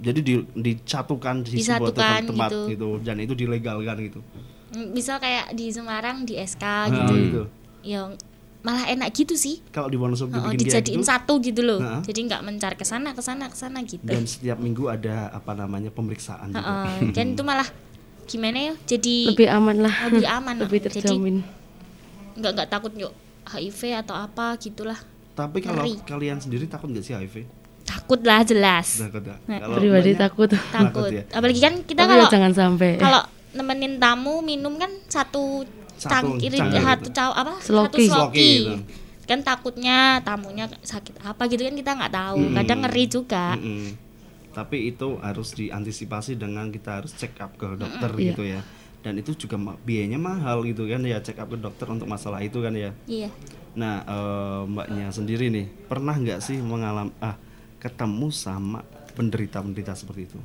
Jadi 0.00 0.18
di 0.18 0.34
dicatukan 0.54 1.44
di 1.44 1.60
sebuah 1.60 1.92
tempat, 1.92 2.20
tempat 2.26 2.50
gitu. 2.50 2.60
gitu 2.68 2.88
dan 3.00 3.16
itu 3.16 3.34
dilegalkan 3.34 3.96
gitu 4.02 4.20
Mm, 4.70 4.94
Misal 4.94 5.18
kayak 5.18 5.50
di 5.50 5.66
Semarang 5.66 6.22
di 6.22 6.38
SK 6.38 6.62
Nah, 6.62 6.86
gitu. 6.86 7.14
gitu. 7.18 7.42
Ya 7.82 8.06
malah 8.60 8.86
enak 8.86 9.10
gitu 9.10 9.34
sih. 9.34 9.58
kalau 9.68 9.90
di 9.90 9.96
Wonosobo 9.96 10.30
Oh, 10.32 10.46
dijadiin 10.48 11.00
gitu, 11.00 11.10
satu 11.10 11.40
gitu 11.40 11.58
loh. 11.60 11.82
Heeh. 11.82 12.06
Jadi 12.06 12.20
nggak 12.24 12.38
mencar 12.40 12.72
ke 12.74 12.84
sana 12.84 13.10
ke 13.10 13.18
sana 13.18 13.46
ke 13.46 13.56
sana 13.56 13.82
gitu. 13.82 13.98
dan 14.00 14.22
setiap 14.22 14.56
minggu 14.56 14.86
ada 14.86 15.26
apa 15.28 15.52
namanya 15.52 15.90
pemeriksaan 15.90 16.54
juga. 16.54 16.86
Heeh, 16.86 17.10
Dan 17.10 17.34
itu 17.34 17.42
malah 17.42 17.66
gimana 18.24 18.58
ya? 18.62 18.74
Jadi 18.86 19.34
Lebih 19.34 19.50
aman 19.50 19.76
lah. 19.80 19.94
Lebih 20.06 20.26
aman. 20.28 20.54
Lebih 20.62 20.78
terjamin. 20.84 21.36
nggak 22.32 22.50
nggak 22.54 22.68
takut 22.70 22.92
yuk 22.94 23.10
HIV 23.44 23.80
atau 23.98 24.14
apa 24.14 24.54
gitulah. 24.56 25.02
tapi 25.32 25.58
kalau 25.58 25.82
Ngeri. 25.82 25.98
kalian 26.04 26.38
sendiri 26.38 26.64
takut 26.64 26.86
nggak 26.86 27.02
sih 27.02 27.10
HIV 27.12 27.42
Takut 27.90 28.20
lah 28.22 28.40
jelas. 28.42 29.02
takut 29.02 29.18
ya 29.20 29.34
Nah, 29.44 29.58
Kalau 29.58 29.74
Pribadi 29.76 29.98
mbaknya? 30.08 30.22
takut. 30.22 30.48
Takut. 30.70 31.10
ya? 31.10 31.22
Apalagi 31.28 31.60
kan 31.60 31.74
kita 31.82 32.00
Tapi 32.00 32.06
ya 32.06 32.14
kalau 32.14 32.26
jangan 32.30 32.52
sampai. 32.52 32.90
kalau 32.96 33.20
nemenin 33.50 33.94
tamu 33.96 34.34
minum 34.40 34.74
kan 34.76 34.94
satu 35.04 35.66
Satu 35.96 36.06
cangkir 36.08 36.54
satu 36.54 36.70
gitu. 37.02 37.10
caw 37.12 37.30
apa 37.34 37.58
Sloki. 37.58 37.66
satu 37.84 37.96
Sloki 37.98 38.06
sloki 38.06 38.50
gitu. 38.62 38.74
kan 39.26 39.38
takutnya 39.40 39.98
tamunya 40.20 40.64
sakit 40.80 41.18
apa 41.20 41.42
gitu 41.46 41.60
kan 41.60 41.74
kita 41.74 41.90
nggak 41.92 42.10
tahu 42.10 42.40
kadang 42.52 42.78
ngeri 42.80 43.04
juga 43.06 43.44
Mm-mm. 43.54 43.94
tapi 44.50 44.88
itu 44.88 45.18
harus 45.18 45.52
diantisipasi 45.52 46.34
dengan 46.34 46.66
kita 46.68 46.96
harus 46.96 47.12
check 47.12 47.36
up 47.38 47.52
ke 47.54 47.68
dokter 47.74 48.10
Iya. 48.12 48.22
gitu 48.24 48.42
ya 48.44 48.60
dan 48.98 49.14
itu 49.14 49.34
juga 49.36 49.54
biayanya 49.78 50.16
mahal 50.16 50.62
gitu 50.62 50.84
kan 50.84 51.02
ya 51.02 51.18
check 51.18 51.36
up 51.36 51.46
ke 51.46 51.56
dokter 51.56 51.86
untuk 51.86 52.06
masalah 52.06 52.38
itu 52.38 52.58
kan 52.58 52.72
ya 52.72 52.90
iya 53.04 53.28
nah 53.72 54.00
eh, 54.00 54.60
mbaknya 54.64 55.06
sendiri 55.08 55.46
nih 55.48 55.66
pernah 55.84 56.12
nggak 56.12 56.38
sih 56.38 56.56
mengalami 56.56 57.12
ah 57.18 57.34
ketemu 57.80 58.28
sama 58.28 58.84
penderita-penderita 59.12 59.92
seperti 59.94 60.28
itu 60.28 60.38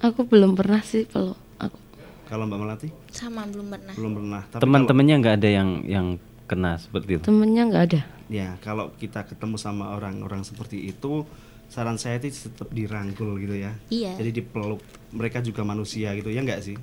Aku 0.00 0.24
belum 0.24 0.56
pernah 0.56 0.80
sih 0.80 1.04
kalau 1.04 1.36
aku. 1.56 1.76
kalau 2.24 2.46
mbak 2.46 2.58
melati 2.58 2.88
sama 3.10 3.44
belum 3.44 3.68
pernah 3.68 3.92
belum 3.92 4.12
pernah 4.16 4.42
Teman-temannya 4.54 5.14
nggak 5.18 5.36
ada 5.36 5.50
yang 5.50 5.68
yang 5.84 6.06
kena 6.46 6.74
seperti 6.76 7.14
itu. 7.14 7.22
Temennya 7.22 7.62
nggak 7.64 7.84
ada. 7.84 8.00
Ya, 8.26 8.58
kalau 8.58 8.90
kita 8.96 9.22
ketemu 9.22 9.54
sama 9.54 9.94
orang-orang 9.94 10.42
seperti 10.42 10.82
itu, 10.84 11.22
saran 11.66 11.94
saya 11.94 12.18
itu 12.18 12.50
tetap 12.50 12.66
dirangkul 12.68 13.38
gitu 13.38 13.54
ya. 13.54 13.70
Iya. 13.86 14.18
Jadi 14.18 14.42
dipeluk. 14.42 14.82
Mereka 15.10 15.42
juga 15.42 15.62
manusia 15.62 16.10
gitu, 16.10 16.26
ya 16.26 16.42
enggak 16.42 16.64
sih? 16.64 16.74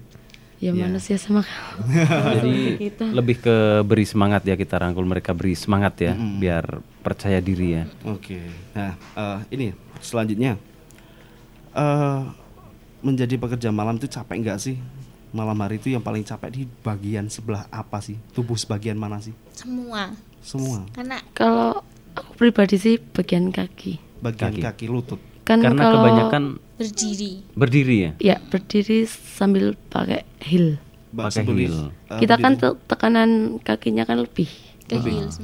Ya, 0.57 0.71
Ya. 0.71 0.87
manusia 0.87 1.19
sama 1.19 1.43
Jadi 2.39 2.79
kita. 2.79 3.11
lebih 3.11 3.37
ke 3.37 3.55
beri 3.83 4.03
semangat 4.03 4.41
ya 4.41 4.55
kita 4.55 4.77
rangkul 4.77 5.03
mereka 5.03 5.29
beri 5.31 5.51
semangat 5.53 5.93
ya 5.99 6.15
biar 6.15 6.79
percaya 7.07 7.39
diri 7.39 7.67
ya. 7.73 7.83
Oke. 8.03 8.43
Nah, 8.73 8.91
eh, 9.15 9.37
ini 9.49 9.67
selanjutnya 9.99 10.59
eh 11.73 12.21
menjadi 12.99 13.37
pekerja 13.37 13.69
malam 13.71 13.95
itu 13.95 14.07
capek 14.07 14.35
enggak 14.35 14.59
sih? 14.59 14.75
Malam 15.29 15.55
hari 15.57 15.77
itu 15.77 15.87
yang 15.87 16.01
paling 16.01 16.21
capek 16.21 16.49
di 16.49 16.61
bagian 16.81 17.27
sebelah 17.27 17.67
apa 17.69 17.99
sih? 17.99 18.19
Tubuh 18.31 18.55
sebagian 18.55 18.95
mana 18.95 19.19
sih? 19.19 19.31
semua 19.51 20.11
Semua. 20.39 20.83
karena 20.91 21.17
Kalau 21.31 21.81
aku 22.13 22.31
pribadi 22.35 22.75
sih 22.75 22.95
bagian 22.97 23.49
kaki. 23.49 23.99
Bagian 24.17 24.51
Kaki. 24.51 24.61
kaki, 24.61 24.85
lutut. 24.87 25.19
Kan 25.43 25.61
Karena 25.61 25.79
kalau 25.81 26.01
kebanyakan 26.01 26.43
berdiri 26.75 27.31
berdiri 27.53 27.95
ya. 27.97 28.11
ya 28.19 28.35
berdiri 28.43 29.07
sambil 29.07 29.77
pakai 29.87 30.27
heel. 30.39 30.75
Pakai 31.09 31.43
heel. 31.43 31.93
eh, 32.07 32.19
Kita 32.19 32.35
kan 32.35 32.55
berdiri. 32.55 32.75
te- 32.75 32.81
tekanan 32.85 33.29
kakinya 33.61 34.03
kan 34.03 34.19
lebih. 34.19 34.49
ke 34.87 34.95
heels 34.97 35.43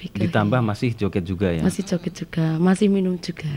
Lebih 0.00 0.16
ke 0.16 0.20
Ditambah 0.24 0.60
masih 0.64 0.96
joget 0.96 1.24
juga 1.28 1.52
ya. 1.52 1.60
masih 1.60 1.84
joget 1.84 2.14
juga, 2.16 2.56
masih 2.56 2.88
minum 2.88 3.20
juga. 3.20 3.52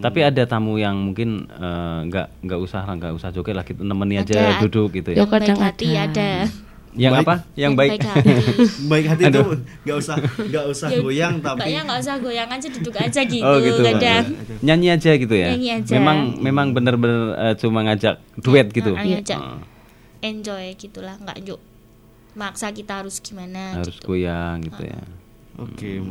Tapi 0.00 0.24
ada 0.24 0.48
tamu 0.48 0.80
yang 0.80 0.96
mungkin 0.96 1.44
eh, 1.46 1.98
nggak 2.08 2.40
nggak 2.40 2.56
usah 2.58 2.88
lah 2.88 2.96
nggak 2.96 3.12
usah 3.12 3.28
joget 3.28 3.52
lah 3.52 3.60
kita 3.60 3.84
nemeni 3.84 4.16
aja 4.16 4.32
Ada. 4.32 4.64
duduk 4.64 4.96
gitu 4.96 5.12
ya. 5.12 5.20
yang 5.20 5.28
baik 5.28 5.44
kadang 5.44 5.60
hati 5.60 5.86
ada. 5.92 6.08
ada 6.08 6.30
Yang 6.94 7.12
Baik. 7.12 7.26
apa? 7.26 7.34
Yang 7.52 7.72
baik. 7.74 7.90
hati 8.06 8.32
baik 8.86 9.04
hati 9.10 9.22
itu 9.26 9.34
Aduh. 9.34 9.58
nggak 9.84 9.96
usah 9.98 10.16
nggak 10.40 10.64
usah 10.70 10.88
Ya, 10.88 10.98
goyang 11.02 11.34
tapi 11.42 11.58
mbaknya 11.58 11.80
nggak 11.84 11.98
usah 12.00 12.14
goyang 12.16 12.48
aja 12.48 12.68
duduk 12.70 12.94
aja 12.96 13.20
gitu, 13.26 13.42
Oh 13.44 13.58
gitu. 13.58 13.82
kadang 13.84 14.24
Nyanyi 14.62 14.88
aja 14.88 15.10
gitu 15.12 15.34
ya. 15.34 15.48
Nyanyi 15.52 15.68
aja. 15.74 15.90
Memang 15.92 16.16
memang 16.40 16.66
bener-bener 16.72 17.34
eh, 17.36 17.54
cuma 17.58 17.84
ngajak 17.84 18.14
duet 18.40 18.70
gitu. 18.70 18.94
Heeh, 18.94 19.20
ngajak. 19.20 19.36
Oh, 19.36 19.58
enjoy 20.22 20.64
gitulah 20.78 21.18
nggak 21.20 21.42
yuk 21.44 21.60
maksa 22.32 22.70
kita 22.70 23.02
harus 23.02 23.18
gimana 23.18 23.74
harus 23.76 23.94
gitu 23.94 24.08
goyang 24.08 24.62
gitu 24.62 24.86
ya. 24.86 25.02
Oke. 25.56 26.02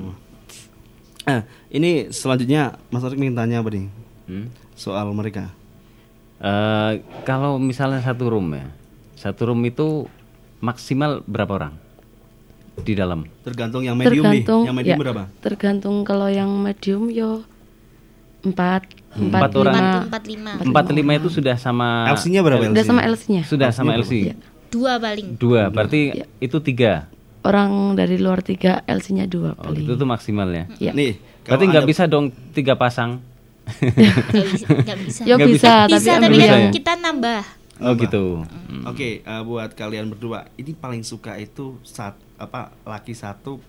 Eh, 1.24 1.42
ini 1.72 1.92
selanjutnya 2.10 2.76
Mas 2.90 3.02
Arik 3.02 3.16
ingin 3.16 3.34
tanya 3.34 3.60
apa 3.60 3.70
nih 3.70 3.88
Hmm? 4.24 4.48
soal 4.74 5.08
mereka? 5.12 5.52
Eh, 6.38 6.92
kalau 7.24 7.56
misalnya 7.56 8.00
satu 8.00 8.28
room 8.30 8.52
ya, 8.52 8.68
satu 9.14 9.48
room 9.48 9.64
itu 9.64 10.08
maksimal 10.60 11.24
berapa 11.24 11.52
orang 11.54 11.74
di 12.78 12.94
dalam? 12.94 13.24
Tergantung 13.42 13.82
yang 13.82 13.96
medium 13.96 14.24
nih. 14.26 14.44
tergantung 14.44 14.62
Yang 14.64 14.76
medium 14.76 14.92
ya, 14.92 15.00
berapa? 15.00 15.24
Tergantung 15.40 15.96
kalau 16.02 16.28
yang 16.28 16.52
medium 16.58 17.08
yo 17.08 17.44
empat 18.44 18.84
Empat 19.14 19.40
empat 19.46 19.52
orang. 19.54 19.72
lima. 19.72 19.80
empat 19.80 20.04
empat 20.04 20.24
lima 20.26 20.52
Empat 20.60 20.86
lima 20.92 21.12
itu 21.14 21.30
sudah 21.30 21.56
sama 21.56 22.10
LC-nya 22.12 22.42
berapa 22.42 22.64
LC? 22.66 22.82
sama 22.82 23.02
LC-nya. 23.06 23.42
Sudah 23.46 23.70
sama 23.70 23.92
LC. 23.96 24.36
Dua 24.68 24.98
paling 24.98 25.38
Dua, 25.38 25.70
berarti 25.70 26.02
Iya. 26.12 26.26
itu 26.42 26.58
tiga. 26.60 27.08
Orang 27.44 27.72
dari 27.94 28.16
luar 28.16 28.40
tiga 28.40 28.82
LC-nya 28.84 29.26
dua 29.26 29.52
Oh, 29.54 29.68
paling. 29.68 29.84
itu 29.84 29.94
tuh 29.94 30.08
maksimal 30.08 30.48
ya. 30.48 30.66
Ya. 30.80 30.92
Nih, 30.92 31.20
Berarti 31.44 31.64
nggak 31.68 31.86
bisa 31.86 32.04
dong 32.06 32.32
tiga 32.52 32.74
pasang. 32.74 33.20
nggak 33.64 35.00
bisa 35.00 35.22
Yo 35.30 35.36
bisa, 35.38 35.48
bisa. 35.48 35.72
tapi 35.84 35.92
bisa 35.94 36.12
tapi 36.18 36.34
bisa 36.34 36.48
kan 36.50 36.60
ya? 36.60 36.72
kita 36.72 36.94
nambah 36.96 37.44
Oh 37.82 37.94
gitu. 37.96 38.46
Oke, 38.86 39.20
eh, 39.20 39.42
buat 39.42 39.74
kalian 39.74 40.08
berdua, 40.08 40.46
ini 40.56 40.72
paling 40.72 41.02
suka 41.02 41.36
itu 41.36 41.82
saat 41.82 42.16
apa 42.38 42.72
laki 42.84 43.12
satu 43.12 43.60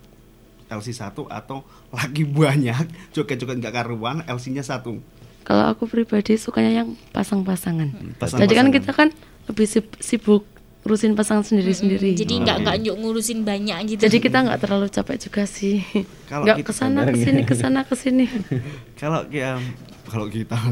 LC 0.66 0.92
satu 0.92 1.26
atau 1.26 1.64
laki 1.90 2.22
banyak 2.22 2.84
joget-joget 3.10 3.58
nggak 3.58 3.74
karuan 3.74 4.22
LC-nya 4.22 4.60
satu. 4.60 5.00
Kalau 5.42 5.64
aku 5.66 5.84
pribadi 5.84 6.36
sukanya 6.36 6.84
yang 6.84 6.88
pasang-pasangan. 7.10 7.90
Pasang-pasangan. 8.14 8.38
Jadi 8.38 8.52
kan 8.54 8.66
kita 8.70 8.90
kan 8.92 9.08
lebih 9.46 9.66
sib- 9.66 9.98
sibuk 9.98 10.44
ngurusin 10.84 11.16
pasangan 11.16 11.40
sendiri-sendiri. 11.42 12.12
jadi 12.12 12.34
nggak 12.38 12.56
nggak 12.60 12.76
yuk 12.84 12.96
ngurusin 12.98 13.40
banyak 13.40 13.78
gitu 13.88 14.04
Jadi 14.04 14.20
kita 14.20 14.44
nggak 14.44 14.60
terlalu 14.60 14.86
capek 14.86 15.16
juga 15.18 15.42
sih. 15.44 15.80
Kalau 16.28 16.44
Nggak 16.44 16.60
kita- 16.60 16.68
ke 16.68 16.72
sana 16.74 17.00
ke 17.02 17.16
sini 17.16 17.40
ke 17.42 17.54
sana 17.54 17.80
ke 17.82 17.94
sini. 17.94 18.26
Kalau 19.00 19.24
ya 19.28 19.56
kalau 20.04 20.28
kita 20.28 20.52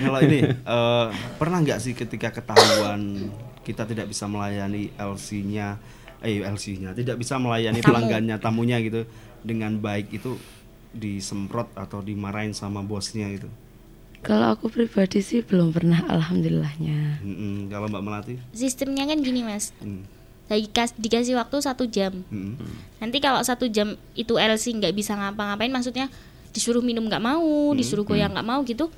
kalau 0.00 0.18
ini 0.18 0.40
eh, 0.42 1.06
pernah 1.36 1.58
nggak 1.60 1.76
sih 1.78 1.92
ketika 1.92 2.32
ketahuan 2.32 3.28
kita 3.60 3.84
tidak 3.84 4.08
bisa 4.08 4.24
melayani 4.24 4.88
LC-nya 4.94 5.76
eh 6.18 6.40
LC-nya 6.40 6.92
tidak 6.92 7.16
bisa 7.16 7.36
melayani 7.36 7.78
Tamu. 7.78 7.92
pelanggannya 7.92 8.36
tamunya 8.38 8.80
gitu 8.80 9.04
dengan 9.40 9.76
baik 9.76 10.08
itu 10.10 10.40
disemprot 10.90 11.68
atau 11.74 12.00
dimarahin 12.00 12.52
sama 12.52 12.80
bosnya 12.80 13.28
gitu. 13.28 13.46
Kalau 14.24 14.46
aku 14.50 14.66
pribadi 14.66 15.20
sih 15.20 15.40
belum 15.40 15.68
pernah, 15.68 16.00
alhamdulillahnya. 16.06 17.20
Mm-mm. 17.20 17.68
Kalau 17.68 17.86
Mbak 17.86 18.02
Melati, 18.02 18.34
sistemnya 18.50 19.04
kan 19.04 19.20
gini 19.20 19.40
mas 19.40 19.70
mm. 19.78 20.02
Dikas- 20.44 20.92
dikasih 20.94 21.34
waktu 21.34 21.56
satu 21.58 21.84
jam 21.84 22.20
Mm-mm. 22.26 22.56
nanti 22.98 23.16
kalau 23.16 23.40
satu 23.40 23.64
jam 23.66 23.92
itu 24.12 24.34
LC 24.34 24.72
nggak 24.74 24.92
bisa 24.92 25.12
ngapa-ngapain 25.12 25.68
maksudnya 25.68 26.12
disuruh 26.50 26.80
minum 26.80 27.02
nggak 27.02 27.18
mau 27.18 27.44
disuruh 27.72 28.04
goyang 28.04 28.30
nggak 28.30 28.44
mau 28.44 28.60
gitu 28.62 28.92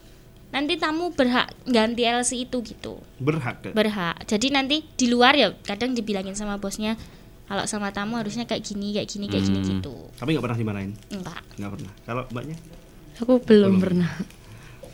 nanti 0.48 0.74
tamu 0.74 1.10
berhak 1.10 1.46
ganti 1.64 2.02
LC 2.02 2.44
itu 2.44 2.58
gitu 2.62 2.98
berhak. 3.16 3.62
Kak? 3.62 3.72
berhak 3.72 4.16
jadi 4.26 4.46
nanti 4.52 4.82
di 4.90 5.06
luar 5.06 5.32
ya 5.32 5.54
kadang 5.60 5.90
dibilangin 5.90 6.34
sama 6.34 6.54
bosnya 6.56 6.98
kalau 7.46 7.62
sama 7.64 7.90
tamu 7.90 8.14
harusnya 8.14 8.42
kayak 8.42 8.60
gini 8.60 8.90
kayak 8.92 9.06
gini 9.06 9.26
kayak 9.26 9.46
gini 9.46 9.58
gitu 9.64 9.94
Tapi 10.14 10.34
nggak 10.34 10.44
pernah 10.44 10.58
dimarahin, 10.58 10.92
enggak 11.08 11.40
nggak 11.56 11.70
pernah. 11.72 11.92
Kalau 12.02 12.22
Mbaknya, 12.28 12.56
Aku 13.16 13.38
belum 13.38 13.78
pernah. 13.78 14.10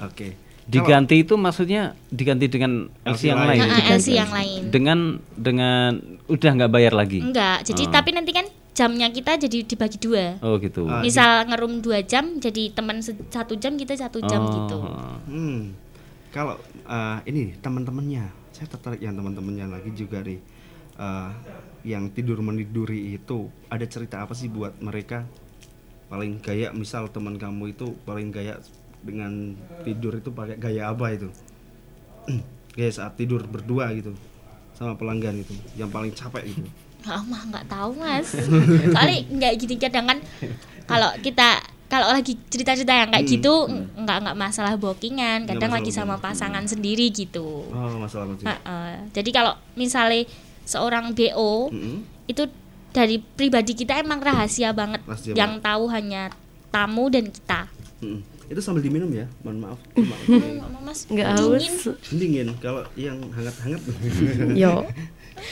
Oke. 0.02 0.28
Diganti 0.62 1.18
itu 1.18 1.34
maksudnya 1.34 1.82
diganti 2.06 2.46
dengan 2.46 2.86
LC 3.02 3.22
yang 3.28 3.42
lain. 3.42 3.60
Nah, 3.60 3.82
LC 3.92 4.08
yang 4.14 4.30
lain 4.30 4.60
Dengan 4.68 4.98
dengan 5.34 5.98
udah 6.26 6.50
nggak 6.54 6.70
bayar 6.70 6.94
lagi. 6.94 7.18
enggak 7.18 7.62
jadi 7.64 7.82
Oh. 7.82 7.90
tapi 7.90 8.10
nanti 8.10 8.30
kan 8.30 8.46
jamnya 8.72 9.10
kita 9.10 9.36
jadi 9.36 9.58
dibagi 9.64 9.98
dua 9.98 10.38
Oh 10.38 10.56
gitu. 10.56 10.86
Ah, 10.86 11.02
misal 11.02 11.44
ngerum 11.44 11.82
dua 11.82 12.00
jam 12.00 12.38
jadi 12.38 12.70
teman 12.70 13.02
satu 13.02 13.52
jam 13.54 13.74
kita 13.74 13.98
satu 13.98 14.22
jam 14.22 14.38
Oh. 14.40 14.50
gitu 14.50 14.78
Hmm. 15.26 15.74
Kalau 16.30 16.56
eh, 16.80 17.18
ini 17.26 17.58
teman-temannya, 17.58 18.24
saya 18.48 18.64
tertarik 18.66 18.98
yang 18.98 19.12
teman-temannya 19.12 19.66
lagi 19.68 19.90
juga 19.92 20.22
nih. 20.22 20.38
eh, 20.94 21.30
yang 21.84 22.06
tidur 22.08 22.38
meniduri 22.38 23.12
itu 23.12 23.50
ada 23.66 23.82
cerita 23.82 24.20
apa 24.20 24.32
sih 24.32 24.46
buat 24.46 24.78
mereka? 24.78 25.26
Paling 26.06 26.38
gaya 26.38 26.70
misal 26.70 27.08
teman 27.08 27.34
kamu 27.34 27.72
itu 27.72 27.96
paling 28.02 28.28
gaya 28.28 28.60
dengan 29.02 29.54
tidur 29.82 30.14
itu 30.14 30.30
pakai 30.30 30.56
gaya 30.56 30.88
apa 30.88 31.12
itu? 31.12 31.28
kayak 32.72 32.94
saat 32.94 33.12
tidur 33.14 33.44
berdua 33.44 33.92
gitu 33.92 34.14
sama 34.72 34.94
pelanggan 34.94 35.36
gitu 35.36 35.52
yang 35.76 35.90
paling 35.90 36.10
capek 36.10 36.46
gitu 36.46 36.64
Ah, 37.02 37.18
mah 37.20 37.42
nggak 37.44 37.66
tahu 37.66 37.98
mas 37.98 38.30
kali 38.88 39.26
nggak 39.28 39.52
gitu 39.58 39.74
kadang 39.76 40.06
kan 40.06 40.18
kalau 40.84 41.10
kita 41.18 41.58
kalau 41.90 42.06
lagi 42.08 42.38
cerita-cerita 42.46 42.94
yang 42.94 43.10
kayak 43.10 43.26
Hmm, 43.26 43.34
gitu 43.34 43.54
nggak 43.98 44.18
nggak 44.22 44.36
masalah 44.38 44.78
bookingan 44.78 45.44
kadang 45.44 45.68
masalah 45.68 45.76
lagi 45.76 45.90
sama 45.90 46.14
booking. 46.14 46.24
pasangan 46.24 46.64
sendiri 46.64 47.10
gitu 47.10 47.66
oh 47.66 47.98
masalah 47.98 48.30
macam 48.30 48.46
Heeh. 48.46 48.92
jadi 49.10 49.30
kalau 49.34 49.52
misalnya 49.74 50.30
seorang 50.62 51.10
bo 51.10 51.68
Mm-mm. 51.68 52.06
itu 52.24 52.46
dari 52.88 53.18
pribadi 53.18 53.74
kita 53.74 53.98
emang 53.98 54.22
rahasia 54.22 54.70
banget 54.70 55.02
Rahasia 55.02 55.34
yang 55.34 55.58
tahu 55.58 55.90
hanya 55.90 56.30
tamu 56.70 57.10
dan 57.10 57.26
kita 57.28 57.66
Mm-mm. 57.98 58.22
Itu 58.52 58.60
sambil 58.60 58.80
diminum 58.80 59.08
ya 59.08 59.24
mohon 59.40 59.58
maaf 59.58 59.80
mas 60.84 61.08
Nggak 61.08 61.28
haus. 61.32 61.64
dingin 62.10 62.52
kalau 62.60 62.84
yang 62.94 63.16
hangat-hangat 63.32 63.80
Yo, 64.60 64.84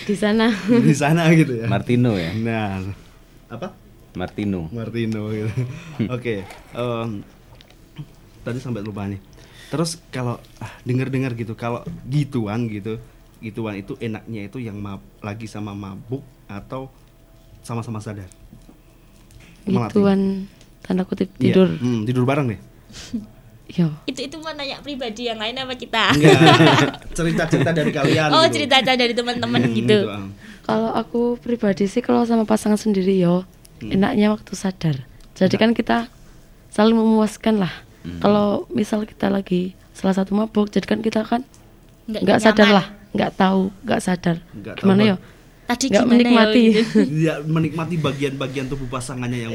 di 0.04 0.12
sana. 0.12 0.52
di 0.88 0.92
sana 0.92 1.32
gitu 1.32 1.56
ya 1.56 1.66
Martino 1.66 2.12
ya. 2.14 2.30
nah 2.36 2.84
apa 3.48 3.72
Martino. 4.10 4.66
Martino 4.68 5.30
gitu. 5.30 5.48
Oke, 6.10 6.42
em, 6.74 7.22
tadi 8.42 8.58
sampai 8.58 8.82
lupa 8.82 9.06
nih. 9.06 9.22
Terus 9.70 10.02
kalau 10.10 10.34
ah, 10.58 10.72
dengar-dengar 10.82 11.30
gitu, 11.32 11.54
kalau 11.54 11.86
gituan 12.04 12.66
gitu, 12.66 12.98
gituan 13.38 13.78
itu 13.78 13.94
enaknya 13.96 14.44
itu 14.44 14.58
yang 14.58 14.74
mab- 14.76 15.06
lagi 15.22 15.46
sama 15.46 15.72
mabuk 15.72 16.20
atau 16.46 16.90
sama-sama 17.62 18.02
sadar. 18.02 18.26
Gituan 19.62 20.50
tanda 20.82 21.06
kutip 21.06 21.30
Iya, 21.38 21.54
tidur. 21.54 21.68
hmm, 21.70 22.02
tidur 22.02 22.24
bareng 22.26 22.50
deh. 22.50 22.60
Yo. 23.70 23.86
itu 24.04 24.26
itu 24.26 24.34
mau 24.36 24.50
nanya 24.50 24.78
pribadi 24.78 25.24
yang 25.24 25.38
lain 25.38 25.54
apa 25.54 25.74
kita 25.74 26.10
cerita-cerita 27.16 27.70
dari 27.70 27.88
kalian. 27.88 28.28
oh 28.28 28.42
gitu. 28.44 28.54
cerita 28.58 28.82
dari 28.82 29.14
teman-teman 29.14 29.62
Hmm, 29.62 29.72
gitu 29.72 29.98
ah. 30.06 30.26
Kalau 30.62 30.90
aku 30.92 31.20
pribadi 31.36 31.86
sih 31.86 31.98
kalau 31.98 32.22
sama 32.22 32.42
pasangan 32.42 32.74
sendiri 32.76 33.14
yo, 33.16 33.46
Hmm. 33.78 33.90
enaknya 33.92 34.28
waktu 34.28 34.52
sadar. 34.52 35.06
Jadi 35.32 35.54
kan 35.54 35.70
kita 35.70 36.10
saling 36.68 36.92
memuaskan 36.92 37.58
lah. 37.58 37.72
Hmm. 38.02 38.18
Kalau 38.18 38.46
misal 38.68 39.02
kita 39.02 39.26
lagi 39.26 39.72
salah 39.92 40.12
satu 40.12 40.30
mabuk, 40.32 40.68
jadi 40.68 40.84
kan 40.86 40.98
kita 40.98 41.22
kan 41.22 41.42
Nggak 42.04 42.38
sadar 42.40 42.68
lah, 42.68 42.86
nggak 43.12 43.32
tahu, 43.34 43.70
nggak 43.80 44.00
sadar. 44.00 44.36
Tahu 44.52 44.76
Gimana 44.76 45.02
yo? 45.04 45.16
tadi 45.64 45.86
Nggak 45.86 46.02
gimana 46.02 46.10
ya, 46.10 46.26
menikmati. 46.26 46.62
gitu. 46.74 46.98
Dia 47.08 47.34
menikmati 47.54 47.94
bagian-bagian 47.96 48.66
tubuh 48.66 48.90
pasangannya 48.90 49.38
yang 49.40 49.50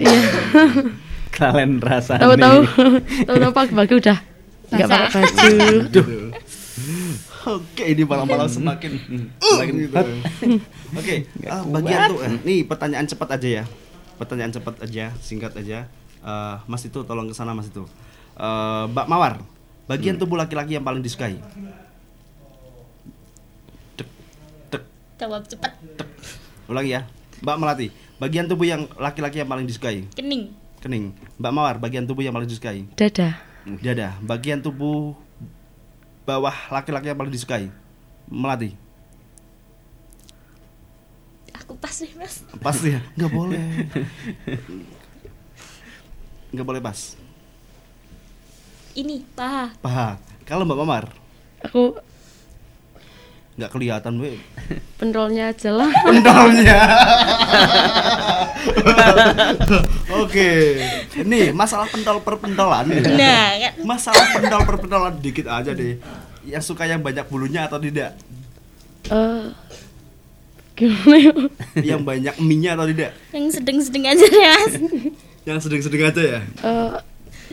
Kalian 1.35 1.83
rasa 1.83 2.15
Tahu-tahu, 2.15 2.59
tahu-tahu 3.27 3.51
pagi-pagi 3.51 3.93
udah 3.99 4.17
nggak 4.71 4.87
pakai 4.89 5.23
baju. 5.59 6.03
Oke, 7.45 7.83
ini 7.93 8.03
malam-malam 8.03 8.49
semakin 8.49 8.91
semakin 9.37 9.73
gitu. 9.85 9.95
Oke, 10.97 11.15
ah, 11.45 11.61
bagian 11.61 11.99
tuh 12.09 12.19
eh, 12.25 12.31
nih 12.41 12.59
pertanyaan 12.65 13.05
cepat 13.05 13.37
aja 13.37 13.61
ya. 13.61 13.63
Pertanyaan 14.17 14.51
cepat 14.55 14.75
aja, 14.81 15.13
singkat 15.21 15.53
aja. 15.53 15.85
Eh, 16.25 16.55
mas 16.65 16.81
itu 16.81 17.05
tolong 17.05 17.29
ke 17.29 17.35
sana 17.37 17.53
Mas 17.53 17.69
itu. 17.69 17.85
Eh, 18.39 18.83
Mbak 18.89 19.05
Mawar, 19.05 19.43
bagian 19.85 20.17
tubuh 20.17 20.41
laki-laki 20.41 20.73
yang 20.73 20.83
paling 20.87 21.05
disukai. 21.05 21.37
Tek, 23.93 24.09
tek, 24.73 24.83
jawab 25.21 25.45
cepat. 25.45 25.77
Ulangi 26.65 26.97
ya. 26.97 27.05
Mbak 27.45 27.57
Melati, 27.61 27.87
bagian 28.17 28.49
tubuh 28.49 28.65
yang 28.65 28.89
laki-laki 28.97 29.43
yang 29.43 29.49
paling 29.51 29.69
disukai. 29.69 30.07
kening 30.17 30.64
Kening. 30.85 31.17
Mbak 31.41 31.49
Mawar, 31.49 31.75
bagian 31.81 32.05
tubuh 32.05 32.21
yang 32.21 32.29
paling 32.29 32.45
disukai. 32.45 32.85
Dada. 32.93 33.41
Dada, 33.81 34.13
bagian 34.21 34.61
tubuh 34.61 35.17
bawah 36.29 36.53
laki-laki 36.69 37.09
yang 37.09 37.17
paling 37.17 37.33
disukai. 37.33 37.73
Melati. 38.29 38.77
aku 41.55 41.73
pas 41.81 41.97
nih 41.97 42.13
mas 42.13 42.45
Pasti 42.61 42.93
ya, 42.93 43.01
nggak 43.17 43.31
boleh. 43.33 43.65
Nggak 46.53 46.67
boleh 46.69 46.81
pas. 46.85 47.17
ini 48.95 49.25
paha 49.33 49.73
Paha. 49.81 50.21
Kalau 50.45 50.63
Mbak 50.63 50.77
Mamar 50.79 51.05
Aku 51.65 51.97
nggak 53.55 53.71
kelihatan 53.71 54.19
we. 54.19 54.35
pendolnya 54.99 55.55
aja 55.55 55.71
lah. 55.71 55.91
Pendolnya. 56.07 56.79
Oke. 60.23 60.49
Nih, 61.23 61.55
masalah 61.55 61.87
pentol 61.87 62.19
perpentolan. 62.19 62.87
Nah, 62.91 63.47
kan. 63.55 63.73
Masalah 63.83 64.25
pentol 64.35 64.61
perpentolan 64.67 65.13
dikit 65.23 65.47
aja 65.47 65.71
deh. 65.71 65.99
Yang 66.43 66.63
suka 66.75 66.83
yang 66.83 66.99
banyak 66.99 67.25
bulunya 67.31 67.65
atau 67.65 67.79
tidak? 67.79 68.19
Eh 69.09 69.47
gimana 70.75 71.15
ya? 71.15 71.33
Yang 71.95 72.01
banyak 72.03 72.35
minyak 72.43 72.75
atau 72.75 72.87
tidak? 72.91 73.11
yang 73.31 73.47
sedang-sedang 73.47 74.03
aja 74.11 74.25
deh 74.27 74.43
mas 74.43 74.73
Yang 75.47 75.57
sedang-sedang 75.63 76.01
aja 76.11 76.21
ya. 76.21 76.39
Eh, 76.43 76.91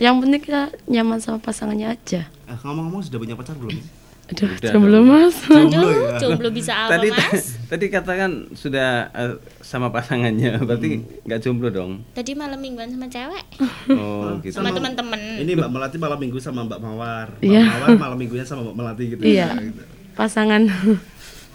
yang 0.02 0.18
penting 0.18 0.42
kita 0.42 0.74
nyaman 0.90 1.22
sama 1.22 1.38
pasangannya 1.38 1.94
aja. 1.94 2.26
Eh, 2.50 2.58
ngomong-ngomong 2.66 3.06
sudah 3.06 3.18
punya 3.22 3.38
pacar 3.38 3.54
belum? 3.54 4.01
Aduh, 4.24 4.48
Udah 4.48 4.70
jomblo 4.70 4.90
dong. 4.94 5.06
mas. 5.08 5.34
Jomblo 5.44 5.88
ya. 5.88 6.16
jomblo 6.16 6.48
bisa 6.48 6.72
apa 6.78 6.94
tadi 6.94 7.08
mas 7.10 7.42
tadi 7.70 7.84
katakan 7.86 8.30
sudah 8.52 8.88
eh, 9.10 9.34
sama 9.60 9.88
pasangannya, 9.88 10.56
berarti 10.66 10.88
nggak 11.22 11.40
jomblo 11.40 11.68
dong. 11.68 12.06
tadi 12.10 12.32
malam 12.32 12.56
mingguan 12.56 12.88
sama 12.88 13.06
cewek 13.06 13.44
Oh, 13.92 14.38
gitu. 14.40 14.54
sama 14.54 14.70
teman-teman 14.70 15.18
Ini 15.38 15.52
Mbak 15.54 15.70
Melati 15.70 15.96
malam 15.96 16.16
minggu 16.16 16.38
sama 16.38 16.62
Mbak 16.62 16.80
Mawar. 16.80 17.28
Mbak 17.34 17.44
Iya. 17.44 17.62
Mawar 17.66 17.88
malam 17.98 18.16
minggunya 18.16 18.42
sama 18.42 18.62
Mbak 18.64 18.76
Melati 18.76 19.04
gitu. 19.10 19.22
Iya. 19.22 19.48
Gitu. 19.54 19.82
Pasangan. 20.12 20.62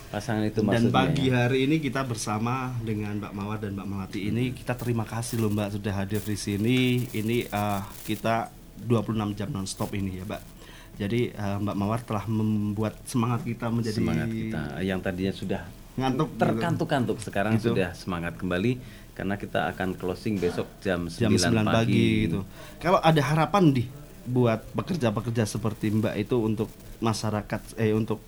Pasangan 0.07 0.43
itu 0.45 0.59
Dan 0.59 0.67
maksudnya. 0.87 0.93
pagi 0.93 1.25
ya. 1.25 1.35
hari 1.41 1.57
ini 1.65 1.75
kita 1.77 2.01
bersama 2.01 2.55
dengan 2.79 3.17
Mbak 3.17 3.33
Mawar 3.33 3.57
dan 3.57 3.73
Mbak 3.73 3.87
Melati 3.87 4.19
ini 4.23 4.51
kita 4.51 4.73
terima 4.73 5.03
kasih 5.03 5.37
loh 5.37 5.49
Mbak 5.49 5.69
sudah 5.73 5.93
hadir 5.95 6.21
di 6.21 6.35
sini. 6.35 6.79
Ini 7.07 7.37
eh, 7.45 7.81
kita 8.03 8.51
26 8.79 9.07
jam 9.33 9.49
nonstop 9.49 9.91
ini 9.91 10.17
ya 10.17 10.25
Mbak. 10.25 10.56
Jadi 10.97 11.29
eh, 11.29 11.57
Mbak 11.57 11.75
Mawar 11.75 12.01
telah 12.01 12.25
membuat 12.25 12.97
semangat 13.05 13.41
kita 13.41 13.69
menjadi 13.69 13.97
semangat 13.97 14.27
kita 14.27 14.61
yang 14.81 14.97
tadinya 14.97 15.29
sudah 15.31 15.61
ngantuk 15.93 16.29
gitu. 16.29 16.41
terkantuk-kantuk 16.41 17.17
sekarang 17.19 17.57
Gitu. 17.57 17.73
sudah 17.73 17.93
semangat 17.93 18.33
kembali 18.35 18.77
karena 19.13 19.33
kita 19.33 19.65
akan 19.67 19.93
closing 19.93 20.37
besok 20.37 20.65
jam 20.79 21.05
9, 21.05 21.17
jam 21.19 21.31
9 21.33 21.65
pagi, 21.65 21.69
pagi, 21.69 22.05
gitu. 22.23 22.39
Kalau 22.77 22.97
ada 22.99 23.21
harapan 23.23 23.71
di 23.71 23.83
buat 24.23 24.59
pekerja-pekerja 24.73 25.45
seperti 25.45 25.89
Mbak 25.91 26.15
itu 26.19 26.35
untuk 26.37 26.69
masyarakat 26.99 27.77
eh 27.77 27.93
untuk 27.93 28.19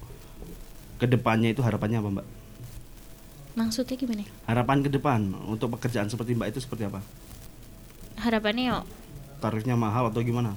ke 0.96 1.06
depannya 1.06 1.50
itu 1.50 1.62
harapannya 1.62 2.00
apa 2.00 2.10
Mbak? 2.12 2.28
maksudnya 3.52 3.98
gimana 3.98 4.24
Harapan 4.46 4.80
ke 4.80 4.90
depan 4.90 5.20
untuk 5.44 5.76
pekerjaan 5.76 6.08
seperti 6.08 6.32
Mbak 6.32 6.50
itu 6.50 6.60
seperti 6.62 6.86
apa? 6.86 7.04
harapannya 8.16 8.64
yo 8.68 8.80
Tarifnya 9.38 9.76
mahal 9.76 10.08
atau 10.08 10.22
gimana? 10.22 10.56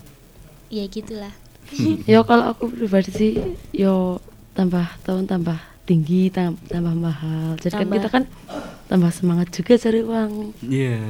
ya 0.69 0.87
gitulah 0.87 1.35
yo 2.13 2.23
kalau 2.27 2.53
aku 2.53 2.69
pribadi 2.69 3.11
sih 3.11 3.33
yo 3.73 4.19
tambah 4.53 4.85
tahun 5.03 5.25
tambah 5.25 5.59
tinggi 5.83 6.31
tam- 6.31 6.59
tambah 6.69 6.95
mahal. 6.95 7.59
Jadi 7.59 7.75
kan 7.75 7.81
Tambah. 7.87 7.97
kita 7.99 8.09
kan 8.13 8.25
tambah 8.87 9.11
semangat 9.11 9.49
juga 9.51 9.75
cari 9.81 10.01
uang. 10.05 10.33
Iya. 10.63 11.01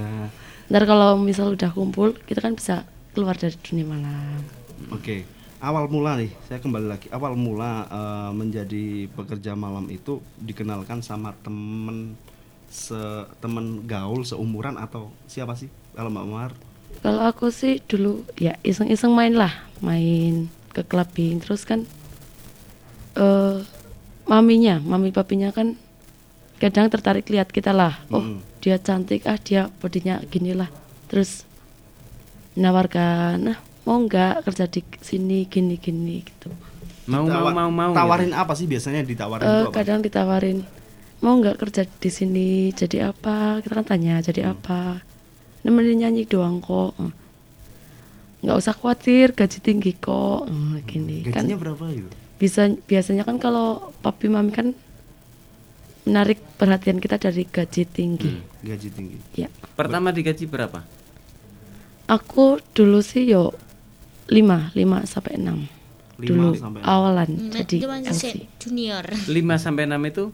Ntar 0.73 0.83
kalau 0.89 1.21
misal 1.21 1.53
udah 1.53 1.71
kumpul 1.75 2.17
kita 2.25 2.41
kan 2.41 2.57
bisa 2.57 2.87
keluar 3.13 3.37
dari 3.37 3.53
dunia 3.61 3.85
malam. 3.85 4.41
Oke. 4.89 5.29
Awal 5.63 5.87
mula 5.87 6.19
nih, 6.19 6.33
saya 6.51 6.59
kembali 6.59 6.87
lagi. 6.91 7.07
Awal 7.15 7.39
mula 7.39 7.87
eh, 7.87 8.31
menjadi 8.35 9.07
pekerja 9.15 9.55
malam 9.55 9.87
itu 9.95 10.19
dikenalkan 10.43 10.99
sama 11.07 11.31
temen 11.47 12.19
se 12.67 12.99
temen 13.39 13.85
gaul 13.85 14.25
seumuran 14.25 14.75
atau 14.75 15.13
siapa 15.29 15.55
sih? 15.55 15.69
Kalau 15.93 16.09
Mbak 16.11 16.27
Mawar? 16.27 16.53
Kalau 17.03 17.21
aku 17.21 17.51
sih 17.51 17.83
dulu 17.83 18.23
ya 18.37 18.55
iseng-iseng 18.63 19.11
main 19.11 19.35
lah, 19.35 19.51
main 19.79 20.47
ke 20.71 20.83
clubbing 20.83 21.39
terus 21.39 21.63
kan 21.63 21.83
eh 23.13 23.59
maminya, 24.25 24.79
mami 24.81 25.11
papinya 25.11 25.51
kan 25.51 25.75
kadang 26.57 26.87
tertarik 26.89 27.27
lihat 27.27 27.51
kita 27.51 27.71
lah. 27.71 27.99
Oh, 28.07 28.23
Mm. 28.23 28.39
dia 28.59 28.79
cantik, 28.79 29.27
ah 29.27 29.35
dia 29.37 29.67
bodinya 29.77 30.23
gini 30.25 30.55
lah. 30.55 30.71
Terus 31.07 31.43
menawarkan, 32.53 33.35
nah 33.43 33.59
mau 33.83 33.99
nggak 33.99 34.47
kerja 34.47 34.65
di 34.67 34.81
sini 35.01 35.45
gini-gini 35.45 36.23
gitu. 36.23 36.49
mau 37.03 37.27
mau 37.27 37.51
mau 37.51 37.67
mau 37.69 37.91
Tawarin 37.91 38.31
gitu. 38.31 38.39
apa 38.39 38.55
sih 38.55 38.71
biasanya 38.71 39.03
ditawarin 39.03 39.43
Eh, 39.43 39.51
itu 39.51 39.67
apa? 39.67 39.75
kadang 39.75 39.99
ditawarin 40.01 40.63
mau 41.19 41.35
nggak 41.35 41.59
kerja 41.59 41.83
di 41.83 42.07
sini 42.09 42.49
jadi 42.71 43.11
apa 43.11 43.59
kita 43.59 43.75
kan 43.75 43.87
tanya 43.89 44.23
jadi 44.23 44.47
Hmm. 44.47 44.55
apa 44.55 45.03
nemenin 45.63 45.99
nyanyi 46.01 46.23
doang 46.25 46.59
kok. 46.59 46.95
Nggak 48.41 48.57
usah 48.57 48.73
khawatir 48.73 49.31
gaji 49.31 49.59
tinggi 49.59 49.93
kok. 49.95 50.47
Eh, 50.47 50.83
gini. 50.85 51.23
Kan 51.25 51.47
Gajinya 51.47 51.59
berapa 51.59 51.85
itu? 51.89 52.11
bisa 52.37 52.67
biasanya 52.83 53.23
kan 53.23 53.39
kalau 53.39 53.95
papi 54.03 54.27
mami 54.27 54.51
kan 54.51 54.75
menarik 56.03 56.43
perhatian 56.57 56.99
kita 56.99 57.15
dari 57.17 57.45
gaji 57.45 57.83
tinggi. 57.85 58.35
Gaji 58.61 58.89
tinggi. 58.89 59.19
ya. 59.33 59.47
Pertama 59.73 60.11
digaji 60.11 60.45
berapa? 60.45 60.83
Aku 62.05 62.59
dulu 62.73 62.99
sih 62.99 63.25
yo 63.25 63.55
5 64.27 64.75
5 64.75 64.75
sampai 65.05 65.39
6 65.39 65.71
5 66.19 66.21
Lima 66.21 66.35
dulu 66.45 66.55
sampai- 66.57 66.83
awalan 66.85 67.31
Hmm, 67.31 67.51
jadi 67.53 67.77
junior? 68.59 69.07
5 69.07 69.55
sampai 69.57 69.87
6 69.87 70.03
itu 70.05 70.25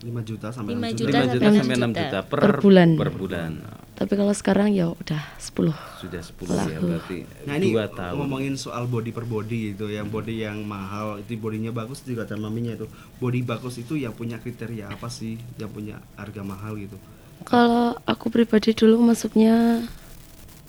5 0.00 0.08
juta 0.24 0.48
sampai 0.48 0.72
5 0.72 0.80
6 0.86 0.96
juta. 0.96 1.18
5 1.20 1.34
juta 1.34 1.44
sampai 1.44 1.60
sampai 1.60 1.76
6 1.76 1.84
juta. 1.86 2.00
juta 2.00 2.18
per, 2.24 2.38
Per 2.40 2.54
bulan. 2.58 2.88
Per 2.96 3.10
bulan. 3.12 3.52
Tapi 3.92 4.12
kalau 4.16 4.32
sekarang 4.32 4.72
ya 4.72 4.88
udah 4.88 5.22
10. 5.36 5.76
Sudah 6.00 6.22
10 6.22 6.40
ya 6.48 6.56
Laku. 6.72 6.84
berarti 6.88 7.18
Nah 7.44 7.54
ini 7.54 7.66
2 7.68 7.84
tahun. 7.90 8.16
ngomongin 8.16 8.54
soal 8.56 8.84
body 8.86 9.10
per 9.10 9.24
body 9.24 9.60
itu 9.70 9.86
yang 9.86 10.08
body 10.08 10.40
yang 10.40 10.58
mahal 10.62 11.20
itu 11.20 11.36
bodinya 11.36 11.68
bagus 11.70 12.00
juga 12.00 12.24
kata 12.24 12.40
maminya 12.40 12.72
itu 12.74 12.88
body 13.18 13.40
bagus 13.42 13.76
itu 13.76 13.94
yang 13.94 14.10
punya 14.10 14.36
kriteria 14.36 14.88
apa 14.88 15.06
sih 15.06 15.36
yang 15.54 15.68
punya 15.68 16.00
harga 16.14 16.40
mahal 16.42 16.74
gitu 16.76 16.96
Kalau 17.42 17.96
aku 18.02 18.28
pribadi 18.28 18.72
dulu 18.72 19.00
masuknya 19.02 19.84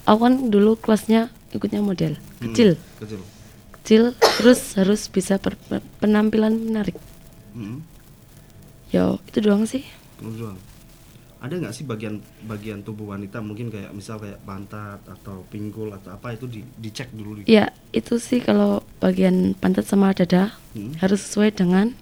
aku 0.04 0.20
kan 0.22 0.48
dulu 0.48 0.76
kelasnya 0.76 1.28
ikutnya 1.50 1.80
model 1.80 2.20
Hmm, 2.38 2.52
kecil. 2.52 2.76
kecil 2.98 3.22
Kecil 3.74 4.04
terus 4.38 4.76
harus 4.76 5.08
bisa 5.08 5.36
per- 5.36 5.58
per- 5.58 5.82
penampilan 5.98 6.52
menarik. 6.54 7.00
hmm. 7.54 7.80
Ya 8.92 9.16
itu 9.24 9.39
doang 9.39 9.64
sih. 9.64 9.84
Lu 10.20 10.32
doang. 10.32 10.60
ada 11.42 11.58
nggak 11.58 11.74
sih 11.74 11.82
bagian 11.82 12.22
bagian 12.46 12.86
tubuh 12.86 13.18
wanita 13.18 13.42
mungkin 13.42 13.74
kayak 13.74 13.89
misal 13.92 14.22
kayak 14.22 14.38
pantat 14.46 15.02
atau 15.02 15.42
pinggul 15.50 15.89
atau 15.89 16.14
apa 16.14 16.38
itu 16.38 16.46
di, 16.46 16.62
dicek 16.78 17.10
dulu 17.10 17.42
di 17.42 17.50
Ya 17.50 17.74
itu 17.89 18.22
sih 18.22 18.38
kalau 18.38 18.86
bagian 19.02 19.58
pantat 19.58 19.89
sama 19.89 20.14
dada 20.14 20.54
Hmm. 20.72 20.94
harus 21.02 21.18
sesuai 21.20 21.52
dengan 21.52 21.98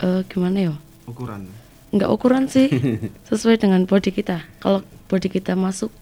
eh, 0.00 0.24
gimana 0.26 0.58
ya? 0.58 0.74
ukuran 1.04 1.44
Nggak 1.92 2.08
ukuran 2.08 2.48
sih, 2.48 2.72
sesuai 3.28 3.60
dengan 3.60 3.84
body 3.84 4.08
kita. 4.10 4.48
Kalau 4.58 4.80
body 5.06 5.28
kita 5.28 5.52
masuk, 5.52 5.92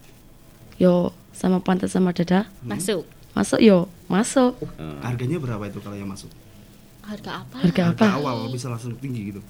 yo 0.79 1.11
sama 1.35 1.59
pantat 1.59 1.91
sama 1.91 2.15
dada 2.15 2.47
Masuk. 2.63 3.03
masuk 3.33 3.59
yo 3.59 3.91
masuk. 4.07 4.55
harganya 5.03 5.35
berapa 5.35 5.67
itu 5.67 5.77
kalau 5.77 5.95
yang 5.95 6.07
masuk 6.07 6.31
Harga 7.03 7.43
apa? 7.43 7.55
Harga 7.59 7.83
apa? 7.91 8.05
awal 8.15 8.47
bisa 8.47 8.71
langsung 8.71 8.95
tinggi 8.95 9.35
gitu 9.35 9.41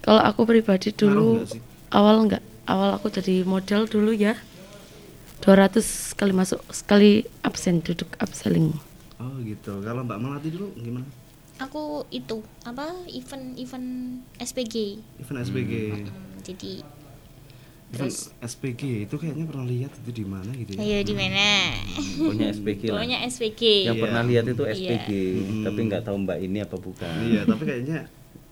Kalau 0.00 0.20
aku 0.20 0.44
pribadi 0.44 0.90
dulu 0.90 1.38
nggak 1.38 1.50
sih? 1.50 1.60
awal 1.90 2.22
enggak, 2.22 2.40
awal 2.64 2.94
aku 2.94 3.08
jadi 3.08 3.42
model 3.42 3.84
dulu 3.84 4.10
ya. 4.10 4.34
200 5.38 5.78
sekali 5.80 6.32
masuk, 6.32 6.58
sekali 6.68 7.10
absen 7.40 7.78
duduk 7.78 8.10
upselling. 8.18 8.74
oh 9.16 9.34
gitu 9.40 9.78
kalau 9.80 10.02
mbak 10.02 10.16
melati 10.16 10.48
dulu 10.48 10.70
gimana 10.76 11.06
Aku 11.58 12.06
itu 12.08 12.38
apa 12.62 12.86
event 13.08 13.54
event 13.56 13.88
SPG. 14.36 14.98
event 15.18 15.38
SPG 15.40 15.72
Hmm, 15.90 16.06
jadi 16.38 16.72
event 17.88 17.98
terus 17.98 18.30
SPG 18.40 18.82
itu 19.02 19.14
kayaknya 19.16 19.42
pernah 19.44 19.64
lihat 19.64 19.90
itu 19.96 20.10
di 20.12 20.22
mana 20.22 20.50
gitu 20.52 20.70
ya 20.72 20.78
ayo 20.80 20.98
di 21.02 21.14
mana? 21.14 21.46
Pokoknya 22.20 22.46
SPG 22.52 22.82
lah. 22.84 22.94
Pokoknya 22.94 23.18
SPG. 23.24 23.62
Yang 23.80 23.96
Iya. 23.96 24.02
pernah 24.04 24.22
lihat 24.22 24.44
itu 24.44 24.62
Iya. 24.62 24.74
SPG, 24.76 25.08
tapi 25.64 25.80
nggak 25.84 26.02
tahu 26.04 26.16
mbak 26.20 26.38
ini 26.40 26.58
apa 26.60 26.76
bukan. 26.76 27.12
iya 27.24 27.40
tapi 27.42 27.62
kayaknya 27.64 27.98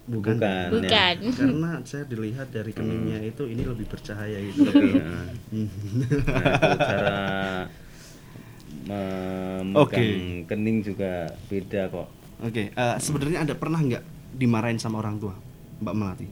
bukan 0.06 0.38
Bukan. 0.38 0.68
Bukan. 0.72 1.14
ya. 1.18 1.32
karena 1.38 1.70
saya 1.82 2.04
dilihat 2.04 2.48
dari 2.48 2.70
keningnya 2.70 3.18
itu 3.20 3.42
ini 3.44 3.62
lebih 3.62 3.86
bercahaya 3.86 4.38
gitu 4.40 4.62
Lebih, 4.64 4.90
ya. 4.92 5.02
Nah, 5.02 5.26
itu 6.46 6.78
cara 6.78 7.18
memegang 8.86 9.74
Oke. 9.76 10.04
kening 10.46 10.78
juga 10.80 11.12
beda 11.46 11.82
kok. 11.88 12.08
Oke, 12.38 12.70
eh, 12.70 12.96
sebenarnya 12.98 13.42
ada 13.42 13.54
pernah 13.54 13.80
nggak 13.80 14.04
dimarahin 14.32 14.76
sama 14.76 15.00
orang 15.00 15.16
tua, 15.16 15.34
Mbak 15.80 15.94
Melati? 15.94 16.26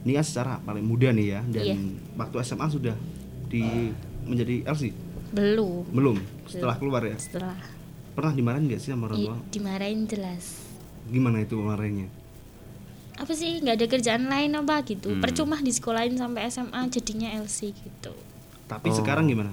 Ini 0.00 0.12
kan 0.14 0.24
secara 0.24 0.52
paling 0.60 0.84
muda 0.84 1.10
nih 1.10 1.26
ya, 1.28 1.40
dan 1.44 1.62
Iya. 1.62 1.76
waktu 2.14 2.36
SMA 2.40 2.66
sudah 2.68 2.96
di 3.46 3.90
menjadi 4.22 4.64
LC 4.66 4.92
Belum. 5.30 5.82
belum? 5.90 6.16
Setelah 6.46 6.76
keluar 6.76 7.02
ya, 7.02 7.16
Setelah 7.16 7.56
pernah 8.12 8.32
dimarahin 8.32 8.68
nggak 8.68 8.80
sih 8.80 8.90
sama 8.90 9.08
orang 9.08 9.18
i- 9.18 9.26
tua? 9.26 9.36
dimarahin 9.50 10.00
jelas. 10.06 10.44
Gimana 11.06 11.40
itu 11.40 11.56
marahinnya? 11.56 12.08
Apa 13.20 13.36
sih 13.36 13.60
nggak 13.60 13.76
ada 13.76 13.86
kerjaan 13.86 14.24
lain 14.26 14.56
apa 14.56 14.80
gitu? 14.82 15.12
Hmm. 15.12 15.20
Percuma 15.20 15.60
di 15.60 15.68
sekolahin 15.68 16.16
sampai 16.16 16.48
SMA 16.48 16.88
jadinya 16.88 17.28
LC 17.36 17.76
gitu. 17.76 18.16
Tapi 18.64 18.88
Oh. 18.88 18.96
sekarang 18.96 19.28
gimana? 19.28 19.52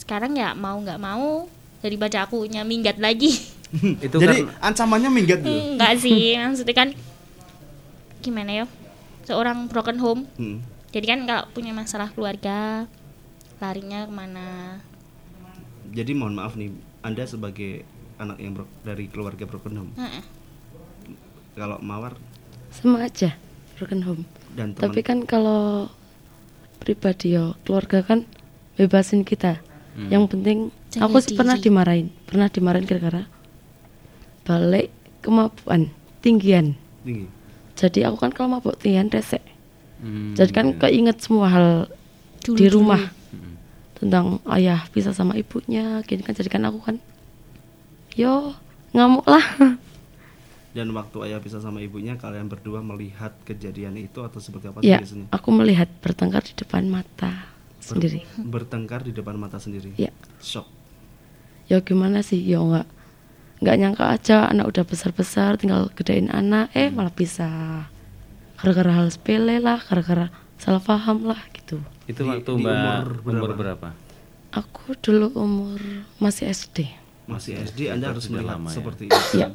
Sekarang 0.00 0.32
ya 0.32 0.56
mau 0.56 0.80
nggak 0.80 0.96
mau 0.96 1.44
daripada 1.84 2.24
aku 2.24 2.48
minggat 2.64 2.96
lagi. 2.96 3.36
Itu 4.06 4.16
Jadi 4.16 4.48
kan 4.48 4.72
ancamannya 4.72 5.10
minggat 5.12 5.44
gitu. 5.44 5.52
Enggak 5.52 6.00
sih, 6.00 6.32
maksudnya 6.34 6.72
kan 6.72 6.88
gimana 8.18 8.50
ya? 8.50 8.66
Seorang 9.24 9.68
broken 9.68 10.00
home. 10.00 10.22
Hmm. 10.40 10.64
Jadi 10.88 11.04
kan 11.04 11.20
kalau 11.26 11.44
punya 11.52 11.76
masalah 11.76 12.08
keluarga 12.08 12.88
larinya 13.58 14.08
ke 14.08 14.12
mana? 14.12 14.78
Jadi 15.90 16.10
mohon 16.14 16.32
maaf 16.32 16.56
nih, 16.56 16.72
Anda 17.02 17.28
sebagai 17.28 17.84
anak 18.16 18.38
yang 18.38 18.54
bro- 18.54 18.70
dari 18.80 19.10
keluarga 19.10 19.44
broken 19.44 19.74
home, 19.74 19.92
Heeh. 19.94 20.22
kalau 21.54 21.78
mawar 21.78 22.14
Sama 22.74 22.98
aja 23.02 23.38
broken 23.74 24.02
home. 24.02 24.22
dan 24.52 24.70
teman 24.70 24.82
Tapi 24.86 25.00
kan 25.00 25.18
kalau 25.24 25.90
pribadi 26.78 27.32
yo 27.32 27.58
keluarga 27.62 28.02
kan 28.02 28.22
bebasin 28.74 29.22
kita. 29.22 29.58
Hmm. 29.94 30.10
Yang 30.10 30.24
penting 30.28 30.58
Jaga 30.90 31.06
aku 31.06 31.16
sih 31.20 31.34
pernah 31.34 31.54
diri. 31.54 31.64
dimarahin, 31.64 32.06
pernah 32.24 32.46
dimarahin 32.46 32.84
gara-gara 32.84 33.22
balik 34.42 34.90
kemampuan 35.20 35.90
tinggian. 36.20 36.74
tinggi. 37.02 37.26
Jadi 37.74 38.00
aku 38.02 38.16
kan 38.16 38.30
kalau 38.30 38.48
mabuk 38.52 38.76
tinggian 38.76 39.08
resek. 39.08 39.42
Hmm, 39.98 40.34
Jadi 40.34 40.50
kan 40.50 40.66
iya. 40.68 40.78
keinget 40.80 41.18
semua 41.18 41.48
hal 41.48 41.68
Dulu, 42.40 42.54
di 42.54 42.66
dulu. 42.66 42.74
rumah 42.78 43.02
Hmm. 43.32 43.54
tentang 43.96 44.24
ayah 44.48 44.84
bisa 44.88 45.10
sama 45.10 45.34
ibunya, 45.34 45.98
gini 46.02 46.20
kan 46.20 46.32
jadi 46.32 46.46
kan 46.48 46.62
aku 46.62 46.78
kan 46.80 46.96
yo 48.12 48.54
ngamuk 48.92 49.24
lah. 49.24 49.42
Dan 50.74 50.90
waktu 50.90 51.16
ayah 51.24 51.38
bisa 51.38 51.58
sama 51.58 51.78
ibunya, 51.78 52.14
kalian 52.14 52.46
berdua 52.46 52.82
melihat 52.82 53.30
kejadian 53.42 53.94
itu 53.96 54.18
atau 54.20 54.36
seperti 54.36 54.66
apa 54.66 54.78
sih 54.78 54.90
ya, 54.90 54.98
biasanya? 54.98 55.26
aku 55.30 55.48
melihat 55.48 55.86
bertengkar 55.98 56.42
di 56.42 56.52
depan 56.52 56.82
mata 56.84 57.46
sendiri. 57.78 58.26
Bertengkar 58.36 59.00
di 59.00 59.12
depan 59.12 59.36
mata 59.36 59.56
sendiri. 59.56 59.94
Ya. 59.94 60.10
Shock. 60.38 60.66
ya 61.64 61.80
gimana 61.80 62.20
sih 62.20 62.42
ya 62.42 62.60
nggak 62.60 62.84
nggak 63.58 63.76
nyangka 63.78 64.04
aja 64.10 64.44
anak 64.44 64.68
udah 64.68 64.84
besar 64.84 65.10
besar 65.10 65.56
tinggal 65.56 65.88
gedein 65.90 66.28
anak 66.28 66.68
eh 66.72 66.86
Hmm. 66.86 67.00
malah 67.00 67.08
bisa 67.10 67.48
gara-gara 68.54 68.92
hal 68.92 69.08
sepele 69.08 69.56
lah 69.58 69.80
gara-gara 69.80 70.28
salah 70.54 70.78
paham 70.78 71.24
lah 71.24 71.40
gitu 71.52 71.80
itu 72.04 72.20
Di- 72.20 72.28
waktu 72.28 72.50
di 72.52 72.60
mbak 72.60 72.76
umur 72.76 73.06
umur, 73.24 73.40
berapa? 73.48 73.56
berapa? 73.56 73.88
aku 74.52 74.92
dulu 74.98 75.32
umur 75.34 75.80
masih 76.18 76.52
SD 76.52 76.84
Masih 77.24 77.56
SD 77.56 77.88
Anda 77.88 78.12
harus 78.12 78.28
melihat 78.28 78.60
lama 78.60 78.68
ya. 78.68 78.76
seperti 78.76 79.02
itu. 79.08 79.16
ya 79.34 79.48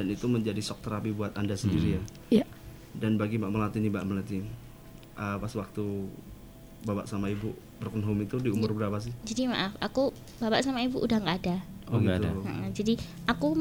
Dan 0.00 0.08
itu 0.08 0.24
menjadi 0.24 0.56
shock 0.64 0.80
terapi 0.80 1.12
buat 1.12 1.36
Anda 1.36 1.52
sendiri 1.52 2.00
ya. 2.00 2.02
ya 2.40 2.46
Dan 2.96 3.20
bagi 3.20 3.36
Mbak 3.36 3.52
Melati 3.52 3.84
nih 3.84 3.92
Mbak 3.92 4.04
Melati, 4.08 4.40
uh, 5.20 5.36
pas 5.36 5.52
waktu 5.52 5.84
bapak 6.88 7.04
sama 7.04 7.28
ibu 7.28 7.52
broken 7.76 8.00
home 8.00 8.24
itu 8.24 8.40
di 8.40 8.48
umur 8.48 8.72
berapa 8.72 8.96
sih? 8.96 9.12
Jadi 9.28 9.52
maaf, 9.52 9.76
aku 9.76 10.16
bapak 10.40 10.64
sama 10.64 10.80
ibu 10.80 11.04
udah 11.04 11.20
nggak 11.20 11.38
ada. 11.44 11.56
Oh, 11.92 12.00
nggak 12.00 12.16
ada. 12.24 12.32
Nah, 12.32 12.72
jadi 12.72 12.96
aku 13.28 13.52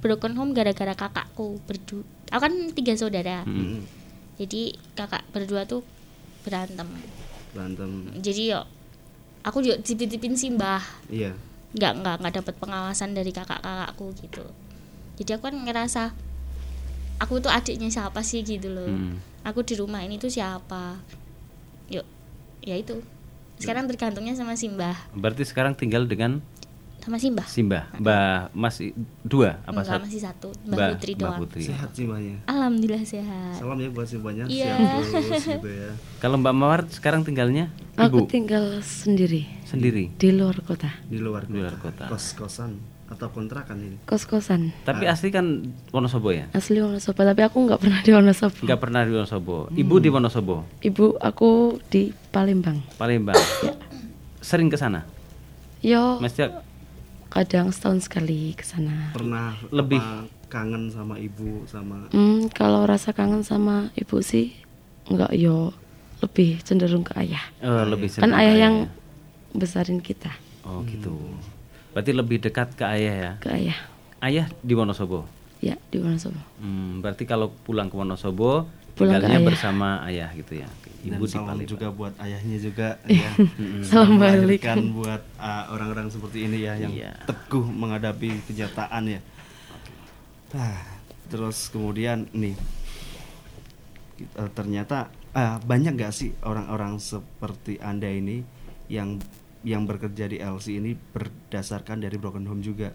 broken 0.00 0.32
home 0.32 0.56
gara-gara 0.56 0.96
kakakku 0.96 1.60
berdua. 1.68 2.08
Aku 2.32 2.40
kan 2.40 2.54
tiga 2.72 2.96
saudara. 2.96 3.44
Hmm. 3.44 3.84
Jadi 4.40 4.72
kakak 4.96 5.28
berdua 5.28 5.68
tuh 5.68 5.84
berantem. 6.40 6.88
Berantem. 7.52 8.08
Jadi 8.16 8.56
yo 8.56 8.64
aku 9.44 9.60
juga 9.60 9.76
titipin 9.84 10.40
simbah. 10.40 10.80
Iya. 11.12 11.36
nggak 11.72 11.92
nggak 12.04 12.16
nggak 12.20 12.34
dapat 12.36 12.54
pengawasan 12.60 13.16
dari 13.16 13.32
kakak-kakakku 13.32 14.12
gitu. 14.20 14.44
Jadi 15.20 15.30
aku 15.36 15.52
kan 15.52 15.56
ngerasa 15.56 16.02
aku 17.20 17.38
tuh 17.38 17.52
adiknya 17.52 17.88
siapa 17.92 18.20
sih 18.24 18.42
gitu 18.42 18.72
loh. 18.72 18.88
Hmm. 18.88 19.20
Aku 19.42 19.66
di 19.66 19.74
rumah 19.74 20.02
ini 20.02 20.18
tuh 20.18 20.30
siapa? 20.30 20.98
Yuk, 21.90 22.06
ya 22.62 22.78
itu. 22.78 23.02
Sekarang 23.58 23.86
tergantungnya 23.86 24.34
sama 24.34 24.58
simbah, 24.58 24.98
Berarti 25.14 25.46
sekarang 25.46 25.78
tinggal 25.78 26.10
dengan 26.10 26.42
sama 27.02 27.18
simbah. 27.18 27.46
Simbah, 27.50 27.90
Mbah 27.98 28.54
masih 28.54 28.94
dua 29.26 29.58
apa 29.66 29.82
Enggak 29.82 29.86
satu? 29.90 30.02
masih 30.06 30.20
satu, 30.22 30.48
Mbak 30.70 30.78
Putri 30.94 31.12
Mbah 31.18 31.22
doang. 31.26 31.40
Putri. 31.42 31.62
Sehat 31.66 31.90
sih 31.98 32.06
mbaknya. 32.06 32.38
Alhamdulillah 32.46 33.02
sehat. 33.02 33.54
Salam 33.58 33.78
ya 33.82 33.88
buat 33.90 34.06
simbahnya. 34.06 34.44
Iya. 34.46 34.74
Sehat 34.78 35.02
terus 35.02 35.46
gitu 35.50 35.70
ya. 35.74 35.90
Kalau 36.22 36.36
Mbak 36.38 36.54
Mawar 36.54 36.80
sekarang 36.94 37.26
tinggalnya 37.26 37.74
aku 37.98 38.22
ibu 38.22 38.30
tinggal 38.30 38.78
sendiri 38.86 39.50
sendiri 39.66 40.14
di 40.16 40.28
luar 40.32 40.62
kota 40.64 40.88
Di 41.10 41.18
luar 41.18 41.50
di 41.50 41.58
luar 41.58 41.74
kota. 41.82 42.06
Kos-kosan 42.06 42.78
atau 43.12 43.28
kontrakan 43.28 43.76
ini. 43.78 43.96
kos-kosan 44.02 44.72
Tapi 44.82 45.04
asli 45.04 45.28
kan 45.28 45.44
Wonosobo 45.88 46.30
ya? 46.30 46.48
asli 46.50 46.78
Wonosobo 46.78 47.20
tapi 47.20 47.40
aku 47.40 47.62
nggak 47.62 47.78
pernah 47.78 48.00
di 48.00 48.10
Wonosobo 48.10 48.58
Enggak 48.62 48.80
pernah 48.80 49.00
di 49.02 49.12
Wonosobo. 49.12 49.56
Ibu 49.70 49.94
di 49.98 50.08
Wonosobo, 50.08 50.56
ibu 50.80 51.14
aku 51.18 51.50
di 51.86 52.08
Palembang 52.28 52.80
Palembang. 52.94 53.36
Sering 54.40 54.66
ke 54.66 54.74
sana? 54.74 55.04
yo 55.78 56.18
Mestinya 56.18 56.62
kadang 57.28 57.68
setahun 57.68 58.04
sekali 58.04 58.52
ke 58.52 58.62
sana 58.62 59.10
Pernah 59.10 59.56
Lebih. 59.68 59.98
kangen 60.46 60.88
sama 60.88 61.16
ibu 61.16 61.64
sama 61.64 62.06
Hmm, 62.08 62.48
kalau 62.48 62.84
rasa 62.84 63.10
kangen 63.10 63.40
sama 63.40 63.88
ibu 63.94 64.20
sih 64.20 64.52
enggak 65.06 65.32
yo 65.32 65.72
lebih 66.20 66.60
cenderung 66.60 67.02
ke 67.02 67.16
ayah. 67.18 67.42
eh, 67.58 67.84
lebih 67.84 68.06
Kan 68.08 68.30
cenderung 68.30 68.38
ayah 68.38 68.52
ke 68.52 68.58
yang 68.58 68.74
besarin 69.52 69.98
kita 69.98 70.30
Oh 70.62 70.84
gitu. 70.84 71.10
Berarti 71.92 72.10
lebih 72.10 72.40
dekat 72.40 72.72
ke 72.72 72.84
ayah 72.84 73.14
ya? 73.14 73.32
ke 73.38 73.48
ayah. 73.52 73.78
Ayah 74.18 74.46
di 74.60 74.72
Wonosobo. 74.72 75.28
Ya 75.60 75.76
di 75.88 76.00
Wonosobo. 76.00 76.40
Hmm, 76.58 76.98
berarti 76.98 77.22
kalau 77.22 77.52
pulang 77.62 77.86
ke 77.86 77.94
Wonosobo 77.94 78.66
Pulang 78.92 79.18
ke 79.18 79.24
tinggalnya 79.24 79.38
ayah. 79.38 79.46
bersama 79.46 79.88
ayah 80.04 80.28
gitu 80.32 80.52
ya. 80.56 80.68
Dan 81.02 81.18
Ibu 81.18 81.24
di 81.24 81.32
salam 81.34 81.58
juga 81.64 81.88
buat 81.90 82.14
ayahnya 82.16 82.58
juga 82.58 82.88
ya. 83.10 83.30
Salam 83.82 84.16
balik. 84.16 84.62
Buat 84.92 85.22
uh, 85.36 85.64
orang-orang 85.70 86.06
seperti 86.08 86.46
ini 86.46 86.62
ya 86.62 86.76
yang 86.76 86.92
Iya. 86.92 87.12
teguh 87.26 87.66
menghadapi 87.66 88.40
kenyataan 88.46 89.10
ya. 89.10 89.20
Nah, 90.52 90.76
terus 91.26 91.72
kemudian 91.72 92.28
nih 92.30 92.54
eh, 94.20 94.50
ternyata 94.52 95.08
ah, 95.32 95.56
banyak 95.58 95.96
gak 95.96 96.12
sih 96.12 96.30
orang-orang 96.44 97.00
seperti 97.00 97.80
anda 97.80 98.06
ini 98.06 98.44
yang 98.86 99.16
yang 99.62 99.86
bekerja 99.86 100.26
di 100.26 100.38
LC 100.38 100.78
ini 100.78 100.94
berdasarkan 100.94 102.02
dari 102.02 102.18
broken 102.18 102.46
home 102.46 102.62
juga. 102.62 102.90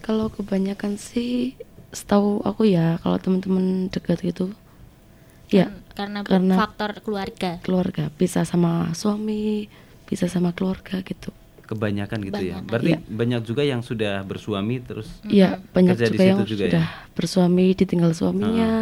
Kalau 0.00 0.28
kebanyakan 0.28 1.00
sih 1.00 1.56
setahu 1.94 2.42
aku 2.42 2.68
ya 2.68 2.98
kalau 3.00 3.16
teman-teman 3.16 3.86
dekat 3.88 4.20
gitu 4.20 4.50
ya 5.46 5.70
karena, 5.94 6.26
karena 6.26 6.58
faktor 6.58 6.90
keluarga. 7.00 7.62
keluarga 7.62 8.10
bisa 8.18 8.42
sama 8.42 8.90
suami 8.92 9.70
bisa 10.10 10.26
sama 10.26 10.50
keluarga 10.50 10.98
gitu 11.00 11.30
Kebanyakan 11.64 12.20
gitu 12.28 12.42
ya. 12.44 12.60
Kebanyakan. 12.60 12.68
Berarti 12.68 12.90
Iya. 12.92 12.98
banyak 13.08 13.40
juga 13.48 13.62
yang 13.64 13.80
sudah 13.80 14.20
bersuami 14.20 14.84
terus 14.84 15.08
Iya 15.24 15.62
banyak 15.72 15.96
kerja 15.96 16.06
di 16.10 16.12
juga 16.12 16.24
yang 16.26 16.38
situ 16.42 16.50
juga 16.58 16.64
sudah 16.68 16.86
ya. 16.90 17.08
bersuami 17.16 17.64
ditinggal 17.72 18.12
suaminya 18.12 18.72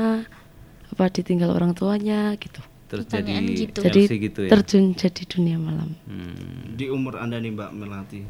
apa 0.90 1.04
ditinggal 1.08 1.50
orang 1.52 1.76
tuanya 1.76 2.32
gitu 2.40 2.58
Terus 2.92 3.08
Pertanyaan 3.08 3.42
jadi 3.42 3.62
gitu. 3.64 3.80
jadi 3.80 4.00
LC 4.02 4.12
gitu 4.20 4.40
ya. 4.42 4.50
terjun 4.52 4.84
jadi 4.92 5.22
dunia 5.26 5.56
malam 5.56 5.96
Hmm. 6.04 6.76
Di 6.76 6.86
umur 6.86 7.16
anda 7.16 7.36
nih 7.36 7.48
Mbak 7.50 7.70
Melati 7.72 8.20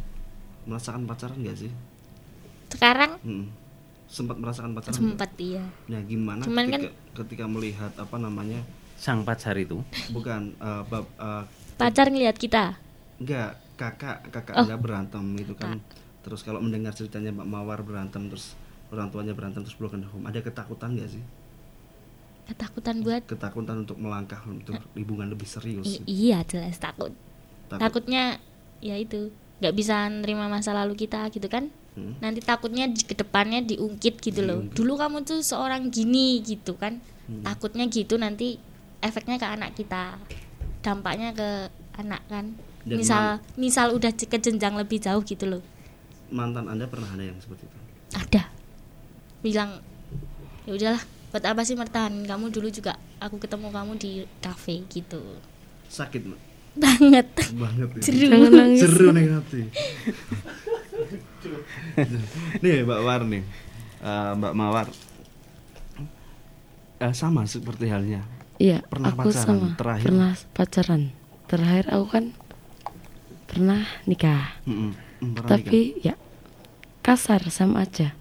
merasakan 0.62 1.02
pacaran 1.02 1.34
gak 1.40 1.58
sih? 1.58 1.72
Sekarang 2.68 3.18
Hmm. 3.20 3.50
Sempat 4.06 4.36
merasakan 4.36 4.70
pacaran? 4.72 4.94
sempat 4.94 5.32
iya. 5.36 5.64
Nah, 5.88 5.98
gimana 6.00 6.40
Cuman 6.42 6.64
ketika, 6.64 6.78
kan- 6.78 6.94
ketika 7.18 7.44
melihat 7.46 7.92
apa 7.96 8.16
namanya? 8.16 8.60
Sang 8.94 9.22
pacar 9.22 9.56
itu 9.56 9.82
Bukan 10.10 10.54
eh, 10.54 10.82
bab 10.84 11.10
eh, 11.12 11.42
Pacar 11.74 12.06
ngelihat 12.06 12.36
kita. 12.36 12.78
enggak 13.18 13.58
kakak 13.74 14.30
kakak 14.30 14.54
Oh. 14.54 14.62
Anda 14.62 14.76
berantem 14.76 15.24
itu 15.34 15.54
kan. 15.54 15.82
Terus 16.20 16.40
kalau 16.40 16.60
mendengar 16.60 16.92
ceritanya 16.92 17.32
Mbak 17.32 17.48
Mawar 17.48 17.80
berantem 17.80 18.28
terus 18.28 18.54
orang 18.88 19.08
tuanya 19.08 19.32
berantem 19.32 19.60
terus 19.60 19.74
broken 19.74 20.04
home, 20.04 20.22
ada 20.22 20.38
ketakutan 20.38 20.94
gak 20.94 21.10
sih? 21.10 21.22
Ketakutan 22.52 23.00
buat 23.00 23.24
Ketakutan 23.24 23.88
untuk 23.88 23.96
melangkah 23.96 24.44
untuk 24.44 24.76
hubungan 24.92 25.32
lebih 25.32 25.48
serius. 25.48 26.04
Iya 26.04 26.44
jelas 26.44 26.76
takut. 26.76 27.16
Takut. 27.72 27.80
Takutnya 27.80 28.36
ya 28.84 29.00
itu 29.00 29.32
nggak 29.64 29.72
bisa 29.72 30.10
nerima 30.12 30.52
masa 30.52 30.76
lalu 30.76 30.92
kita 30.92 31.32
gitu 31.32 31.48
kan. 31.48 31.72
Hmm. 31.96 32.20
Nanti 32.20 32.44
takutnya 32.44 32.88
di 32.88 33.00
ke 33.00 33.16
depannya 33.16 33.64
diungkit 33.64 34.20
gitu 34.20 34.44
loh. 34.44 34.60
Dulu 34.68 35.00
kamu 35.00 35.24
tuh 35.24 35.40
seorang 35.40 35.88
gini 35.88 36.44
gitu 36.44 36.76
kan. 36.76 37.00
Hmm. 37.30 37.40
Takutnya 37.40 37.88
gitu 37.88 38.20
nanti 38.20 38.60
efeknya 39.00 39.40
ke 39.40 39.46
anak 39.48 39.72
kita. 39.72 40.20
Dampaknya 40.84 41.32
ke 41.32 41.72
anak 41.96 42.20
kan. 42.28 42.52
Dan 42.82 42.98
misal 42.98 43.38
misal 43.54 43.94
udah 43.94 44.10
ke 44.12 44.36
jenjang 44.42 44.74
lebih 44.74 44.98
jauh 44.98 45.22
gitu 45.24 45.46
loh. 45.46 45.62
Mantan 46.28 46.66
Anda 46.68 46.90
pernah 46.90 47.08
ada 47.08 47.22
yang 47.22 47.38
seperti 47.38 47.64
itu? 47.64 47.78
Ada. 48.18 48.50
Bilang 49.40 49.80
ya 50.66 50.74
udahlah 50.74 51.02
buat 51.32 51.42
apa 51.42 51.62
sih 51.62 51.74
mertahan 51.74 52.12
kamu 52.22 52.48
dulu 52.48 52.68
juga 52.68 52.92
aku 53.16 53.36
ketemu 53.38 53.68
kamu 53.68 53.92
di 53.96 54.12
kafe 54.38 54.84
gitu 54.86 55.20
Sakit, 55.88 56.22
Mbak? 56.22 56.40
banget 56.74 57.26
banget 57.52 57.88
ya. 57.90 58.02
Jeru. 58.02 58.48
Jeru 58.78 59.06
nih 59.10 59.24
hati. 59.30 59.60
nih 62.58 62.80
Mbak 62.82 63.00
War 63.02 63.22
nih, 63.22 63.42
Eh, 64.00 64.30
Mbak 64.34 64.52
Mawar, 64.52 64.88
Eh, 66.98 67.12
sama 67.12 67.44
seperti 67.44 67.86
halnya. 67.86 68.22
iya 68.56 68.78
Pernah 68.82 69.10
aku 69.10 69.26
pacaran 69.26 69.42
sama 69.48 69.66
terakhir? 69.74 70.06
pernah 70.06 70.32
pacaran 70.52 71.02
terakhir 71.44 71.84
aku 71.88 72.06
kan 72.08 72.24
pernah 73.44 73.82
nikah 74.04 74.54
Mm-mm. 74.64 74.90
Mm, 75.18 75.32
pernah 75.34 75.50
tapi 75.52 75.98
ya 75.98 76.14
kasar 77.00 77.42
sama 77.48 77.82
aja 77.82 78.14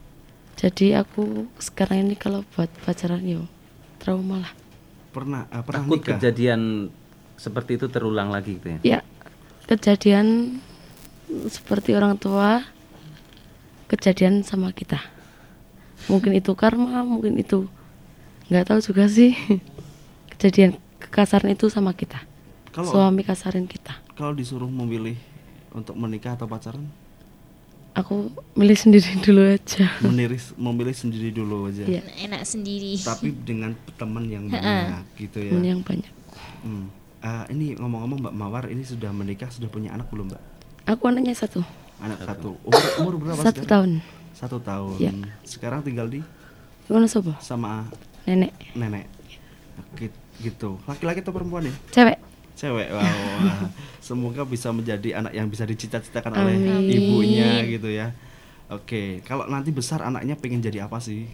jadi 0.61 1.01
aku 1.01 1.49
sekarang 1.57 2.05
ini 2.05 2.13
kalau 2.13 2.45
buat 2.53 2.69
pacaran 2.85 3.25
yo 3.25 3.49
trauma 3.97 4.45
lah. 4.45 4.53
Pernah 5.09 5.49
eh, 5.49 5.65
pernah 5.65 5.81
takut 5.81 5.97
nikah. 5.97 6.21
kejadian 6.21 6.93
seperti 7.33 7.81
itu 7.81 7.89
terulang 7.89 8.29
lagi 8.29 8.61
gitu 8.61 8.77
ya. 8.77 8.79
ya 8.85 8.99
kejadian 9.65 10.61
seperti 11.49 11.97
orang 11.97 12.13
tua 12.21 12.61
kejadian 13.89 14.45
sama 14.45 14.69
kita. 14.69 15.01
Mungkin 16.05 16.37
itu 16.37 16.53
karma 16.53 17.01
mungkin 17.01 17.41
itu 17.41 17.65
nggak 18.53 18.69
tahu 18.69 18.79
juga 18.85 19.09
sih. 19.09 19.33
Kejadian 20.37 20.77
kekasaran 21.01 21.53
itu 21.53 21.73
sama 21.73 21.93
kita. 21.97 22.21
Kalau 22.69 22.89
suami 22.89 23.25
kasarin 23.25 23.65
kita. 23.65 23.97
kalau 24.13 24.37
disuruh 24.37 24.69
memilih 24.69 25.17
untuk 25.73 25.97
menikah 25.97 26.37
atau 26.37 26.45
pacaran, 26.45 26.85
aku 27.91 28.27
milih 28.53 28.73
sendiri 28.73 29.19
dulu 29.25 29.41
aja 29.45 29.85
meniris 29.99 30.55
memilih 30.55 30.93
sendiri 30.93 31.29
dulu 31.29 31.67
aja. 31.67 31.83
Iya. 31.83 32.01
enak 32.21 32.41
sendiri 32.43 32.95
Tapi 32.97 33.35
dengan 33.37 33.71
teman 33.95 34.25
yang 34.25 34.47
banyak 34.47 35.03
gitu 35.17 35.39
ya. 35.41 35.51
Yang 35.55 35.81
banyak 35.83 36.11
Hmm. 36.61 36.93
Ah, 37.19 37.45
ini 37.47 37.73
ngomong-ngomong 37.73 38.21
Mbak 38.21 38.35
Mawar 38.35 38.65
ini 38.67 38.81
sudah 38.81 39.09
menikah 39.09 39.45
sudah 39.47 39.65
punya 39.65 39.89
anak 39.91 40.07
belum 40.07 40.29
Mbak? 40.29 40.41
aku 40.87 41.03
anaknya 41.05 41.33
satu 41.33 41.61
Anak 41.97 42.21
satu. 42.23 42.57
Umur, 42.59 42.81
umur 42.97 43.13
berapa 43.19 43.37
satu 43.39 43.61
sekarang? 43.61 43.67
tahun 43.67 43.91
Satu 44.31 44.57
tahun. 44.57 44.97
Ya. 44.97 45.11
Sekarang 45.41 45.81
tinggal 45.81 46.05
di 46.05 46.21
Wonosobo 46.85 47.33
sama 47.39 47.89
nenek 48.23 48.53
nenek. 48.71 49.05
Gi- 49.95 50.13
Gitu. 50.39 50.81
Laki-laki 50.83 51.21
atau 51.21 51.29
perempuan 51.31 51.61
ya? 51.63 51.73
cewek 51.91 52.17
Cewek. 52.55 52.89
Wow. 52.91 53.01
Wah. 53.01 53.69
Semoga 54.07 54.41
bisa 54.43 54.73
menjadi 54.73 55.21
anak 55.21 55.33
yang 55.37 55.47
bisa 55.47 55.63
dicita-citakan 55.63 56.33
oleh 56.35 56.55
ibunya 56.89 57.63
gitu 57.69 57.87
ya. 57.87 58.11
Oke, 58.71 59.19
kalau 59.27 59.45
nanti 59.51 59.69
besar 59.75 59.99
anaknya 60.01 60.39
pengen 60.39 60.63
jadi 60.63 60.87
apa 60.87 60.97
sih? 61.03 61.27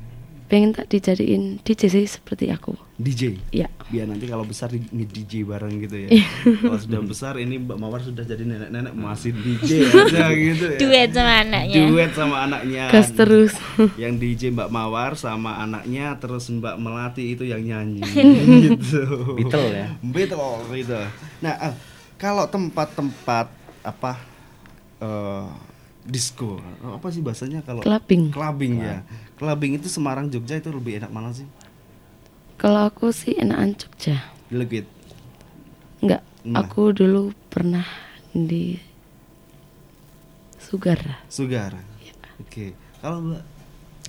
Pengen 0.48 0.72
tak 0.72 0.88
dijadiin 0.88 1.60
DJ 1.60 1.82
sih 1.88 2.06
seperti 2.08 2.48
aku 2.48 2.72
DJ. 2.96 3.36
ya 3.52 3.68
Biar 3.88 4.04
nanti 4.04 4.26
kalau 4.26 4.44
besar 4.44 4.68
di 4.68 4.84
DJ 4.84 5.44
bareng 5.44 5.80
gitu 5.80 5.96
ya. 5.98 6.10
Iya. 6.10 6.28
kalau 6.60 6.76
sudah 6.78 7.00
besar 7.02 7.34
ini 7.36 7.56
Mbak 7.58 7.78
Mawar 7.78 8.00
sudah 8.00 8.20
jadi 8.22 8.42
nenek-nenek 8.42 8.92
masih 8.92 9.32
DJ 9.32 9.70
aja 10.02 10.28
gitu 10.30 10.66
ya. 10.68 10.78
duet 10.78 11.10
sama 11.10 11.34
anaknya 11.42 11.84
Duet 11.86 12.12
sama 12.12 12.36
anaknya. 12.42 12.84
gas 12.90 13.10
terus 13.12 13.54
Yang 14.02 14.14
DJ 14.18 14.42
Mbak 14.52 14.70
Mawar 14.70 15.12
sama 15.14 15.56
anaknya 15.58 16.16
terus 16.16 16.48
Mbak 16.48 16.76
Melati 16.78 17.24
itu 17.30 17.44
yang 17.44 17.60
nyanyi 17.62 18.04
gitu. 18.66 19.04
Beatle 19.36 19.68
ya. 19.70 19.88
Beatle 20.02 20.52
gitu. 20.74 21.00
Nah, 21.40 21.54
eh, 21.62 21.74
kalau 22.16 22.44
tempat-tempat 22.46 23.48
apa 23.84 24.12
eh 24.98 25.48
disco 26.04 26.56
apa 26.82 27.08
sih 27.08 27.20
bahasanya 27.20 27.60
kalau 27.62 27.84
Clubbing. 27.84 28.32
clubbing 28.32 28.80
ya 28.80 29.04
clubbing 29.38 29.78
itu 29.78 29.88
Semarang 29.88 30.28
Jogja 30.28 30.58
itu 30.58 30.74
lebih 30.74 30.98
enak 31.02 31.12
mana 31.14 31.30
sih? 31.32 31.46
Kalau 32.58 32.90
aku 32.90 33.14
sih 33.14 33.38
enakan 33.38 33.78
Jogja. 33.78 34.18
Legit? 34.50 34.90
Enggak, 36.02 36.22
Mana? 36.42 36.66
aku 36.66 36.94
dulu 36.94 37.34
pernah 37.50 37.86
di 38.34 38.82
Sugar. 40.58 41.24
Sugar? 41.32 41.78
Iya. 42.04 42.14
oke. 42.42 42.66
Kalau 43.00 43.18
Mbak? 43.24 43.44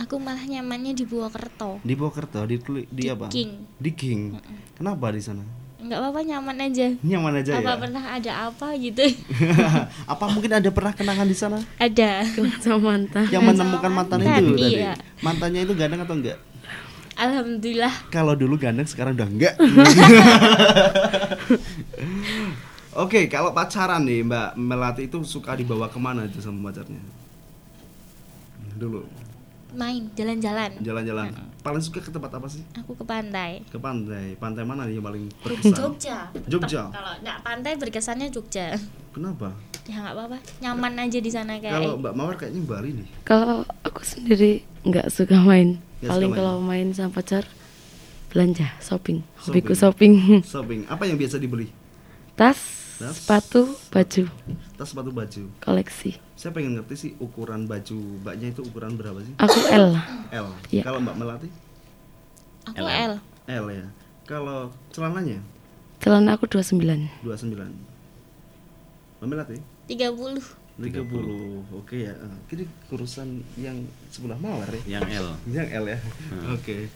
Aku 0.07 0.15
malah 0.19 0.43
nyamannya 0.47 0.95
di 0.95 1.05
Purwokerto. 1.07 1.79
Di 1.85 1.95
Purwokerto? 1.95 2.43
Di 2.49 2.57
di, 2.59 2.83
di 2.89 3.05
apa? 3.07 3.29
King. 3.31 3.67
di 3.79 3.91
King? 3.95 4.35
Kenapa 4.75 5.13
di 5.13 5.23
sana 5.23 5.68
nggak 5.79 5.99
apa-apa 5.99 6.21
nyaman 6.27 6.57
aja. 6.59 6.87
Nyaman 7.07 7.33
aja 7.39 7.51
apa 7.63 7.71
ya? 7.71 7.77
pernah 7.79 8.03
ada 8.03 8.33
apa 8.51 8.67
gitu? 8.75 9.03
Apa 10.13 10.25
mungkin 10.27 10.51
ada 10.59 10.71
pernah 10.75 10.91
kenangan 10.91 11.29
di 11.31 11.37
sana? 11.39 11.59
Ada. 11.79 12.27
Sama 12.59 12.99
mantan. 12.99 13.31
yang 13.31 13.47
menemukan 13.47 13.93
mantan 13.93 14.19
mantan, 14.19 14.43
itu 14.43 14.55
tadi. 14.59 14.75
Iya. 14.75 14.93
mantannya 15.23 15.61
itu 15.63 15.75
ganteng 15.79 16.03
atau 16.03 16.17
enggak? 16.19 16.39
Alhamdulillah. 17.19 17.95
Kalau 18.11 18.35
dulu 18.35 18.59
ganteng 18.59 18.87
sekarang 18.91 19.15
udah 19.15 19.29
enggak. 19.31 19.55
Oke, 23.03 23.31
kalau 23.31 23.55
pacaran 23.55 24.03
nih 24.03 24.27
Mbak 24.27 24.59
Melati 24.59 25.07
itu 25.07 25.23
suka 25.23 25.55
dibawa 25.55 25.87
ke 25.87 25.99
mana 26.03 26.27
itu 26.27 26.43
sama 26.43 26.67
pacarnya? 26.67 26.99
Dulu. 28.75 29.07
Main 29.79 30.11
jalan-jalan. 30.19 30.83
Jalan-jalan. 30.83 31.31
Paling 31.69 31.85
suka 31.85 32.01
ke 32.01 32.09
tempat 32.09 32.33
apa 32.33 32.49
sih? 32.49 32.65
aku 32.73 32.93
ke 32.95 33.05
pantai 33.05 33.61
Ke 33.67 33.77
pantai. 33.77 34.33
Pantai 34.35 34.63
mana 34.63 34.83
nih 34.83 34.97
yang 34.97 35.05
paling 35.05 35.29
berkesan? 35.39 35.75
Jogja. 35.75 36.19
Jogja. 36.45 36.83
kalau 36.89 37.13
nggak 37.21 37.39
pantai 37.43 37.73
berkesannya 37.77 38.29
Jogja 38.29 38.73
Kenapa? 39.11 39.53
ya 39.85 40.01
nggak 40.01 40.15
apa-apa 40.15 40.39
nyaman 40.61 40.93
aja 40.99 41.19
di 41.19 41.29
sana 41.29 41.57
kayak 41.57 41.73
Kalau 41.75 41.97
Mbak 41.97 42.13
Mawar 42.13 42.35
kayaknya 42.37 42.61
Bali 42.63 42.91
nih. 42.95 43.07
Kalau 43.23 43.59
aku 43.81 44.01
sendiri 44.03 44.61
nggak 44.83 45.09
suka 45.09 45.37
main. 45.39 45.81
Nggak 45.99 46.09
Paling 46.09 46.25
suka 46.25 46.35
main. 46.35 46.39
kalau 46.39 46.55
main 46.59 46.87
sama 46.93 47.11
pacar 47.11 47.45
belanja, 48.29 48.69
shopping. 48.79 49.25
Shopping. 49.35 49.45
Hobiku 49.47 49.73
shopping. 49.73 50.13
Shopping. 50.45 50.81
Apa 50.85 51.05
yang 51.05 51.17
biasa 51.17 51.37
dibeli? 51.37 51.73
Tas, 52.33 52.61
Tas. 52.97 53.17
sepatu, 53.17 53.65
baju. 53.89 54.25
tas 54.77 54.87
sepatu 54.87 55.09
baju. 55.11 55.43
koleksi. 55.59 56.21
Saya 56.39 56.55
pengen 56.55 56.79
ngerti 56.79 56.95
sih 56.95 57.11
ukuran 57.19 57.67
baju 57.67 57.99
mbaknya 58.23 58.55
itu 58.55 58.63
ukuran 58.63 58.95
berapa 58.95 59.19
sih? 59.21 59.35
Aku 59.37 59.59
L. 59.69 59.99
L. 60.31 60.47
Iya. 60.71 60.87
Kalau 60.87 61.03
Mbak 61.03 61.17
Melati? 61.19 61.49
Aku 62.63 62.79
L. 62.79 63.19
L 63.45 63.65
ya. 63.69 63.87
Kalau 64.23 64.71
celananya 64.95 65.43
Celana 65.99 66.39
aku 66.39 66.47
29. 66.47 66.79
29. 67.27 67.59
Mbak 69.19 69.27
Melati? 69.27 69.59
30. 69.91 70.39
30. 70.79 71.75
Oke 71.75 72.07
ya. 72.07 72.15
Eh, 72.15 72.55
Ini 72.55 72.65
kurusan 72.87 73.43
yang 73.59 73.75
sebelah 74.07 74.39
mawar 74.39 74.71
ya. 74.71 75.03
Yang 75.03 75.11
L. 75.19 75.29
Yang 75.51 75.69
L 75.75 75.85
ya. 75.91 75.99
Hmm. 76.31 76.55
Oke. 76.55 76.87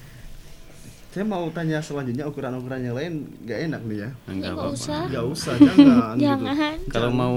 Saya 1.11 1.26
mau 1.26 1.51
tanya 1.51 1.82
selanjutnya 1.82 2.24
ukuran-ukuran 2.24 2.78
yang 2.78 2.95
lain 2.95 3.12
nggak 3.43 3.59
enak 3.68 3.82
nih 3.84 3.99
ya. 4.07 4.11
Enggak 4.30 4.55
Nggak 4.55 4.55
apa-apa. 4.55 4.78
usah. 4.78 5.03
Nggak 5.11 5.26
usah, 5.28 5.55
jangan. 5.59 6.14
gitu. 6.14 6.22
Jangan. 6.24 6.74
Kalau 6.88 7.11
mau 7.11 7.36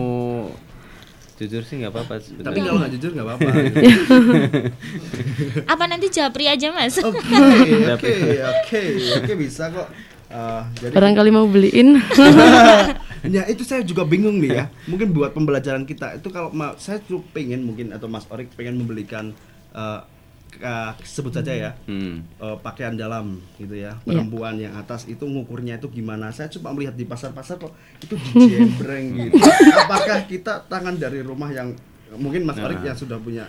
jujur 1.35 1.61
sih 1.67 1.83
nggak 1.83 1.91
apa-apa 1.91 2.15
Tapi 2.23 2.59
kalau 2.63 2.79
nggak 2.79 2.93
jujur 2.95 3.11
nggak 3.11 3.27
apa-apa. 3.27 3.49
Apa 5.75 5.83
nanti 5.91 6.07
japri 6.07 6.47
aja 6.47 6.71
mas? 6.71 6.95
Oke, 7.03 7.19
oke, 7.95 8.13
oke, 8.39 8.83
oke 9.19 9.31
bisa 9.35 9.67
kok. 9.67 9.87
Eh, 10.31 10.61
jadi 10.79 10.93
Barangkali 10.95 11.29
mau 11.35 11.45
beliin. 11.45 11.99
ya 13.35 13.43
itu 13.51 13.67
saya 13.67 13.83
juga 13.83 14.07
bingung 14.07 14.39
nih 14.39 14.51
ya. 14.51 14.65
Mungkin 14.87 15.11
buat 15.11 15.35
pembelajaran 15.35 15.83
kita 15.83 16.23
itu 16.23 16.31
kalau 16.31 16.55
saya 16.79 17.03
tuh 17.03 17.19
pengen 17.35 17.67
mungkin 17.67 17.91
atau 17.91 18.07
Mas 18.07 18.23
Orik 18.31 18.55
pengen 18.55 18.79
membelikan 18.79 19.35
eh, 19.75 19.99
ka- 20.47 20.95
sebut 20.99 21.31
saja 21.31 21.51
ya 21.51 21.71
Hmm. 21.83 22.23
eh, 22.33 22.57
pakaian 22.59 22.93
dalam 22.93 23.37
gitu 23.55 23.75
ya 23.75 23.95
Iya. 23.95 24.03
perempuan 24.05 24.55
yang 24.55 24.73
atas 24.73 25.03
itu 25.03 25.21
ngukurnya 25.21 25.75
itu 25.75 25.87
gimana 25.89 26.29
saya 26.29 26.47
coba 26.49 26.71
melihat 26.71 26.93
di 26.93 27.03
pasar-pasar 27.03 27.57
kok 27.57 27.71
itu 27.99 28.15
dijembreng 28.15 29.05
gitu 29.21 29.35
apakah 29.83 30.23
kita 30.23 30.63
tangan 30.65 30.95
dari 30.95 31.19
rumah 31.19 31.49
yang 31.49 31.75
mungkin 32.13 32.43
Mas 32.43 32.55
Orik 32.55 32.79
Nah. 32.79 32.87
yang 32.87 32.97
sudah 32.97 33.17
punya 33.17 33.45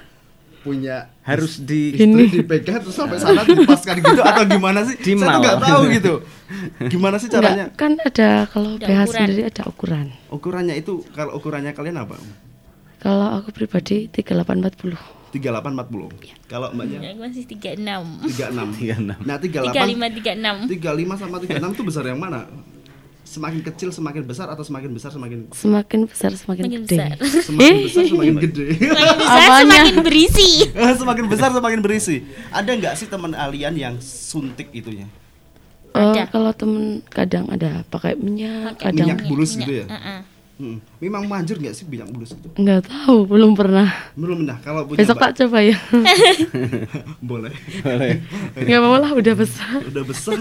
punya 0.59 1.07
Harus 1.23 1.63
di 1.63 1.95
istri 1.95 2.27
dipegang 2.33 2.83
terus 2.83 2.91
sampai 2.93 3.17
sana 3.17 3.41
dipaskan 3.41 3.97
gitu 3.97 4.19
atau 4.21 4.43
gimana 4.51 4.83
sih 4.83 4.99
Di 4.99 5.15
saya 5.15 5.39
nggak 5.39 5.59
tahu 5.63 5.83
gitu 5.93 6.15
gimana 6.93 7.17
sih 7.17 7.29
caranya 7.29 7.71
Enggak, 7.71 7.79
kan 7.79 7.93
ada 8.01 8.31
kalau 8.47 8.75
Ada 8.75 8.83
BH 8.83 8.91
ukuran. 8.91 9.07
sendiri 9.15 9.43
ada 9.45 9.63
ukuran. 9.65 10.07
ukurannya 10.29 10.75
itu 10.75 10.93
kalau 11.09 11.33
ukurannya 11.33 11.71
kalian 11.71 11.99
apa 12.01 12.19
Kalau 12.99 13.39
aku 13.39 13.55
pribadi 13.55 14.11
3840. 14.11 14.99
3840 15.37 16.49
kalau 16.49 16.69
mbaknya 16.71 16.99
Ya, 17.03 17.13
masih 17.13 17.45
36. 17.45 17.77
36 18.25 18.81
36. 18.81 19.21
nah 19.21 19.37
38 19.37 19.73
35 19.73 20.69
36. 20.69 20.81
35 20.81 21.21
sama 21.21 21.37
36 21.39 21.75
itu 21.75 21.83
besar 21.85 22.05
yang 22.05 22.17
mana 22.17 22.49
semakin 23.27 23.59
kecil 23.61 23.91
semakin 23.91 24.23
besar 24.23 24.47
atau 24.47 24.63
semakin 24.63 24.91
besar 24.91 25.11
semakin 25.11 25.51
Semakin 25.51 26.01
besar 26.07 26.31
semakin, 26.33 26.63
Semakin 26.63 26.81
gede. 26.81 26.97
besar. 26.97 27.11
semakin 27.47 27.75
besar 27.83 28.05
semakin 28.13 28.35
gede 28.41 28.67
Semakin 28.79 29.17
besar 29.19 29.39
Apanya? 29.43 29.81
semakin 29.83 29.97
berisi. 30.01 30.49
semakin 31.03 31.25
besar 31.27 31.49
semakin 31.51 31.81
berisi 31.81 32.17
ada 32.49 32.71
nggak 32.71 32.95
sih 32.95 33.07
teman 33.07 33.33
kalian 33.33 33.75
yang 33.75 33.95
suntik 33.99 34.71
itunya 34.73 35.07
Oh, 35.91 36.13
Ada. 36.13 36.29
kalau 36.29 36.53
temen 36.53 37.01
kadang 37.09 37.49
ada 37.49 37.81
pakai 37.89 38.15
minyak, 38.15 38.77
Pakai 38.77 38.93
kadang 38.93 39.17
minyak 39.17 39.21
bulus 39.27 39.57
gitu 39.57 39.73
ya 39.75 39.87
Heeh. 39.89 40.19
Hmm. 40.57 40.81
memang 40.97 41.29
manjur 41.29 41.61
nggak 41.61 41.71
sih 41.71 41.85
minyak 41.85 42.09
bulus 42.09 42.33
itu 42.33 42.49
nggak 42.51 42.89
tahu, 42.89 43.29
belum 43.29 43.53
pernah. 43.53 43.93
belum 44.17 44.41
nah 44.43 44.57
kalau 44.59 44.89
punya 44.89 45.05
Besok 45.05 45.21
tak 45.21 45.37
coba 45.37 45.61
ya. 45.61 45.77
boleh 47.31 47.53
Nggak 48.57 48.79
apa-apa 48.79 48.99
lah, 48.99 49.13
udah 49.13 49.35
besar. 49.37 49.85
udah 49.85 50.01
besar 50.03 50.41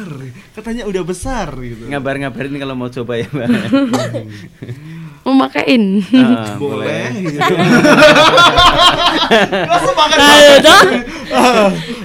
katanya 0.52 0.88
udah 0.88 1.04
besar 1.04 1.52
gitu 1.58 1.92
Ngabar-ngabarin 1.92 2.56
kalau 2.56 2.74
mau 2.74 2.88
coba 2.88 3.20
ya, 3.20 3.28
Mbak. 3.28 3.50
Memakein. 5.26 5.84
Ah, 6.14 6.54
boleh 6.62 6.86
boleh. 7.12 7.28
gitu. 7.28 7.54
Langsung 9.66 9.96
makan 9.96 10.18
Ayo 10.22 10.54
dong. 10.62 10.90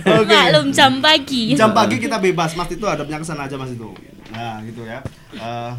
Oke. 0.00 0.34
Maklum 0.34 0.66
jam 0.72 0.92
pagi. 0.98 1.52
Jam 1.52 1.70
pagi 1.70 2.00
kita 2.00 2.16
bebas, 2.16 2.56
Mas 2.56 2.72
itu 2.72 2.82
hadapnya 2.82 3.20
ke 3.20 3.26
sana 3.28 3.44
aja 3.44 3.54
Mas 3.54 3.70
itu. 3.70 3.92
Nah, 4.32 4.64
gitu 4.64 4.82
ya. 4.82 5.04
Eh, 5.30 5.72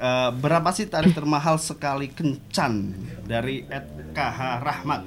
eh, 0.00 0.30
berapa 0.32 0.68
sih 0.70 0.86
tarif 0.86 1.12
termahal 1.12 1.56
sekali 1.56 2.08
kencan 2.08 2.96
dari 3.22 3.62
Ed 3.66 3.84
KH 4.10 4.38
Rahmat? 4.58 5.02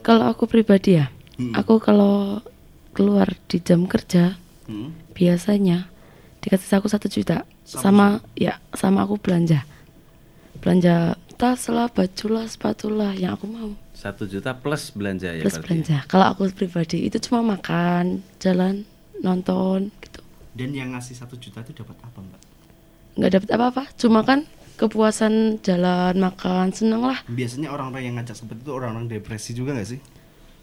Kalau 0.00 0.28
aku 0.28 0.44
pribadi 0.44 0.98
ya, 0.98 1.08
Hmm. 1.32 1.56
aku 1.56 1.78
kalau 1.78 2.44
keluar 2.92 3.32
di 3.48 3.56
jam 3.58 3.88
kerja 3.88 4.36
Hmm. 4.62 4.92
biasanya 5.10 5.88
dikasih 6.38 6.76
aku 6.76 6.86
satu 6.86 7.08
juta 7.08 7.48
Satu 7.62 7.82
sama 7.82 8.06
ya 8.34 8.60
sama 8.70 9.02
aku 9.02 9.16
belanja 9.16 9.64
belanja 10.58 11.16
tas 11.34 11.66
lah 11.66 11.88
baju 11.88 12.26
lah 12.28 12.44
sepatu 12.44 12.86
lah 12.86 13.10
yang 13.12 13.32
aku 13.32 13.48
mau 13.48 13.72
Satu 13.92 14.26
juta 14.26 14.52
plus 14.52 14.92
belanja 14.92 15.30
ya 15.30 15.40
plus 15.40 15.54
berarti. 15.54 15.64
belanja 15.64 15.96
kalau 16.04 16.26
aku 16.28 16.52
pribadi 16.52 17.00
itu 17.02 17.16
cuma 17.18 17.40
makan 17.48 18.20
jalan 18.36 18.84
nonton 19.18 19.88
gitu 20.00 20.20
Dan 20.52 20.70
yang 20.70 20.92
ngasih 20.92 21.16
satu 21.16 21.34
juta 21.34 21.64
itu 21.64 21.72
dapat 21.72 21.96
apa, 21.98 22.18
Mbak? 22.20 22.40
Nggak 23.14 23.30
dapat 23.34 23.48
apa-apa 23.50 23.82
cuma 23.94 24.20
kan 24.20 24.44
kepuasan 24.74 25.32
jalan 25.60 26.16
makan 26.16 26.70
seneng 26.70 27.02
lah 27.02 27.20
Biasanya 27.26 27.68
orang-orang 27.68 28.02
yang 28.02 28.14
ngajak 28.16 28.34
seperti 28.34 28.60
itu 28.60 28.72
orang-orang 28.72 29.06
depresi 29.06 29.52
juga 29.52 29.72
nggak 29.72 29.88
sih? 29.88 30.00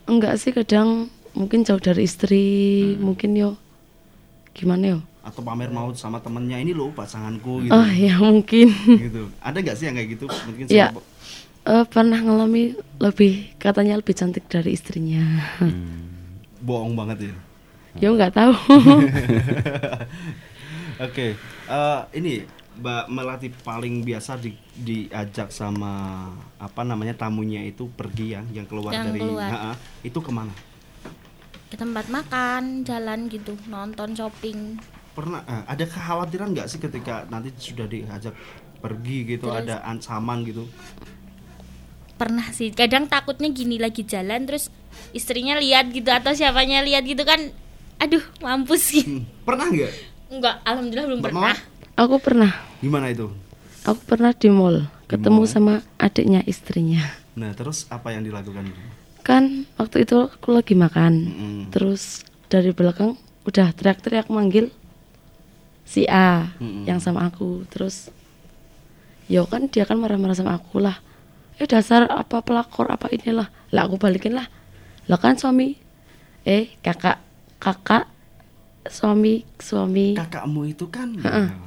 enggak 0.05 0.33
sih 0.35 0.49
kadang 0.49 1.07
mungkin 1.31 1.61
jauh 1.61 1.77
dari 1.77 2.03
istri 2.03 2.45
Hmm. 2.89 3.05
mungkin 3.05 3.31
yo 3.31 3.53
gimana 4.51 4.85
yo 4.89 4.99
Atau 5.21 5.39
pamer 5.39 5.69
mau 5.69 5.93
sama 5.93 6.17
temennya 6.17 6.57
ini 6.57 6.71
loh 6.71 6.89
pasanganku 6.89 7.61
gitu. 7.61 7.71
oh 7.71 7.85
ya 7.87 8.17
mungkin 8.17 8.73
gitu. 8.97 9.29
Ada 9.39 9.57
nggak 9.59 9.75
sih 9.75 9.85
yang 9.85 9.95
kayak 9.95 10.09
gitu? 10.11 10.25
Mungkin 10.25 10.65
Ya. 10.67 10.89
Eh, 11.61 11.85
pernah 11.85 12.17
ngalami 12.17 12.73
lebih 12.97 13.53
katanya 13.55 13.93
lebih 13.93 14.15
cantik 14.15 14.47
dari 14.47 14.73
istrinya 14.73 15.21
bohong 16.59 16.97
banget 16.97 17.29
ya. 17.29 17.35
ya 17.95 18.07
nggak 18.09 18.33
tahu 18.33 18.53
Oke, 20.99 21.39
eh, 21.71 21.99
ini 22.19 22.43
Mbak 22.79 23.05
Melati 23.07 23.47
paling 23.63 24.03
biasa 24.03 24.35
di, 24.35 24.51
diajak 24.75 25.47
sama 25.47 26.27
apa 26.59 26.81
namanya 26.83 27.15
tamunya 27.15 27.63
itu 27.63 27.87
pergi 27.87 28.35
ya, 28.35 28.43
yang 28.51 28.67
keluar 28.67 28.91
Yang 28.91 29.05
dari 29.07 29.19
keluar. 29.23 29.47
Ha-ha. 29.47 29.73
itu 30.03 30.19
ke 30.19 30.31
mana? 30.31 30.51
Ke 31.71 31.79
tempat 31.79 32.11
makan, 32.11 32.83
jalan 32.83 33.31
gitu, 33.31 33.55
nonton, 33.71 34.11
shopping. 34.11 34.75
Pernah 35.15 35.39
eh, 35.47 35.63
ada 35.71 35.87
kekhawatiran 35.87 36.51
nggak 36.51 36.67
sih 36.67 36.83
ketika 36.83 37.23
nanti 37.31 37.55
sudah 37.55 37.87
diajak 37.87 38.35
pergi 38.83 39.39
gitu, 39.39 39.47
Terus? 39.47 39.59
ada 39.63 39.79
ancaman 39.87 40.43
gitu? 40.43 40.67
Pernah 42.19 42.51
sih, 42.51 42.75
kadang 42.75 43.07
takutnya 43.07 43.47
gini 43.55 43.79
lagi 43.79 44.03
jalan 44.03 44.43
terus 44.43 44.67
istrinya 45.15 45.55
lihat 45.55 45.95
gitu 45.95 46.11
atau 46.11 46.35
siapanya 46.35 46.83
lihat 46.83 47.07
gitu 47.07 47.23
kan. 47.23 47.55
Aduh, 48.03 48.23
mampus 48.43 48.91
gitu. 48.91 49.23
Hmm, 49.23 49.23
Pernah 49.47 49.71
nggak? 49.71 50.18
Enggak, 50.29 50.61
alhamdulillah 50.61 51.07
belum 51.07 51.19
Mbak 51.19 51.31
pernah. 51.33 51.55
aku 51.95 52.15
pernah 52.19 52.51
Gimana 52.79 53.09
itu? 53.09 53.27
aku 53.81 54.01
pernah 54.05 54.31
di 54.31 54.47
mall 54.47 54.77
ketemu 55.05 55.41
mall? 55.41 55.49
sama 55.49 55.73
adiknya 55.97 56.45
istrinya 56.45 57.01
Nah 57.33 57.51
terus 57.53 57.87
apa 57.89 58.11
yang 58.11 58.21
dilakukan? 58.21 58.69
kan 59.19 59.43
waktu 59.75 60.03
itu 60.03 60.25
aku 60.25 60.49
lagi 60.51 60.73
makan 60.73 61.13
Mm-mm. 61.27 61.61
terus 61.69 62.21
dari 62.45 62.71
belakang 62.71 63.13
udah 63.43 63.69
teriak-teriak 63.71 64.25
manggil 64.27 64.69
si 65.83 66.05
A 66.05 66.49
Mm-mm. 66.57 66.85
yang 66.85 66.97
sama 66.97 67.25
aku 67.25 67.65
terus 67.67 68.09
yo 69.25 69.45
kan 69.45 69.65
dia 69.65 69.85
kan 69.85 69.97
marah-marah 69.97 70.33
sama 70.33 70.53
aku 70.53 70.77
lah 70.77 70.97
eh 71.57 71.65
dasar 71.65 72.05
apa 72.05 72.41
pelakor 72.41 72.89
apa 72.89 73.09
inilah 73.09 73.49
lah 73.69 73.81
aku 73.83 73.97
balikin 73.97 74.33
lah 74.33 74.49
lah 75.05 75.17
kan 75.17 75.35
suami 75.35 75.77
eh 76.41 76.73
kakak 76.79 77.21
kakak 77.57 78.09
suami 78.87 79.43
suami 79.59 80.15
Kakakmu 80.15 80.63
itu 80.63 80.87
kan 80.87 81.11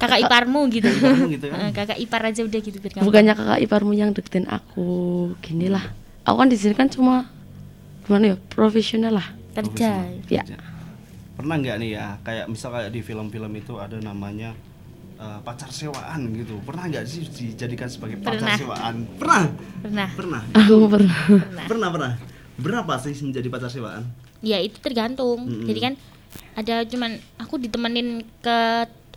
Kakak 0.01 0.25
iparmu 0.25 0.65
gitu. 0.73 0.89
Kakakmu 0.89 1.27
gitu 1.37 1.47
kan? 1.53 1.69
Kakak 1.77 1.99
ipar 2.01 2.23
aja 2.25 2.41
udah 2.41 2.61
gitu 2.65 2.77
biar 2.81 3.05
bukannya 3.05 3.33
kakak 3.37 3.61
iparmu 3.69 3.93
yang 3.93 4.11
deketin 4.17 4.49
aku 4.49 5.31
gini 5.45 5.69
lah 5.69 5.85
aku 6.25 6.37
kan 6.41 6.49
di 6.49 6.57
sini 6.57 6.73
kan 6.73 6.89
cuma 6.89 7.29
gimana 8.09 8.35
ya 8.35 8.37
profesional 8.51 9.21
lah 9.21 9.29
kerja. 9.53 10.09
ya 10.33 10.43
Pernah 11.33 11.57
nggak 11.59 11.77
nih 11.83 11.91
ya 11.97 12.07
kayak 12.23 12.47
misal 12.49 12.71
kayak 12.73 12.91
di 12.93 13.01
film-film 13.05 13.53
itu 13.57 13.75
ada 13.77 13.97
namanya 14.01 14.53
eh, 15.19 15.39
pacar 15.43 15.69
sewaan 15.73 16.29
gitu. 16.39 16.61
Pernah 16.63 16.87
nggak 16.93 17.05
sih 17.09 17.25
dijadikan 17.27 17.89
sebagai 17.89 18.21
pacar 18.21 18.41
Pernah. 18.41 18.57
sewaan? 18.59 18.95
Pernah. 19.19 19.45
Pernah. 19.83 20.09
Pernah. 20.15 20.43
aku 20.55 20.77
pernah 20.87 21.19
Pernah. 21.27 21.65
Pernah 21.67 21.89
pernah. 21.91 22.13
Berapa 22.61 22.93
sih 23.01 23.17
menjadi 23.25 23.49
pacar 23.49 23.71
sewaan? 23.73 24.03
Ya 24.45 24.59
itu 24.61 24.79
tergantung. 24.79 25.47
Mm-mm. 25.49 25.67
Jadi 25.67 25.81
kan 25.81 25.93
ada 26.53 26.85
cuman 26.85 27.17
aku 27.37 27.57
ditemenin 27.57 28.23
ke 28.41 28.59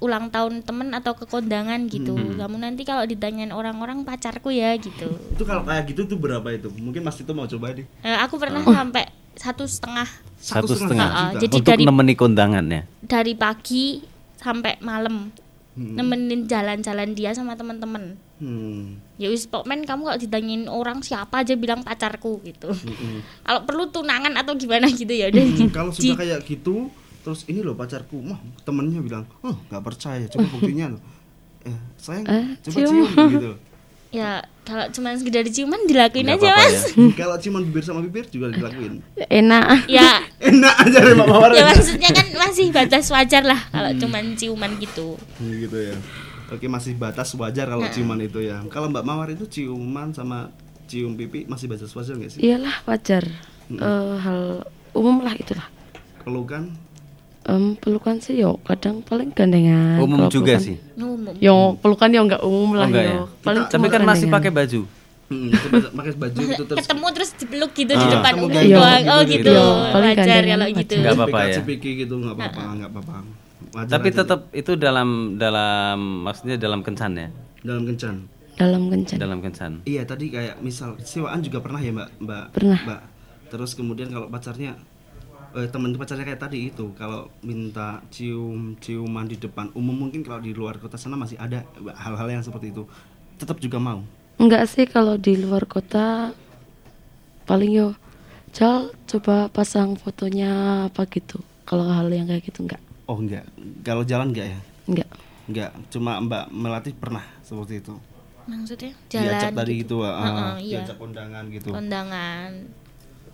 ulang 0.03 0.27
tahun 0.27 0.59
temen 0.61 0.91
atau 0.91 1.15
ke 1.15 1.23
kondangan 1.23 1.87
gitu. 1.87 2.15
Mm-mm. 2.15 2.35
Kamu 2.35 2.57
nanti 2.59 2.83
kalau 2.83 3.07
ditanyain 3.07 3.51
orang-orang 3.51 4.03
pacarku 4.03 4.51
ya 4.51 4.75
gitu. 4.75 5.07
Itu 5.31 5.43
kalau 5.43 5.63
kayak 5.63 5.87
gitu 5.87 6.03
tuh 6.03 6.19
berapa 6.19 6.43
itu? 6.51 6.67
Mungkin 6.69 6.99
Mas 6.99 7.15
itu 7.15 7.31
mau 7.31 7.47
coba 7.47 7.71
deh. 7.71 7.87
Eh, 8.03 8.17
aku 8.19 8.35
pernah 8.35 8.59
sampai 8.61 9.07
satu 9.35 9.63
setengah 9.63 10.07
Satu 10.35 10.75
setengah. 10.75 11.07
Ah, 11.07 11.29
juta. 11.31 11.41
jadi 11.47 11.55
Untuk 11.59 11.67
dari 11.67 11.83
nemeni 11.87 12.13
kondangan 12.13 12.65
ya. 12.67 12.81
dari 13.01 13.33
pagi 13.35 14.03
sampai 14.35 14.79
malam 14.79 15.31
Hmm. 15.75 15.91
nemenin 15.99 16.47
jalan-jalan 16.47 17.11
dia 17.11 17.35
sama 17.35 17.59
teman-teman. 17.59 18.15
Hmm. 18.39 18.95
Ya 19.19 19.27
wis 19.27 19.43
pokoknya 19.43 19.83
kamu 19.83 20.07
kalau 20.07 20.19
ditanyain 20.19 20.63
orang 20.71 21.03
siapa 21.03 21.43
aja 21.43 21.51
bilang 21.59 21.83
pacarku 21.83 22.39
gitu. 22.47 22.71
Mm-mm. 22.71 23.19
Kalau 23.43 23.59
perlu 23.67 23.83
tunangan 23.91 24.39
atau 24.39 24.55
gimana 24.55 24.87
gitu 24.87 25.11
ya 25.11 25.27
udah. 25.27 25.43
Hmm, 25.43 25.67
kalau 25.75 25.91
sudah 25.91 26.15
kayak 26.15 26.47
gitu 26.47 26.87
terus 27.25 27.41
ini 27.45 27.59
loh 27.59 27.73
pacarku 27.73 28.21
mah 28.21 28.37
temennya 28.61 29.01
bilang 29.01 29.25
oh 29.41 29.57
nggak 29.65 29.81
percaya 29.81 30.23
coba 30.27 30.45
buktinya 30.47 30.93
loh 30.93 31.01
eh 31.63 31.73
sayang 31.97 32.23
Eh, 32.23 32.45
coba 32.61 32.77
cium. 32.77 33.05
cium, 33.07 33.29
gitu 33.33 33.51
Ya 34.13 34.39
kalau 34.63 34.87
cuma 34.89 35.11
sekedar 35.11 35.43
ciuman 35.43 35.81
dilakuin 35.83 36.23
Nggak 36.23 36.39
aja 36.39 36.47
apa-apa 36.47 36.71
mas. 36.71 36.85
kalau 37.17 37.35
ciuman 37.35 37.61
bibir 37.65 37.83
sama 37.83 37.99
bibir 37.99 38.23
juga 38.25 38.47
dilakuin 38.49 39.03
Enak. 39.19 39.89
ya 39.89 40.23
enak 40.45 40.75
aja 40.79 40.97
deh 41.01 41.13
Mbak 41.13 41.27
Mawar 41.27 41.51
ya 41.51 41.67
maksudnya 41.67 42.09
kan 42.11 42.27
masih 42.39 42.69
batas 42.69 43.09
wajar 43.09 43.43
lah 43.43 43.59
kalau 43.67 43.89
Hmm. 43.89 43.99
cuman 43.99 44.23
ciuman 44.33 44.71
gitu. 44.77 45.19
gitu 45.41 45.77
ya 45.83 45.97
oke 46.47 46.63
masih 46.63 46.93
batas 46.93 47.33
wajar 47.33 47.65
kalau 47.67 47.89
ciuman 47.89 48.21
itu 48.21 48.39
ya 48.39 48.63
kalau 48.69 48.87
Mbak 48.87 49.03
Mawar 49.03 49.27
itu 49.29 49.43
ciuman 49.45 50.13
sama 50.13 50.47
cium 50.85 51.17
pipi 51.17 51.43
masih 51.43 51.65
batas 51.65 51.91
wajar 51.91 52.13
nggak 52.13 52.29
sih 52.29 52.39
Iyalah 52.39 52.85
wajar. 52.85 53.25
Eh, 53.67 54.13
hal 54.15 54.63
umum 54.93 55.19
lah 55.19 55.33
itulah. 55.33 55.65
pelukan 56.21 56.71
Em, 57.45 57.75
pelukan 57.75 58.17
sih 58.17 58.35
yo 58.35 58.57
kadang 58.59 58.99
paling 58.99 59.29
gandengan. 59.29 60.01
Umum 60.01 60.17
Kalau 60.19 60.33
juga 60.33 60.57
pelukan- 60.57 60.65
sih. 60.65 60.75
Umum. 60.95 61.33
Yo 61.37 61.55
pelukan 61.77 62.09
yo 62.09 62.21
nggak 62.23 62.41
umum 62.41 62.69
Oh, 62.69 62.75
lah 62.75 62.87
enggak 62.89 63.03
yo. 63.03 63.09
ya? 63.11 63.21
Paling 63.39 63.63
Tapi 63.67 63.85
kan 63.85 64.01
masih 64.01 64.01
gandengan. 64.23 64.35
pakai 64.35 64.51
baju. 64.51 64.81
Hmm, 65.25 65.49
pakai 65.91 66.13
baju 66.15 66.37
itu 66.43 66.63
terus 66.69 66.77
Ketemu 66.79 67.07
terus 67.11 67.29
dipeluk 67.35 67.71
gitu 67.71 67.91
di 67.91 67.97
Ah. 67.99 68.11
depan 68.11 68.31
umum 68.35 68.49
gayung 68.51 68.73
doang. 68.75 68.97
gitu, 68.99 69.09
Oh 69.11 69.21
gitu. 69.21 69.33
gitu. 69.45 69.57
Paling 69.87 70.05
Wajar 70.07 70.17
gandengan 70.19 70.45
kalau 70.47 70.65
wajar. 70.65 70.79
gitu. 70.79 70.93
Nggak 70.95 71.13
apa-apa 71.15 71.39
ya. 71.39 71.57
Gitu 71.95 72.13
nggak 72.15 72.35
apa-apa 72.35 72.61
nggak 72.75 72.91
apa-apa 72.91 73.13
Wajar 73.67 73.91
Tapi 73.91 74.07
tetap 74.09 74.39
itu 74.51 74.71
dalam 74.75 75.09
dalam 75.35 75.97
maksudnya 76.23 76.55
dalam 76.55 76.79
kencan 76.81 77.11
ya. 77.13 77.27
dalam 77.61 77.83
kencan 77.83 78.15
dalam 78.55 78.81
kencan. 78.87 79.17
Dalam 79.17 79.37
kencan. 79.39 79.71
Iya 79.83 80.01
tadi 80.03 80.25
kayak 80.29 80.61
misal 80.61 80.95
siwaan 80.99 81.41
juga 81.41 81.59
pernah 81.59 81.77
ya 81.77 81.91
mbak 81.91 82.09
mbak 82.19 82.45
Pernah. 82.51 82.79
mbak 82.83 83.01
terus 83.47 83.73
kemudian 83.73 84.07
kalau 84.07 84.25
pacarnya 84.27 84.79
eh, 85.55 85.67
teman 85.67 85.95
pacarnya 85.95 86.23
kayak 86.23 86.41
tadi 86.41 86.67
itu 86.67 86.91
kalau 86.93 87.31
minta 87.41 88.03
cium 88.07 88.75
ciuman 88.77 89.25
di 89.25 89.35
depan 89.35 89.71
umum 89.71 89.95
mungkin 89.95 90.21
kalau 90.21 90.39
di 90.39 90.51
luar 90.51 90.77
kota 90.77 90.95
sana 90.95 91.15
masih 91.15 91.39
ada 91.39 91.63
hal-hal 91.95 92.27
yang 92.29 92.43
seperti 92.43 92.69
itu 92.69 92.83
tetap 93.35 93.57
juga 93.57 93.79
mau 93.79 94.03
Enggak 94.35 94.67
sih 94.67 94.83
kalau 94.83 95.15
di 95.15 95.39
luar 95.39 95.63
kota 95.63 96.35
paling 97.45 97.71
yo 97.71 97.89
Jal 98.51 98.87
coba 99.03 99.51
pasang 99.51 99.99
fotonya 99.99 100.87
apa 100.87 101.03
gitu. 101.11 101.43
Kalau 101.67 101.91
hal 101.91 102.07
yang 102.07 102.23
kayak 102.23 102.39
gitu 102.45 102.63
enggak. 102.63 102.79
oh 103.05 103.19
enggak 103.19 103.43
kalau 103.81 104.03
jalan 104.03 104.31
enggak 104.31 104.47
ya 104.49 104.59
Enggak. 104.85 105.09
enggak 105.45 105.71
cuma 105.89 106.19
mbak 106.19 106.45
melatih 106.49 106.93
pernah 106.93 107.23
seperti 107.41 107.79
itu 107.79 107.95
Maksudnya 108.45 108.91
diajak 109.09 109.49
jalan 109.49 109.57
tadi 109.57 109.73
gitu. 109.77 109.95
gitu 109.97 110.05
ah, 110.05 110.13
Heeh, 110.21 110.53
iya. 110.61 110.73
diajak 110.83 110.97
kondangan 110.99 111.43
gitu 111.49 111.69
Kondangan. 111.71 112.49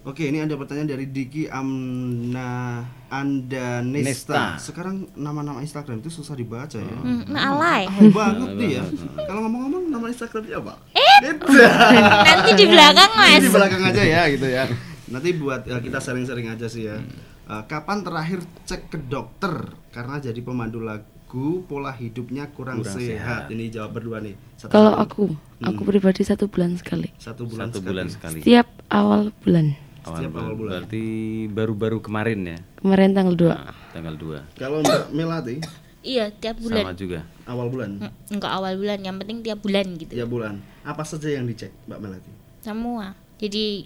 Oke, 0.02 0.26
ini 0.26 0.41
ada 0.41 0.58
pertanyaan 0.58 0.89
dari 0.89 1.06
Diki 1.06 1.45
Amna 1.45 2.82
Anda 3.08 3.86
Nesta. 3.86 4.02
Nesta. 4.02 4.43
Sekarang 4.58 5.06
nama-nama 5.14 5.62
Instagram 5.62 6.02
itu 6.02 6.10
susah 6.10 6.34
dibaca 6.34 6.74
ya. 6.74 6.97
Hmm, 6.97 7.22
nah, 7.30 7.54
alay. 7.54 7.86
Alay 7.86 8.10
banget 8.10 8.49
nih 8.58 8.70
ya. 8.76 8.84
Kalau 9.22 9.45
ngomong-ngomong 9.45 9.93
nama 9.93 10.10
Instagramnya 10.10 10.58
apa? 10.58 10.74
Eh, 10.97 11.38
nanti 12.28 12.49
di 12.58 12.66
belakang 12.66 13.12
mas. 13.14 13.41
di 13.41 13.49
belakang 13.49 13.82
aja 13.84 14.02
ya 14.02 14.22
gitu 14.28 14.47
ya. 14.47 14.66
Nanti 15.06 15.30
buat 15.38 15.70
ya, 15.70 15.78
kita 15.78 16.02
sering-sering 16.02 16.49
aja 16.49 16.66
sih 16.66 16.89
ya. 16.89 16.97
Eh, 17.45 17.64
kapan 17.70 18.02
terakhir 18.02 18.41
cek 18.66 18.89
ke 18.89 18.97
dokter 18.97 19.54
karena 19.89 20.18
jadi 20.18 20.41
pemandu 20.41 20.82
lagu 20.82 21.62
pola 21.62 21.93
hidupnya 21.93 22.49
kurang, 22.49 22.82
Kurang 22.82 22.97
sehat. 22.97 23.45
sehat. 23.45 23.54
Ini 23.54 23.70
jawab 23.70 23.93
berdua 23.93 24.18
nih. 24.18 24.34
Kalau 24.66 24.97
satu. 24.97 24.97
aku, 24.97 25.24
aku 25.62 25.78
Hmm. 25.78 25.89
pribadi 25.93 26.26
satu 26.26 26.49
bulan 26.49 26.74
sekali. 26.74 27.14
satu 27.22 27.45
bulan 27.45 27.70
Satu 27.70 27.78
sekali. 27.78 27.89
bulan 27.93 28.08
sekali. 28.10 28.39
Setiap 28.41 28.66
awal 28.89 29.30
bulan. 29.45 29.78
Awal 30.02 30.18
Setiap 30.18 30.34
awal 30.36 30.54
bulan. 30.56 30.72
Berarti 30.74 31.04
baru-baru 31.47 31.97
kemarin 31.99 32.39
ya. 32.43 32.58
Kemarin 32.76 33.10
tanggal 33.12 33.36
2. 33.36 33.47
Nah, 33.47 33.76
tanggal 33.91 34.16
2. 34.16 34.58
Kalau 34.58 34.78
Mbak 34.82 35.02
Melati 35.12 35.56
Iya 36.02 36.34
tiap 36.34 36.58
Sama 36.58 36.66
bulan. 36.66 36.84
juga. 36.97 37.20
awal 37.45 37.68
bulan. 37.70 37.89
Mm, 38.02 38.12
Enggak 38.32 38.52
awal 38.52 38.74
bulan, 38.74 38.99
yang 38.99 39.16
penting 39.16 39.38
tiap 39.41 39.62
bulan 39.62 39.86
gitu. 39.95 40.10
Ya 40.12 40.26
bulan. 40.26 40.58
Apa 40.82 41.06
saja 41.06 41.30
yang 41.30 41.45
dicek, 41.45 41.70
Mbak 41.86 41.99
Melati? 41.99 42.32
Semua. 42.60 43.14
Jadi 43.38 43.86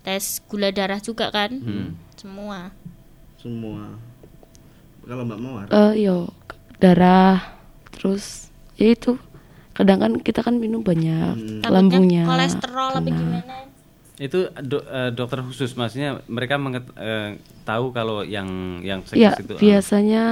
tes 0.00 0.24
gula 0.44 0.70
darah 0.70 0.98
juga 0.98 1.30
kan? 1.30 1.54
Hmm. 1.54 1.94
Semua. 2.16 2.74
Semua. 3.36 3.94
Kalau 5.00 5.22
Mbak 5.22 5.38
Mawar, 5.38 5.66
Eh 5.70 6.02
yo 6.02 6.34
darah 6.76 7.38
terus 7.90 8.48
ya 8.74 8.90
itu 8.90 9.14
kadang 9.70 10.00
kan 10.00 10.12
kita 10.16 10.40
kan 10.40 10.56
minum 10.56 10.80
banyak 10.80 11.36
Hmm. 11.36 11.62
Lambungnya 11.62 12.24
kolesterol 12.24 12.90
apa 12.96 13.06
gimana? 13.06 13.54
Itu 14.20 14.38
do- 14.60 14.84
eh, 14.84 15.10
dokter 15.10 15.40
khusus 15.40 15.72
maksudnya 15.72 16.20
mereka 16.26 16.54
menget- 16.54 16.92
eh, 16.94 17.40
tahu 17.64 17.88
kalau 17.90 18.20
yang 18.20 18.46
yang 18.80 19.00
seks 19.02 19.16
ya 19.16 19.32
itu 19.32 19.50
ah, 19.50 19.58
biasanya 19.58 20.24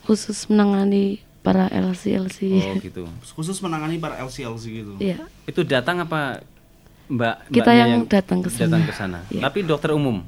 khusus 0.00 0.46
menangani 0.46 1.18
para 1.42 1.66
LC 1.66 2.14
LC 2.16 2.38
Oh 2.64 2.78
gitu. 2.78 3.02
khusus 3.28 3.58
menangani 3.58 3.98
para 3.98 4.14
LCLC 4.16 4.64
gitu. 4.76 4.94
Iya. 4.98 5.26
Itu 5.42 5.62
datang 5.62 6.00
apa 6.00 6.42
Mbak 7.06 7.50
Kita 7.50 7.70
mbaknya 7.70 7.84
yang 7.84 8.02
datang 8.04 8.38
ke 8.40 8.50
sana. 8.50 8.62
Datang 8.64 8.82
ke 8.82 8.92
sana. 8.92 9.18
Iya. 9.28 9.42
Tapi 9.42 9.58
dokter 9.62 9.90
umum. 9.90 10.22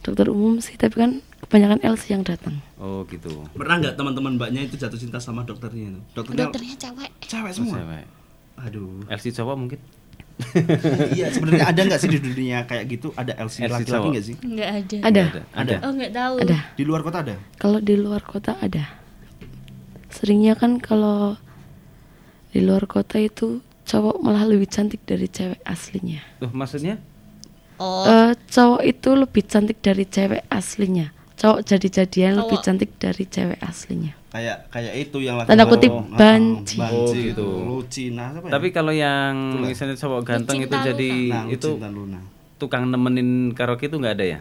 dokter 0.00 0.28
umum 0.28 0.56
sih 0.58 0.76
tapi 0.76 0.96
kan 0.96 1.20
kebanyakan 1.38 1.76
LC 1.82 2.04
yang 2.10 2.24
datang 2.24 2.56
Oh 2.76 3.04
gitu. 3.04 3.28
Pernah 3.52 3.76
nggak 3.78 3.94
teman-teman 3.94 4.32
mbaknya 4.34 4.64
itu 4.64 4.74
jatuh 4.74 4.96
cinta 4.96 5.16
sama 5.16 5.44
dokternya 5.44 5.92
itu? 5.92 6.00
Dokternya, 6.14 6.48
Dokternya 6.48 6.74
cewek. 6.78 7.10
cewek 7.20 7.50
Oh, 7.50 7.56
semua. 7.58 7.76
cewek. 7.78 8.04
Aduh. 8.58 9.04
LC 9.06 9.28
cowok 9.30 9.56
mungkin? 9.58 9.76
iya, 11.16 11.26
sebenarnya 11.28 11.66
ada 11.66 11.80
nggak 11.82 11.98
sih 11.98 12.08
di 12.08 12.18
dunia 12.18 12.64
kayak 12.64 12.84
gitu? 12.86 13.12
Ada 13.12 13.32
LC, 13.38 13.56
laki-laki 13.66 14.08
nggak 14.10 14.24
sih? 14.24 14.36
Enggak 14.40 14.70
ada. 14.70 14.96
ada 15.02 15.22
Ada. 15.52 15.74
Oh 15.84 15.90
enggak 15.90 16.12
tahu. 16.12 16.34
ada 16.40 16.58
Di 16.74 16.84
luar 16.84 17.00
kota 17.00 17.18
ada? 17.20 17.34
kalau 17.56 17.78
di 17.78 17.94
luar 17.94 18.22
kota 18.22 18.52
ada 18.56 18.84
seringnya 20.08 20.54
kan 20.54 20.76
kalau 20.76 21.38
di 22.50 22.60
luar 22.60 22.84
kota 22.84 23.16
itu 23.16 23.62
cowok 23.86 24.16
malah 24.20 24.42
lebih 24.42 24.66
cantik 24.66 25.02
dari 25.04 25.26
cewek 25.26 25.62
aslinya 25.62 26.18
Tuh 26.38 26.50
maksudnya? 26.50 26.98
Oh, 27.76 28.04
Eh, 28.04 28.32
cowok 28.50 28.82
itu 28.82 29.10
lebih 29.14 29.42
cantik 29.46 29.78
dari 29.80 30.04
cewek 30.04 30.44
aslinya 30.46 31.14
cowok 31.34 31.64
jadi-jadian 31.64 32.36
lebih 32.36 32.58
Cowok. 32.58 32.66
cantik 32.66 32.90
dari 32.98 33.24
cewek 33.24 33.60
aslinya 33.62 34.12
Kayak 34.30 34.70
kayak 34.70 34.94
itu 34.96 35.18
yang 35.18 35.36
laki 35.36 35.48
Tanda 35.48 35.66
kutip, 35.66 35.90
ah, 35.90 36.06
banci. 36.12 36.78
banci 36.78 36.94
Oh, 36.94 37.10
gitu. 37.10 37.46
Lucina 37.66 38.30
apa 38.30 38.46
ya? 38.46 38.52
Tapi 38.52 38.68
kalau 38.70 38.94
yang 38.94 39.34
Itulah. 39.52 39.66
misalnya 39.66 39.96
cowok 39.96 40.20
ganteng 40.22 40.58
itu 40.60 40.70
Lucinta 40.70 40.86
jadi 40.86 41.12
nah, 41.28 41.44
itu 41.48 41.68
Lucina 41.68 41.88
Luna. 41.88 42.20
tukang 42.56 42.84
nemenin 42.86 43.28
karaoke 43.50 43.84
itu 43.84 43.96
nggak 43.96 44.14
ada 44.14 44.26
ya? 44.28 44.40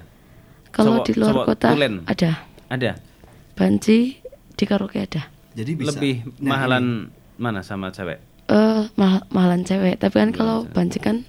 kalau 0.69 1.01
di 1.01 1.11
luar 1.11 1.33
kota 1.43 1.73
tulen. 1.73 2.05
ada 2.05 2.45
Ada. 2.67 3.01
banci 3.51 4.21
di 4.53 4.63
karaoke 4.63 4.99
ada 4.99 5.25
Jadi 5.51 5.71
bisa 5.73 5.91
Lebih 5.91 6.15
Nah, 6.37 6.53
mahalan 6.53 6.85
ini. 6.85 7.35
mana 7.35 7.59
sama 7.59 7.89
cewek? 7.89 8.21
eh 8.45 8.83
mahal 8.93 9.25
mahalan 9.29 9.61
cewek 9.63 9.97
tapi 9.97 10.15
kan 10.15 10.29
kalau 10.29 10.65
banci 10.67 10.97
kan 10.97 11.25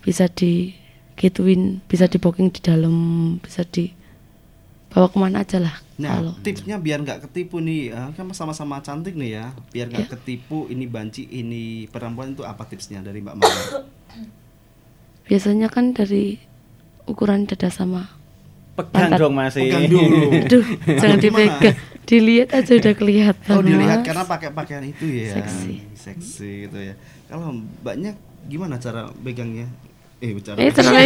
bisa 0.00 0.28
digituin 0.28 1.62
bisa 1.84 2.04
di 2.04 2.16
booking 2.16 2.48
di 2.48 2.60
dalam 2.60 2.94
bisa 3.38 3.64
di 3.64 3.92
bawa 4.88 5.06
ke 5.06 5.16
mana 5.16 5.42
aja 5.42 5.58
lah 5.58 5.76
Nah, 5.98 6.14
kalau 6.14 6.32
tipsnya 6.40 6.78
biar 6.78 7.02
nggak 7.02 7.26
ketipu 7.26 7.58
nih, 7.58 7.90
ah, 7.90 8.14
kan 8.14 8.22
sama-sama 8.30 8.78
cantik 8.78 9.12
nih 9.12 9.34
ya. 9.34 9.50
Biar 9.68 9.90
nggak 9.90 10.06
Ya. 10.06 10.10
ketipu 10.14 10.70
ini 10.70 10.86
banci, 10.86 11.26
ini 11.26 11.84
perempuan 11.86 12.32
itu 12.32 12.46
apa 12.46 12.62
tipsnya 12.64 13.02
dari 13.02 13.18
Mbak 13.18 13.34
Mawar? 13.34 13.82
biasanya 15.26 15.68
kan 15.68 15.92
dari 15.92 16.38
ukuran 17.04 17.44
dada 17.44 17.68
sama 17.68 18.08
Pegang 18.74 19.10
Pantat. 19.10 19.18
dong 19.18 19.34
masih. 19.34 19.62
Pegang 19.66 19.84
dulu. 19.90 20.22
aduh 20.38 20.66
jangan 20.86 21.18
dipegang 21.18 21.76
dilihat 22.06 22.48
aja 22.54 22.72
udah 22.72 22.94
kelihatan 22.94 23.52
Oh 23.52 23.60
dilihat 23.60 23.98
Mas. 24.00 24.06
karena 24.06 24.22
pakai 24.24 24.48
pakaian 24.48 24.84
itu 24.86 25.04
ya. 25.04 25.34
Seksi. 25.34 25.74
Seksi 25.92 26.50
gitu 26.64 26.78
ya. 26.78 26.94
Kalau 27.26 27.52
mbaknya 27.52 28.14
gimana 28.46 28.78
cara 28.78 29.10
pegangnya? 29.12 29.66
Eh 30.18 30.30
bicara. 30.34 30.58
Eh, 30.58 30.70
cara 30.74 31.02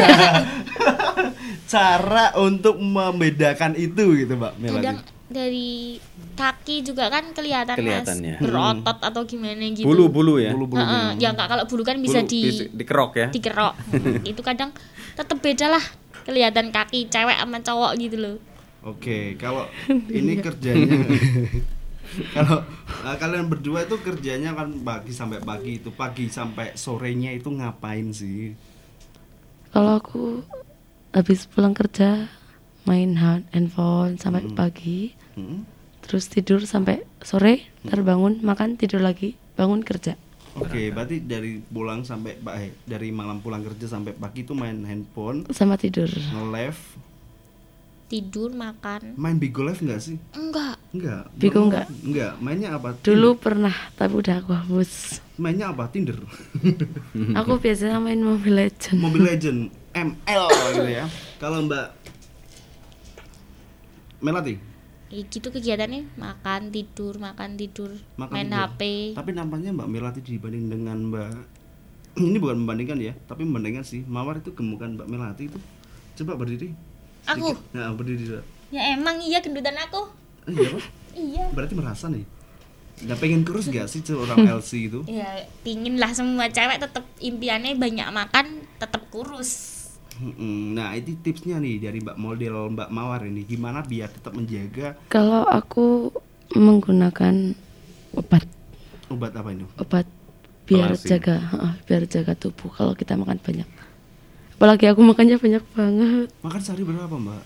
cara 1.69 2.25
untuk 2.37 2.77
membedakan 2.77 3.73
itu 3.77 4.17
gitu 4.17 4.33
mbak 4.37 4.53
Melati. 4.61 4.77
kadang 4.77 4.99
dari 5.33 5.97
kaki 6.37 6.85
juga 6.85 7.09
kan 7.09 7.25
kelihatan, 7.33 7.73
Kelihatannya. 7.81 8.37
mas 8.37 8.43
berotot 8.45 8.99
atau 9.01 9.23
gimana 9.25 9.65
gitu. 9.73 9.89
Bulu-bulu 9.89 10.37
ya. 10.37 10.53
Bulu-bulunya. 10.53 11.17
Heeh, 11.17 11.25
ya 11.25 11.29
enggak 11.33 11.49
kalau 11.49 11.65
bulu 11.65 11.81
kan 11.81 11.97
bisa 11.97 12.21
Bulu 12.21 12.29
di 12.29 12.41
bisa 12.45 12.65
dikerok 12.69 13.13
ya. 13.17 13.27
dikerok. 13.33 13.75
itu 14.31 14.41
kadang 14.45 14.71
tetap 15.17 15.39
beda 15.41 15.73
lah 15.73 15.85
kelihatan 16.29 16.69
kaki 16.69 17.09
cewek 17.09 17.37
sama 17.37 17.59
cowok 17.65 17.93
gitu 17.97 18.17
loh. 18.21 18.37
Oke, 18.83 19.39
kalau 19.41 19.65
ini 20.11 20.43
kerjanya 20.43 21.07
kalau 22.37 22.61
uh, 23.07 23.17
kalian 23.17 23.49
berdua 23.49 23.87
itu 23.87 23.97
kerjanya 24.03 24.53
kan 24.53 24.69
pagi 24.85 25.15
sampai 25.15 25.39
pagi 25.41 25.81
itu 25.81 25.89
pagi 25.95 26.29
sampai 26.29 26.77
sorenya 26.77 27.33
itu 27.33 27.49
ngapain 27.49 28.13
sih? 28.13 28.53
Kalau 29.73 29.99
aku 29.99 30.45
habis 31.11 31.49
pulang 31.49 31.73
kerja 31.73 32.29
main 32.85 33.17
hand- 33.17 33.49
handphone 33.51 34.21
sampai 34.21 34.45
pagi. 34.53 35.17
Hmm? 35.33 35.65
terus 36.03 36.27
tidur 36.27 36.67
sampai 36.67 37.07
sore 37.23 37.71
ntar 37.87 38.03
bangun 38.03 38.43
makan 38.43 38.75
tidur 38.75 39.01
lagi 39.01 39.39
bangun 39.55 39.87
kerja. 39.87 40.19
Oke, 40.53 40.93
berarti 40.93 41.25
dari 41.25 41.65
pulang 41.65 42.05
sampai 42.05 42.37
Pak 42.37 42.55
eh, 42.61 42.77
dari 42.85 43.09
malam 43.09 43.41
pulang 43.41 43.65
kerja 43.65 43.89
sampai 43.89 44.13
pagi 44.13 44.45
itu 44.45 44.53
main 44.53 44.85
handphone, 44.85 45.49
sama 45.49 45.81
tidur. 45.81 46.13
nge-live, 46.13 46.92
tidur 48.13 48.53
makan 48.53 49.17
main 49.17 49.41
Bigo 49.41 49.65
Live 49.65 49.81
enggak 49.81 50.05
sih? 50.05 50.21
enggak 50.37 50.77
Enggak. 50.93 51.33
Bigo 51.41 51.65
enggak. 51.65 51.89
Enggak, 52.05 52.33
mainnya 52.45 52.77
apa? 52.77 52.93
dulu 53.01 53.41
pernah 53.41 53.73
tapi 53.97 54.21
udah 54.21 54.45
aku 54.45 54.53
hapus 54.53 55.25
Mainnya 55.41 55.73
apa? 55.73 55.89
Tinder. 55.89 56.21
aku 57.41 57.57
biasanya 57.57 57.97
main 57.97 58.21
Mobile 58.21 58.69
Legend 58.69 59.01
Mobile 59.01 59.33
Legend 59.33 59.73
ML 59.97 60.45
gitu 60.77 60.91
ya. 60.93 61.09
Kalau 61.41 61.65
Mbak 61.65 61.87
Melati 64.21 64.55
ya 65.13 65.29
gitu 65.29 65.53
kegiatannya 65.53 66.09
makan 66.17 66.73
tidur 66.73 67.21
makan 67.21 67.61
tidur 67.61 67.93
makan 68.17 68.33
main 68.33 68.49
tidur. 68.49 68.61
HP 68.65 68.81
Tapi 69.17 69.31
nampaknya 69.33 69.71
Mbak 69.73 69.89
Melati 69.89 70.21
dibanding 70.21 70.69
dengan 70.69 70.97
Mbak 71.09 71.33
ini 72.29 72.37
bukan 72.37 72.61
membandingkan 72.65 73.01
ya, 73.01 73.17
tapi 73.25 73.49
membandingkan 73.49 73.85
sih. 73.89 74.05
Mawar 74.05 74.45
itu 74.45 74.53
gemukan 74.53 75.01
Mbak 75.01 75.09
Melati 75.09 75.49
itu. 75.49 75.59
Coba 76.21 76.37
berdiri. 76.37 76.77
Aku 77.25 77.55
Nah, 77.71 77.93
berdiri 77.93 78.25
dulu. 78.25 78.43
ya 78.69 78.93
emang 78.93 79.17
iya 79.19 79.39
gendutan 79.39 79.77
aku 79.77 80.09
Eh, 80.43 80.53
Iya, 80.53 80.69
Pak. 80.69 80.83
iya 81.29 81.45
Berarti 81.51 81.75
merasa 81.75 82.07
nih. 82.07 82.25
Nggak 82.99 83.19
pengen 83.19 83.43
kurus 83.43 83.67
gak 83.67 83.87
sih 83.87 84.01
seorang 84.01 84.43
LC 84.45 84.71
itu? 84.85 85.01
ya 85.05 85.27
pingin 85.61 85.97
lah 85.97 86.11
semua 86.11 86.47
cewek 86.47 86.79
tetap 86.79 87.03
impiannya 87.19 87.75
banyak 87.75 88.09
makan 88.09 88.47
tetap 88.77 89.03
kurus. 89.09 89.71
Nah, 90.71 90.93
itu 90.93 91.17
tipsnya 91.17 91.57
nih 91.57 91.81
dari 91.81 91.99
Mbak 91.99 92.15
model 92.17 92.55
Mbak 92.71 92.91
Mawar 92.91 93.25
ini. 93.25 93.43
Gimana 93.43 93.83
biar 93.83 94.07
tetap 94.09 94.31
menjaga 94.33 94.95
kalau 95.09 95.43
aku 95.45 96.15
menggunakan 96.53 97.57
obat 98.13 98.45
obat 99.09 99.33
apa 99.33 99.51
itu? 99.51 99.67
obat 99.77 100.07
biar 100.63 100.95
Pelasi. 100.95 101.09
jaga 101.09 101.37
heeh, 101.43 101.73
biar 101.83 102.03
jaga 102.05 102.33
tubuh 102.35 102.71
kalau 102.71 102.93
kita 102.93 103.13
makan 103.13 103.37
banyak 103.37 103.67
apalagi 104.63 104.87
aku 104.87 105.03
makannya 105.03 105.37
banyak 105.37 105.65
banget 105.75 106.29
Makan 106.39 106.61
sehari 106.63 106.87
berapa 106.87 107.11
Mbak? 107.11 107.43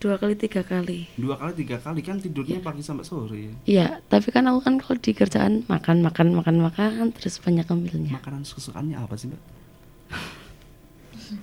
dua 0.00 0.16
kali 0.16 0.32
tiga 0.32 0.60
kali 0.60 1.04
Dua 1.14 1.36
kali, 1.36 1.52
tiga 1.54 1.76
kali 1.76 2.00
kan 2.00 2.16
tidurnya 2.16 2.56
pagi 2.58 2.80
sampai 2.80 3.04
sore. 3.04 3.52
Iya, 3.64 4.00
tapi 4.04 4.28
kan 4.28 4.44
aku 4.44 4.60
kan 4.60 4.76
kalau 4.76 4.96
di 4.96 5.12
kerjaan 5.12 5.64
makan 5.64 6.00
makan 6.00 6.32
makan 6.32 6.56
makan 6.58 7.10
terus 7.10 7.36
banyak 7.36 7.64
ambilnya. 7.64 8.14
Makanan 8.14 8.42
kesukaannya 8.42 8.96
apa 8.96 9.14
sih 9.14 9.28
Mbak? 9.28 9.42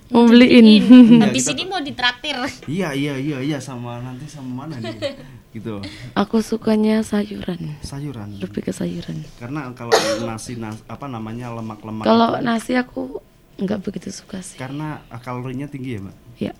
Mau 0.10 0.26
beliin. 0.26 0.82
habis 1.20 1.46
ini 1.48 1.64
mau 1.66 1.80
ditraktir 1.80 2.36
Iya 2.66 2.92
iya 2.92 3.14
iya 3.16 3.38
iya 3.42 3.58
sama 3.58 3.98
nanti 3.98 4.26
sama 4.26 4.66
mana 4.66 4.78
nih? 4.78 4.94
gitu. 5.54 5.80
Aku 6.14 6.40
sukanya 6.40 7.02
sayuran, 7.02 7.76
Sayuran. 7.82 8.38
lebih 8.38 8.62
ke 8.62 8.70
sayuran. 8.70 9.22
Karena 9.38 9.68
kalau 9.74 9.92
nasi 10.24 10.56
nas, 10.56 10.80
apa 10.86 11.06
namanya 11.06 11.50
lemak-lemak 11.52 12.04
Kalau 12.04 12.36
itu- 12.36 12.44
nasi 12.44 12.72
aku 12.74 13.20
nggak 13.58 13.80
begitu 13.82 14.10
suka 14.10 14.40
sih. 14.40 14.56
karena 14.56 15.04
ah, 15.08 15.18
kalorinya 15.18 15.66
tinggi 15.66 15.96
ya, 15.96 16.02
Mbak. 16.02 16.16
Ya, 16.38 16.54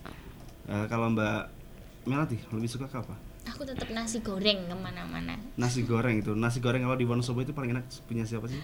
Eh, 0.64 0.86
kalau 0.86 1.08
Mbak 1.08 1.50
Melati 2.04 2.38
lebih 2.48 2.66
suka 2.66 2.86
ke 2.86 2.96
apa? 2.96 3.14
aku 3.44 3.62
tetap 3.62 3.90
nasi 3.90 4.18
goreng 4.18 4.64
ke 4.64 4.74
mana-mana 4.74 5.34
Nasi 5.56 5.82
goreng 5.82 6.14
itu. 6.16 6.30
Nasi 6.32 6.58
goreng 6.58 6.80
kalau 6.80 6.94
di 6.94 7.02
Wonosobo 7.02 7.40
itu 7.40 7.50
paling 7.50 7.72
enak 7.72 7.84
punya 8.04 8.22
siapa 8.22 8.46
sih? 8.46 8.62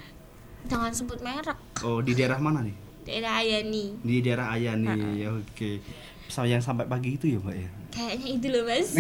jangan 0.65 0.91
sebut 0.91 1.19
merek 1.19 1.59
Oh, 1.81 1.99
di 1.99 2.13
daerah 2.13 2.37
mana 2.37 2.61
nih? 2.61 2.75
daerah 3.03 3.39
Ayani 3.39 3.99
Di 3.99 4.21
daerah 4.21 4.51
Ayani. 4.51 5.17
Ya, 5.17 5.31
Oke. 5.31 5.83
Sama 6.27 6.45
yang 6.45 6.61
sampai 6.61 6.85
pagi 6.85 7.15
itu 7.15 7.27
ya, 7.27 7.39
Mbak 7.39 7.57
ya. 7.57 7.69
kayaknya 7.91 8.29
itu 8.31 8.47
loh 8.49 8.63
mas 8.63 8.89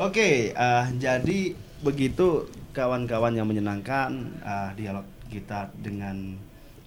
Oke, 0.00 0.30
eh, 0.50 0.84
jadi 0.96 1.38
begitu 1.80 2.44
kawan-kawan 2.70 3.32
yang 3.32 3.44
menyenangkan 3.44 4.10
eh, 4.40 4.70
dialog 4.74 5.04
kita 5.30 5.70
dengan 5.72 6.36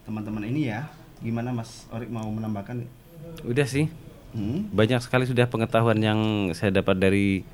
teman-teman 0.04 0.44
ini 0.44 0.68
ya. 0.68 0.91
Gimana 1.18 1.50
Mas 1.50 1.88
Orik 1.89 2.12
mau 2.12 2.28
menambahkan? 2.28 2.84
Udah 3.41 3.64
sih. 3.64 3.88
Hmm? 4.36 4.68
Banyak 4.70 5.00
sekali 5.00 5.24
sudah 5.24 5.48
pengetahuan 5.48 5.98
yang 5.98 6.20
saya 6.52 6.74
dapat 6.74 7.00
dari 7.00 7.48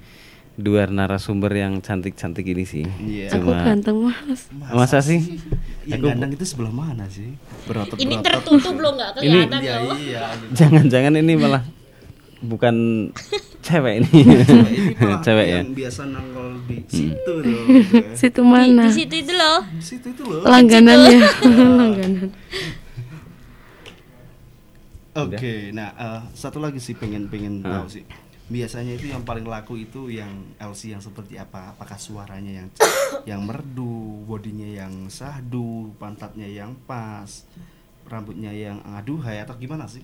dua 0.56 0.90
narasumber 0.90 1.54
yang 1.54 1.80
cantik-cantik 1.80 2.44
ini 2.44 2.66
sih. 2.66 2.84
Iya. 3.00 3.32
aku 3.32 3.48
Cuma 3.48 3.64
ganteng 3.64 3.96
mas. 4.02 4.42
masa 4.74 5.00
sih? 5.00 5.40
Yang 5.86 6.00
Aku- 6.02 6.10
gandang 6.10 6.32
itu 6.34 6.44
sebelah 6.44 6.74
mana 6.74 7.06
sih? 7.08 7.32
Berotot 7.64 7.96
ini 7.96 8.18
berotot. 8.18 8.60
tertutup 8.60 8.76
loh 8.76 8.92
nggak 8.94 9.10
kelihatan 9.16 9.60
Iya 9.62 9.76
loh 9.80 9.96
iya. 9.96 10.24
Jangan-jangan 10.52 11.14
ini 11.16 11.34
malah 11.38 11.64
bukan 12.42 12.76
cewek 13.66 13.94
ini. 14.00 14.10
Ini 14.16 14.96
malah 15.00 15.20
cewek 15.20 15.46
ya. 15.46 15.60
yang 15.60 15.74
biasa 15.74 16.02
nongol 16.06 16.50
di 16.64 16.78
situ 16.88 17.32
loh. 17.36 17.64
gitu 17.68 17.96
ya. 18.00 18.14
Situ 18.16 18.42
di, 18.42 18.48
mana? 18.48 18.84
di 18.84 18.92
situ 18.96 19.16
itu 19.18 19.34
loh 19.34 19.60
Di 19.66 19.84
situ 19.84 20.08
itu 20.10 20.24
loh. 20.24 20.42
Langganannya, 20.44 21.20
langganan. 21.80 22.30
Oke, 25.12 25.74
nah 25.74 25.92
eh, 25.92 26.22
satu 26.32 26.58
lagi 26.58 26.80
sih 26.80 26.94
pengen 26.94 27.28
pengen 27.28 27.60
Ah. 27.62 27.82
tahu 27.82 27.88
sih. 27.92 28.06
Biasanya 28.50 28.98
itu 28.98 29.06
yang 29.06 29.22
paling 29.22 29.46
laku 29.46 29.78
itu 29.78 30.10
yang 30.10 30.32
LC 30.58 30.90
yang 30.90 31.04
seperti 31.04 31.38
apa? 31.38 31.70
Apakah 31.70 31.98
suaranya 31.98 32.64
yang 32.64 32.68
yang 33.24 33.42
merdu, 33.44 33.86
bodinya 34.26 34.66
yang 34.66 35.06
sahdu, 35.08 35.94
pantatnya 35.96 36.50
yang 36.50 36.74
pas, 36.88 37.46
rambutnya 38.06 38.50
yang 38.50 38.82
aduhai 38.90 39.44
atau 39.44 39.54
gimana 39.54 39.86
sih? 39.86 40.02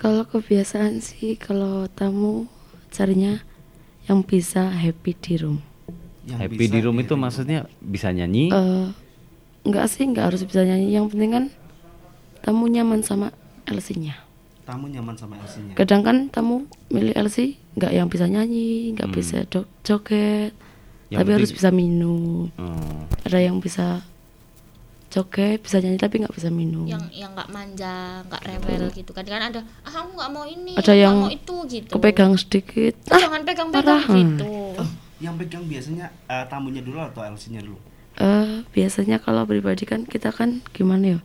Kalau 0.00 0.24
kebiasaan 0.24 0.98
sih 0.98 1.36
kalau 1.36 1.84
tamu 1.86 2.48
carinya 2.88 3.36
yang 4.08 4.24
bisa 4.24 4.66
happy 4.66 5.12
di 5.14 5.34
room. 5.36 5.60
Yang 6.24 6.38
Happy 6.40 6.56
bisa 6.56 6.72
di 6.72 6.80
room 6.80 6.96
itu 6.98 7.14
maksudnya 7.14 7.60
bisa 7.78 8.08
nyanyi. 8.08 8.48
Eh, 8.48 8.86
enggak 9.62 9.86
sih, 9.86 10.04
enggak 10.04 10.32
harus 10.32 10.42
bisa 10.42 10.62
nyanyi. 10.62 10.88
Yang 10.90 11.06
penting 11.12 11.30
kan 11.30 11.44
tamu 12.40 12.64
nyaman 12.66 13.00
sama 13.00 13.28
LC-nya. 13.64 14.16
tamu 14.60 14.86
nyaman 14.86 15.18
sama 15.18 15.34
LC-nya. 15.36 15.74
Kadang 15.74 16.00
kan 16.00 16.16
tamu 16.30 16.62
milih 16.88 17.10
LC 17.12 17.58
enggak 17.74 17.90
yang 17.90 18.06
bisa 18.06 18.24
nyanyi, 18.24 18.94
enggak 18.94 19.10
Hmm. 19.10 19.16
bisa 19.18 19.38
joget, 19.82 20.54
Yang 21.10 21.18
tapi 21.18 21.30
harus 21.34 21.50
penting- 21.50 21.58
bisa 21.58 21.68
minum. 21.74 22.46
Oh. 22.54 23.02
Ada 23.26 23.38
yang 23.42 23.58
bisa 23.58 24.06
joget, 25.10 25.58
bisa 25.58 25.76
nyanyi 25.76 25.98
tapi 25.98 26.22
nggak 26.22 26.32
bisa 26.32 26.48
minum. 26.48 26.86
yang 26.86 27.02
yang 27.10 27.34
nggak 27.34 27.50
manja 27.50 28.22
nggak 28.24 28.42
rewel 28.42 28.82
gitu 28.90 29.10
kan 29.10 29.22
kan 29.22 29.42
ada 29.44 29.60
ah 29.82 29.92
aku 29.92 30.14
nggak 30.14 30.30
mau 30.30 30.44
ini 30.44 30.72
Ada 30.72 30.86
aku 30.88 30.96
yang 30.96 31.14
nggak 31.16 31.26
mau 31.26 31.34
itu 31.34 31.56
gitu 31.68 31.92
Kepegang 31.92 32.32
sedikit. 32.34 32.94
Ah, 33.04 33.12
Ah, 33.12 33.20
jangan 33.20 33.42
pegang-pegang 33.42 33.84
parah. 34.00 34.04
gitu 34.08 34.50
Oh, 34.78 34.88
yang 35.18 35.34
pegang 35.34 35.66
biasanya 35.66 36.06
eh, 36.24 36.44
tamunya 36.46 36.80
dulu 36.80 36.98
atau 37.00 37.20
LC-nya 37.20 37.60
dulu? 37.60 37.76
Eh, 38.16 38.62
biasanya 38.68 39.18
kalau 39.18 39.42
pribadi 39.44 39.82
kan 39.82 40.04
kita 40.04 40.30
kan 40.30 40.62
gimana 40.70 41.16
ya? 41.16 41.20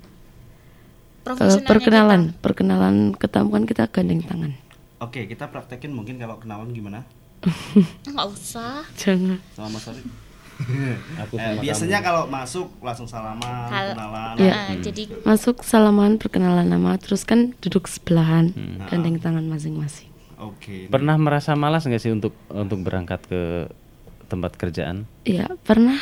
Profesionalnya 1.21 1.65
perkenalan, 1.65 2.21
perkenalan 2.35 2.95
ke 3.13 3.25
tamu 3.25 3.49
kan 3.51 3.65
kita 3.65 3.85
gandeng 3.87 4.21
tangan. 4.21 4.53
Oke, 4.99 5.25
kita 5.25 5.45
praktekin 5.45 5.89
mungkin 5.89 6.17
kalau 6.17 6.37
kenalan 6.37 6.69
gimana? 6.69 7.01
kita. 7.41 8.09
nggak 8.13 8.27
usah 8.27 8.81
Jangan. 8.95 9.37
Sama 9.53 9.69
Mas 9.71 9.85
Ari. 9.85 10.24
Aku 11.21 11.35
Eh, 11.35 11.43
sama 11.45 11.59
biasanya 11.59 11.97
kamu. 11.97 12.05
kalau 12.05 12.23
masuk 12.25 12.67
langsung 12.79 13.05
salaman, 13.05 13.67
Kal- 13.67 13.91
kenalan. 13.91 14.33
Iya. 14.37 14.53
Ah, 14.53 14.71
jadi 14.75 15.03
Masuk 15.21 15.55
salaman 15.61 16.11
perkenalan 16.15 16.65
nama, 16.65 16.95
terus 16.95 17.21
kan 17.21 17.53
duduk 17.59 17.85
sebelahan, 17.85 18.49
Hmm. 18.49 18.83
gandeng 18.85 19.17
tangan 19.17 19.43
masing-masing. 19.43 20.09
Oke. 20.37 20.87
Pernah 20.87 21.15
merasa 21.15 21.53
malas 21.53 21.83
nggak 21.83 21.97
sih 21.97 22.09
untuk 22.09 22.35
untuk 22.47 22.79
berangkat 22.79 23.23
ke 23.23 23.71
tempat 24.25 24.53
kerjaan? 24.53 25.07
Iya, 25.23 25.47
pernah 25.59 25.95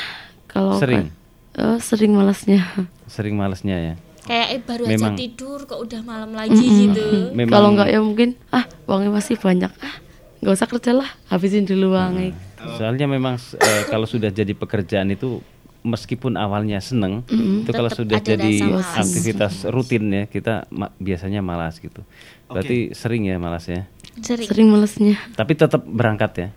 kalau 0.45 0.75
Sering? 0.75 1.09
eh, 1.53 1.77
sering 1.79 2.11
malasnya. 2.11 2.61
Sering 3.07 3.33
malesnya 3.33 3.77
ya. 3.77 3.95
kayak 4.23 4.47
eh, 4.49 4.61
baru 4.61 4.87
Memang- 4.87 5.13
aja 5.13 5.19
tidur 5.19 5.59
kok 5.63 5.75
udah 5.77 5.99
malam 6.01 6.31
lagi 6.31 6.55
Mm-mm. 6.55 6.79
gitu 6.87 7.05
Memang- 7.33 7.51
Kalau 7.51 7.69
nggak 7.73 7.89
ya 7.89 7.99
mungkin 7.99 8.29
ah 8.49 8.63
uangnya 8.85 9.11
masih 9.11 9.35
banyak 9.35 9.67
ah 9.67 9.95
nggak 10.39 10.53
usah 10.53 10.63
kerja 10.65 10.91
lah 10.93 11.09
habisin 11.27 11.63
dulu 11.63 11.91
uangnya. 11.91 12.31
Soalnya 12.73 13.05
memang 13.05 13.35
eh, 13.55 13.83
kalau 13.85 14.05
sudah 14.05 14.29
jadi 14.29 14.51
pekerjaan 14.51 15.09
itu 15.09 15.43
meskipun 15.81 16.33
awalnya 16.33 16.79
seneng, 16.79 17.27
Mm-mm. 17.27 17.61
itu 17.61 17.71
kalau 17.71 17.91
sudah 17.91 18.17
jadi 18.17 18.53
malas. 18.71 18.95
aktivitas 18.97 19.53
rutin 19.67 20.03
ya 20.07 20.23
kita 20.25 20.63
ma- 20.69 20.95
biasanya 20.97 21.39
malas 21.39 21.77
gitu. 21.77 22.01
Berarti 22.45 22.91
sering 22.93 23.25
ya 23.25 23.35
malas 23.35 23.67
ya. 23.67 23.83
sering, 24.15 24.47
Sering 24.47 24.67
malesnya. 24.69 25.17
Tapi 25.33 25.53
tetap 25.53 25.83
berangkat 25.83 26.31
ya. 26.37 26.49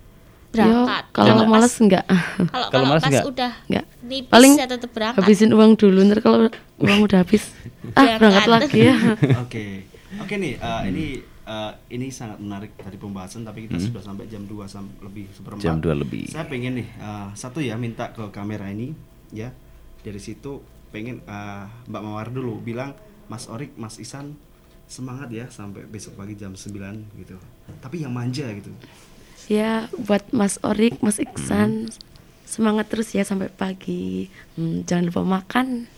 berangkat 0.48 1.04
Yo, 1.04 1.12
kalau 1.12 1.44
pas- 1.44 1.76
enggak 1.76 2.04
kalau 2.06 2.48
Kalau 2.48 2.66
kalau 2.70 2.86
males 2.86 3.02
pas 3.02 3.10
nggak? 3.10 3.24
udah 3.26 3.52
enggak. 3.66 3.84
nipis 4.00 4.30
Paling 4.30 4.52
ya 4.54 4.66
tetap 4.66 4.90
berangkat 4.90 5.20
habisin 5.20 5.50
uang 5.50 5.72
dulu 5.74 5.98
ntar 6.02 6.18
kalau 6.20 6.38
uang 6.78 7.00
udah 7.02 7.18
habis 7.20 7.50
ah 7.92 8.06
Berangkat. 8.06 8.16
berangkat 8.16 8.46
lagi 8.48 8.80
ya. 8.80 8.94
Oke. 9.42 9.64
Oke 10.16 10.34
nih, 10.38 10.54
eh, 10.56 10.80
ini 10.86 11.04
eh, 11.46 11.72
ini 11.94 12.10
sangat 12.10 12.42
menarik 12.42 12.74
dari 12.76 12.98
pembahasan 12.98 13.46
tapi 13.46 13.70
kita 13.70 13.78
sudah 13.78 14.02
sampai 14.02 14.26
jam 14.26 14.42
2 14.44 14.66
sam 14.66 14.90
lebih 15.00 15.30
seperempat. 15.30 15.62
Jam 15.62 15.78
2 15.78 16.02
lebih. 16.02 16.28
Saya 16.28 16.44
pengen 16.50 16.82
nih 16.82 16.88
eh, 16.98 17.28
satu 17.38 17.62
ya 17.62 17.78
minta 17.78 18.10
ke 18.10 18.26
kamera 18.34 18.66
ini 18.68 18.92
ya. 19.30 19.54
Dari 20.02 20.20
situ 20.20 20.60
pengen 20.90 21.22
eh, 21.22 21.64
Mbak 21.88 22.02
Mawar 22.02 22.28
dulu 22.34 22.58
bilang 22.60 22.92
Mas 23.30 23.46
Orik, 23.46 23.74
Mas 23.78 24.02
Isan 24.02 24.34
semangat 24.86 25.30
ya 25.34 25.50
sampai 25.50 25.82
besok 25.86 26.18
pagi 26.18 26.38
jam 26.38 26.54
9 26.54 27.18
gitu. 27.18 27.38
Tapi 27.82 28.02
yang 28.02 28.14
manja 28.14 28.46
gitu. 28.54 28.70
Ya 29.46 29.86
buat 29.94 30.26
Mas 30.34 30.58
Orik, 30.66 30.98
Mas 31.02 31.22
Iksan 31.22 31.90
semangat 32.46 32.90
terus 32.90 33.10
ya 33.14 33.26
sampai 33.26 33.50
pagi. 33.50 34.30
Hmm, 34.54 34.86
jangan 34.86 35.10
lupa 35.10 35.22
makan 35.22 35.90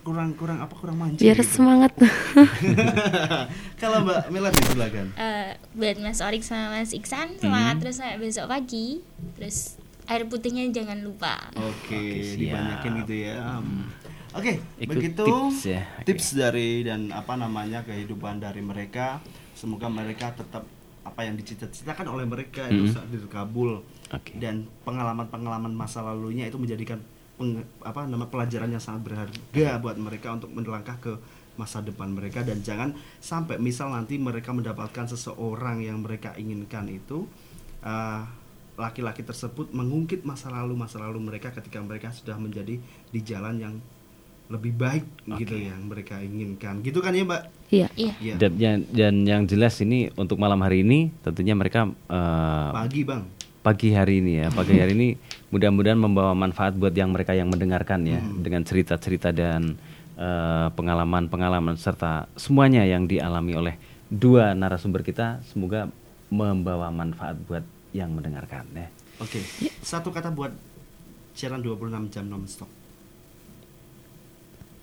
kurang 0.00 0.34
kurang 0.34 0.58
apa 0.58 0.74
kurang 0.74 0.96
manja 0.96 1.20
biar 1.20 1.36
gitu. 1.36 1.46
semangat. 1.56 1.94
kalau 3.80 4.02
Mbak 4.02 4.20
Melati 4.28 4.60
silakan 4.64 5.06
Eh, 5.14 5.48
buat 5.72 5.96
Mas 5.98 6.18
Orik 6.18 6.42
sama 6.42 6.74
Mas 6.74 6.90
Iksan 6.90 7.36
semangat 7.36 7.78
terus 7.78 7.96
sampai 7.96 8.18
besok 8.18 8.46
pagi 8.46 8.98
terus 9.34 9.78
air 10.04 10.26
putihnya 10.26 10.66
jangan 10.70 10.98
lupa 10.98 11.38
Oke, 11.54 12.02
siap. 12.26 12.38
dibanyakin 12.40 12.92
gitu 13.00 13.14
ya. 13.22 13.36
Hmm. 13.56 13.86
Oke, 14.32 14.62
Ikut 14.76 14.90
begitu 14.92 15.22
tips 15.22 15.60
ya, 15.68 15.82
oke. 15.92 16.02
tips 16.04 16.26
dari 16.32 16.82
dan 16.82 17.10
apa 17.10 17.34
namanya 17.34 17.82
kehidupan 17.82 18.38
dari 18.38 18.58
mereka. 18.60 19.18
Semoga 19.52 19.86
mereka 19.86 20.30
tetap 20.32 20.62
apa 21.00 21.20
yang 21.20 21.34
dicita-citakan 21.34 22.06
oleh 22.08 22.22
mereka 22.24 22.66
itu 22.66 22.86
Mhm. 22.86 22.92
saat 22.92 23.06
terkabul 23.08 23.82
Oke. 24.08 24.34
dan 24.36 24.66
pengalaman-pengalaman 24.82 25.70
masa 25.70 26.00
lalunya 26.00 26.44
itu 26.44 26.56
menjadikan 26.56 27.02
peng- 27.40 27.64
apa 27.80 28.04
nama 28.04 28.28
pelajaran 28.28 28.68
yang 28.68 28.78
sangat 28.78 29.00
berharga 29.02 29.80
buat 29.80 29.96
mereka 29.96 30.36
untuk 30.36 30.52
melangkah 30.52 31.00
ke 31.00 31.16
masa 31.56 31.80
depan 31.80 32.12
mereka. 32.12 32.44
Dan 32.44 32.60
jangan 32.60 32.92
sampai 33.16 33.56
misal 33.56 33.88
nanti 33.90 34.20
mereka 34.20 34.52
mendapatkan 34.52 35.08
seseorang 35.08 35.80
yang 35.80 36.04
mereka 36.04 36.36
inginkan 36.36 36.84
itu 36.86 37.24
uh, 37.80 38.22
laki-laki 38.76 39.20
tersebut 39.20 39.72
mengungkit 39.72 40.22
masa 40.22 40.48
lalu 40.48 40.72
masa 40.72 41.00
lalu 41.00 41.20
mereka 41.20 41.48
ketika 41.50 41.80
mereka 41.80 42.12
sudah 42.12 42.36
menjadi 42.36 42.76
di 43.08 43.20
jalan 43.20 43.56
yang 43.56 43.74
lebih 44.50 44.74
baik 44.74 45.04
gitu 45.38 45.54
yang 45.54 45.86
mereka 45.86 46.18
inginkan. 46.18 46.82
Gitu 46.82 46.98
kan 46.98 47.14
ya 47.14 47.22
mbak? 47.22 47.42
Iya. 47.70 47.88
iya. 47.94 48.12
Iya. 48.18 48.34
Dan, 48.36 48.52
yang- 48.58 48.84
dan 48.90 49.14
yang 49.22 49.42
jelas 49.46 49.78
ini 49.78 50.10
untuk 50.14 50.36
malam 50.36 50.58
hari 50.58 50.82
ini 50.82 51.14
tentunya 51.20 51.54
mereka 51.54 51.86
eh, 51.86 52.70
pagi 52.74 53.06
bang. 53.06 53.22
pagi 53.60 53.88
hari 53.92 54.18
ini 54.18 54.32
ya. 54.42 54.48
Pagi 54.50 54.74
hari 54.74 54.92
ini 54.96 55.08
mudah-mudahan 55.50 55.98
membawa 55.98 56.32
manfaat 56.32 56.72
buat 56.72 56.90
yang 56.92 57.10
mereka 57.10 57.32
yang 57.32 57.46
mendengarkan 57.46 58.02
ya 58.04 58.18
Hmm. 58.18 58.40
dengan 58.40 58.62
cerita-cerita 58.62 59.30
dan 59.30 59.74
eh, 60.14 60.68
pengalaman-pengalaman 60.70 61.74
serta 61.74 62.28
semuanya 62.34 62.84
yang 62.84 63.04
dialami 63.04 63.54
oleh 63.54 63.74
dua 64.06 64.52
narasumber 64.52 65.00
kita 65.00 65.40
semoga 65.44 65.88
membawa 66.28 66.88
manfaat 66.88 67.34
buat 67.40 67.62
yang 67.90 68.10
mendengarkan 68.10 68.62
ya. 68.70 68.86
oke 69.18 69.40
satu 69.80 70.08
kata 70.08 70.30
buat 70.30 70.54
siaran 71.32 71.58
26 71.58 71.80
jam 72.08 72.24
non-stop 72.24 72.68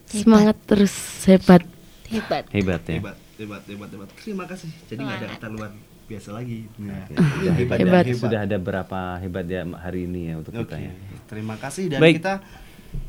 Semangat 0.05 0.55
terus 0.65 0.95
hebat. 1.25 1.63
hebat 2.07 2.43
Hebat 2.49 2.81
ya. 2.85 2.95
hebat 2.97 3.17
hebat 3.37 3.61
hebat 3.63 3.89
hebat 3.89 4.09
terima 4.15 4.43
kasih 4.43 4.71
jadi 4.87 4.99
nggak 5.01 5.17
ada 5.17 5.27
kata 5.35 5.47
luar 5.49 5.71
biasa 6.07 6.29
lagi 6.31 6.71
nah, 6.79 7.03
Sudah 7.35 7.53
hebat 7.53 7.77
Hebat. 7.77 8.03
hebat. 8.07 8.15
Sudah 8.15 8.39
ada 8.47 8.57
berapa 8.57 8.99
hebat 9.19 9.45
ya 9.45 9.67
hari 9.75 10.07
ini 10.07 10.31
ya 10.31 10.35
untuk 10.39 10.55
Oke, 10.55 10.63
kita 10.71 10.77
ya. 10.79 10.91
terima 11.27 11.55
kasih 11.59 11.91
dan 11.91 11.99
Baik. 11.99 12.23
kita 12.23 12.33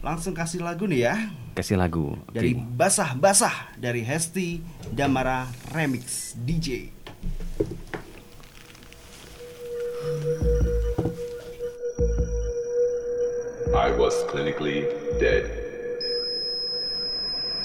langsung 0.03 0.35
kasih 0.35 0.61
lagu 0.61 0.85
nih 0.85 1.07
ya 1.07 1.15
Kasih 1.55 1.75
lagu. 1.75 2.15
Oke. 2.15 2.35
dari 2.35 2.55
basah 2.55 3.15
basah 3.15 3.75
dari 3.75 4.03
Hesti 4.03 4.59
Damara 4.91 5.47
Remix 5.71 6.35
DJ. 6.39 6.91
I 13.77 13.93
was 13.93 14.15
clinically 14.31 14.83
dead. 15.21 15.47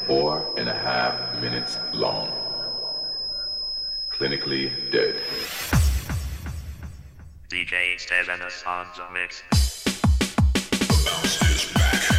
Four 0.06 0.46
and 0.58 0.68
a 0.70 0.74
half 0.74 1.16
minutes 1.42 1.78
long. 1.94 2.30
Clinically 4.24 4.72
dead. 4.90 5.16
DJ 7.50 7.98
Stevenos 7.98 8.66
on 8.66 8.88
the 8.96 9.04
mix. 9.12 9.44
Bounce 11.04 11.40
this 11.40 12.13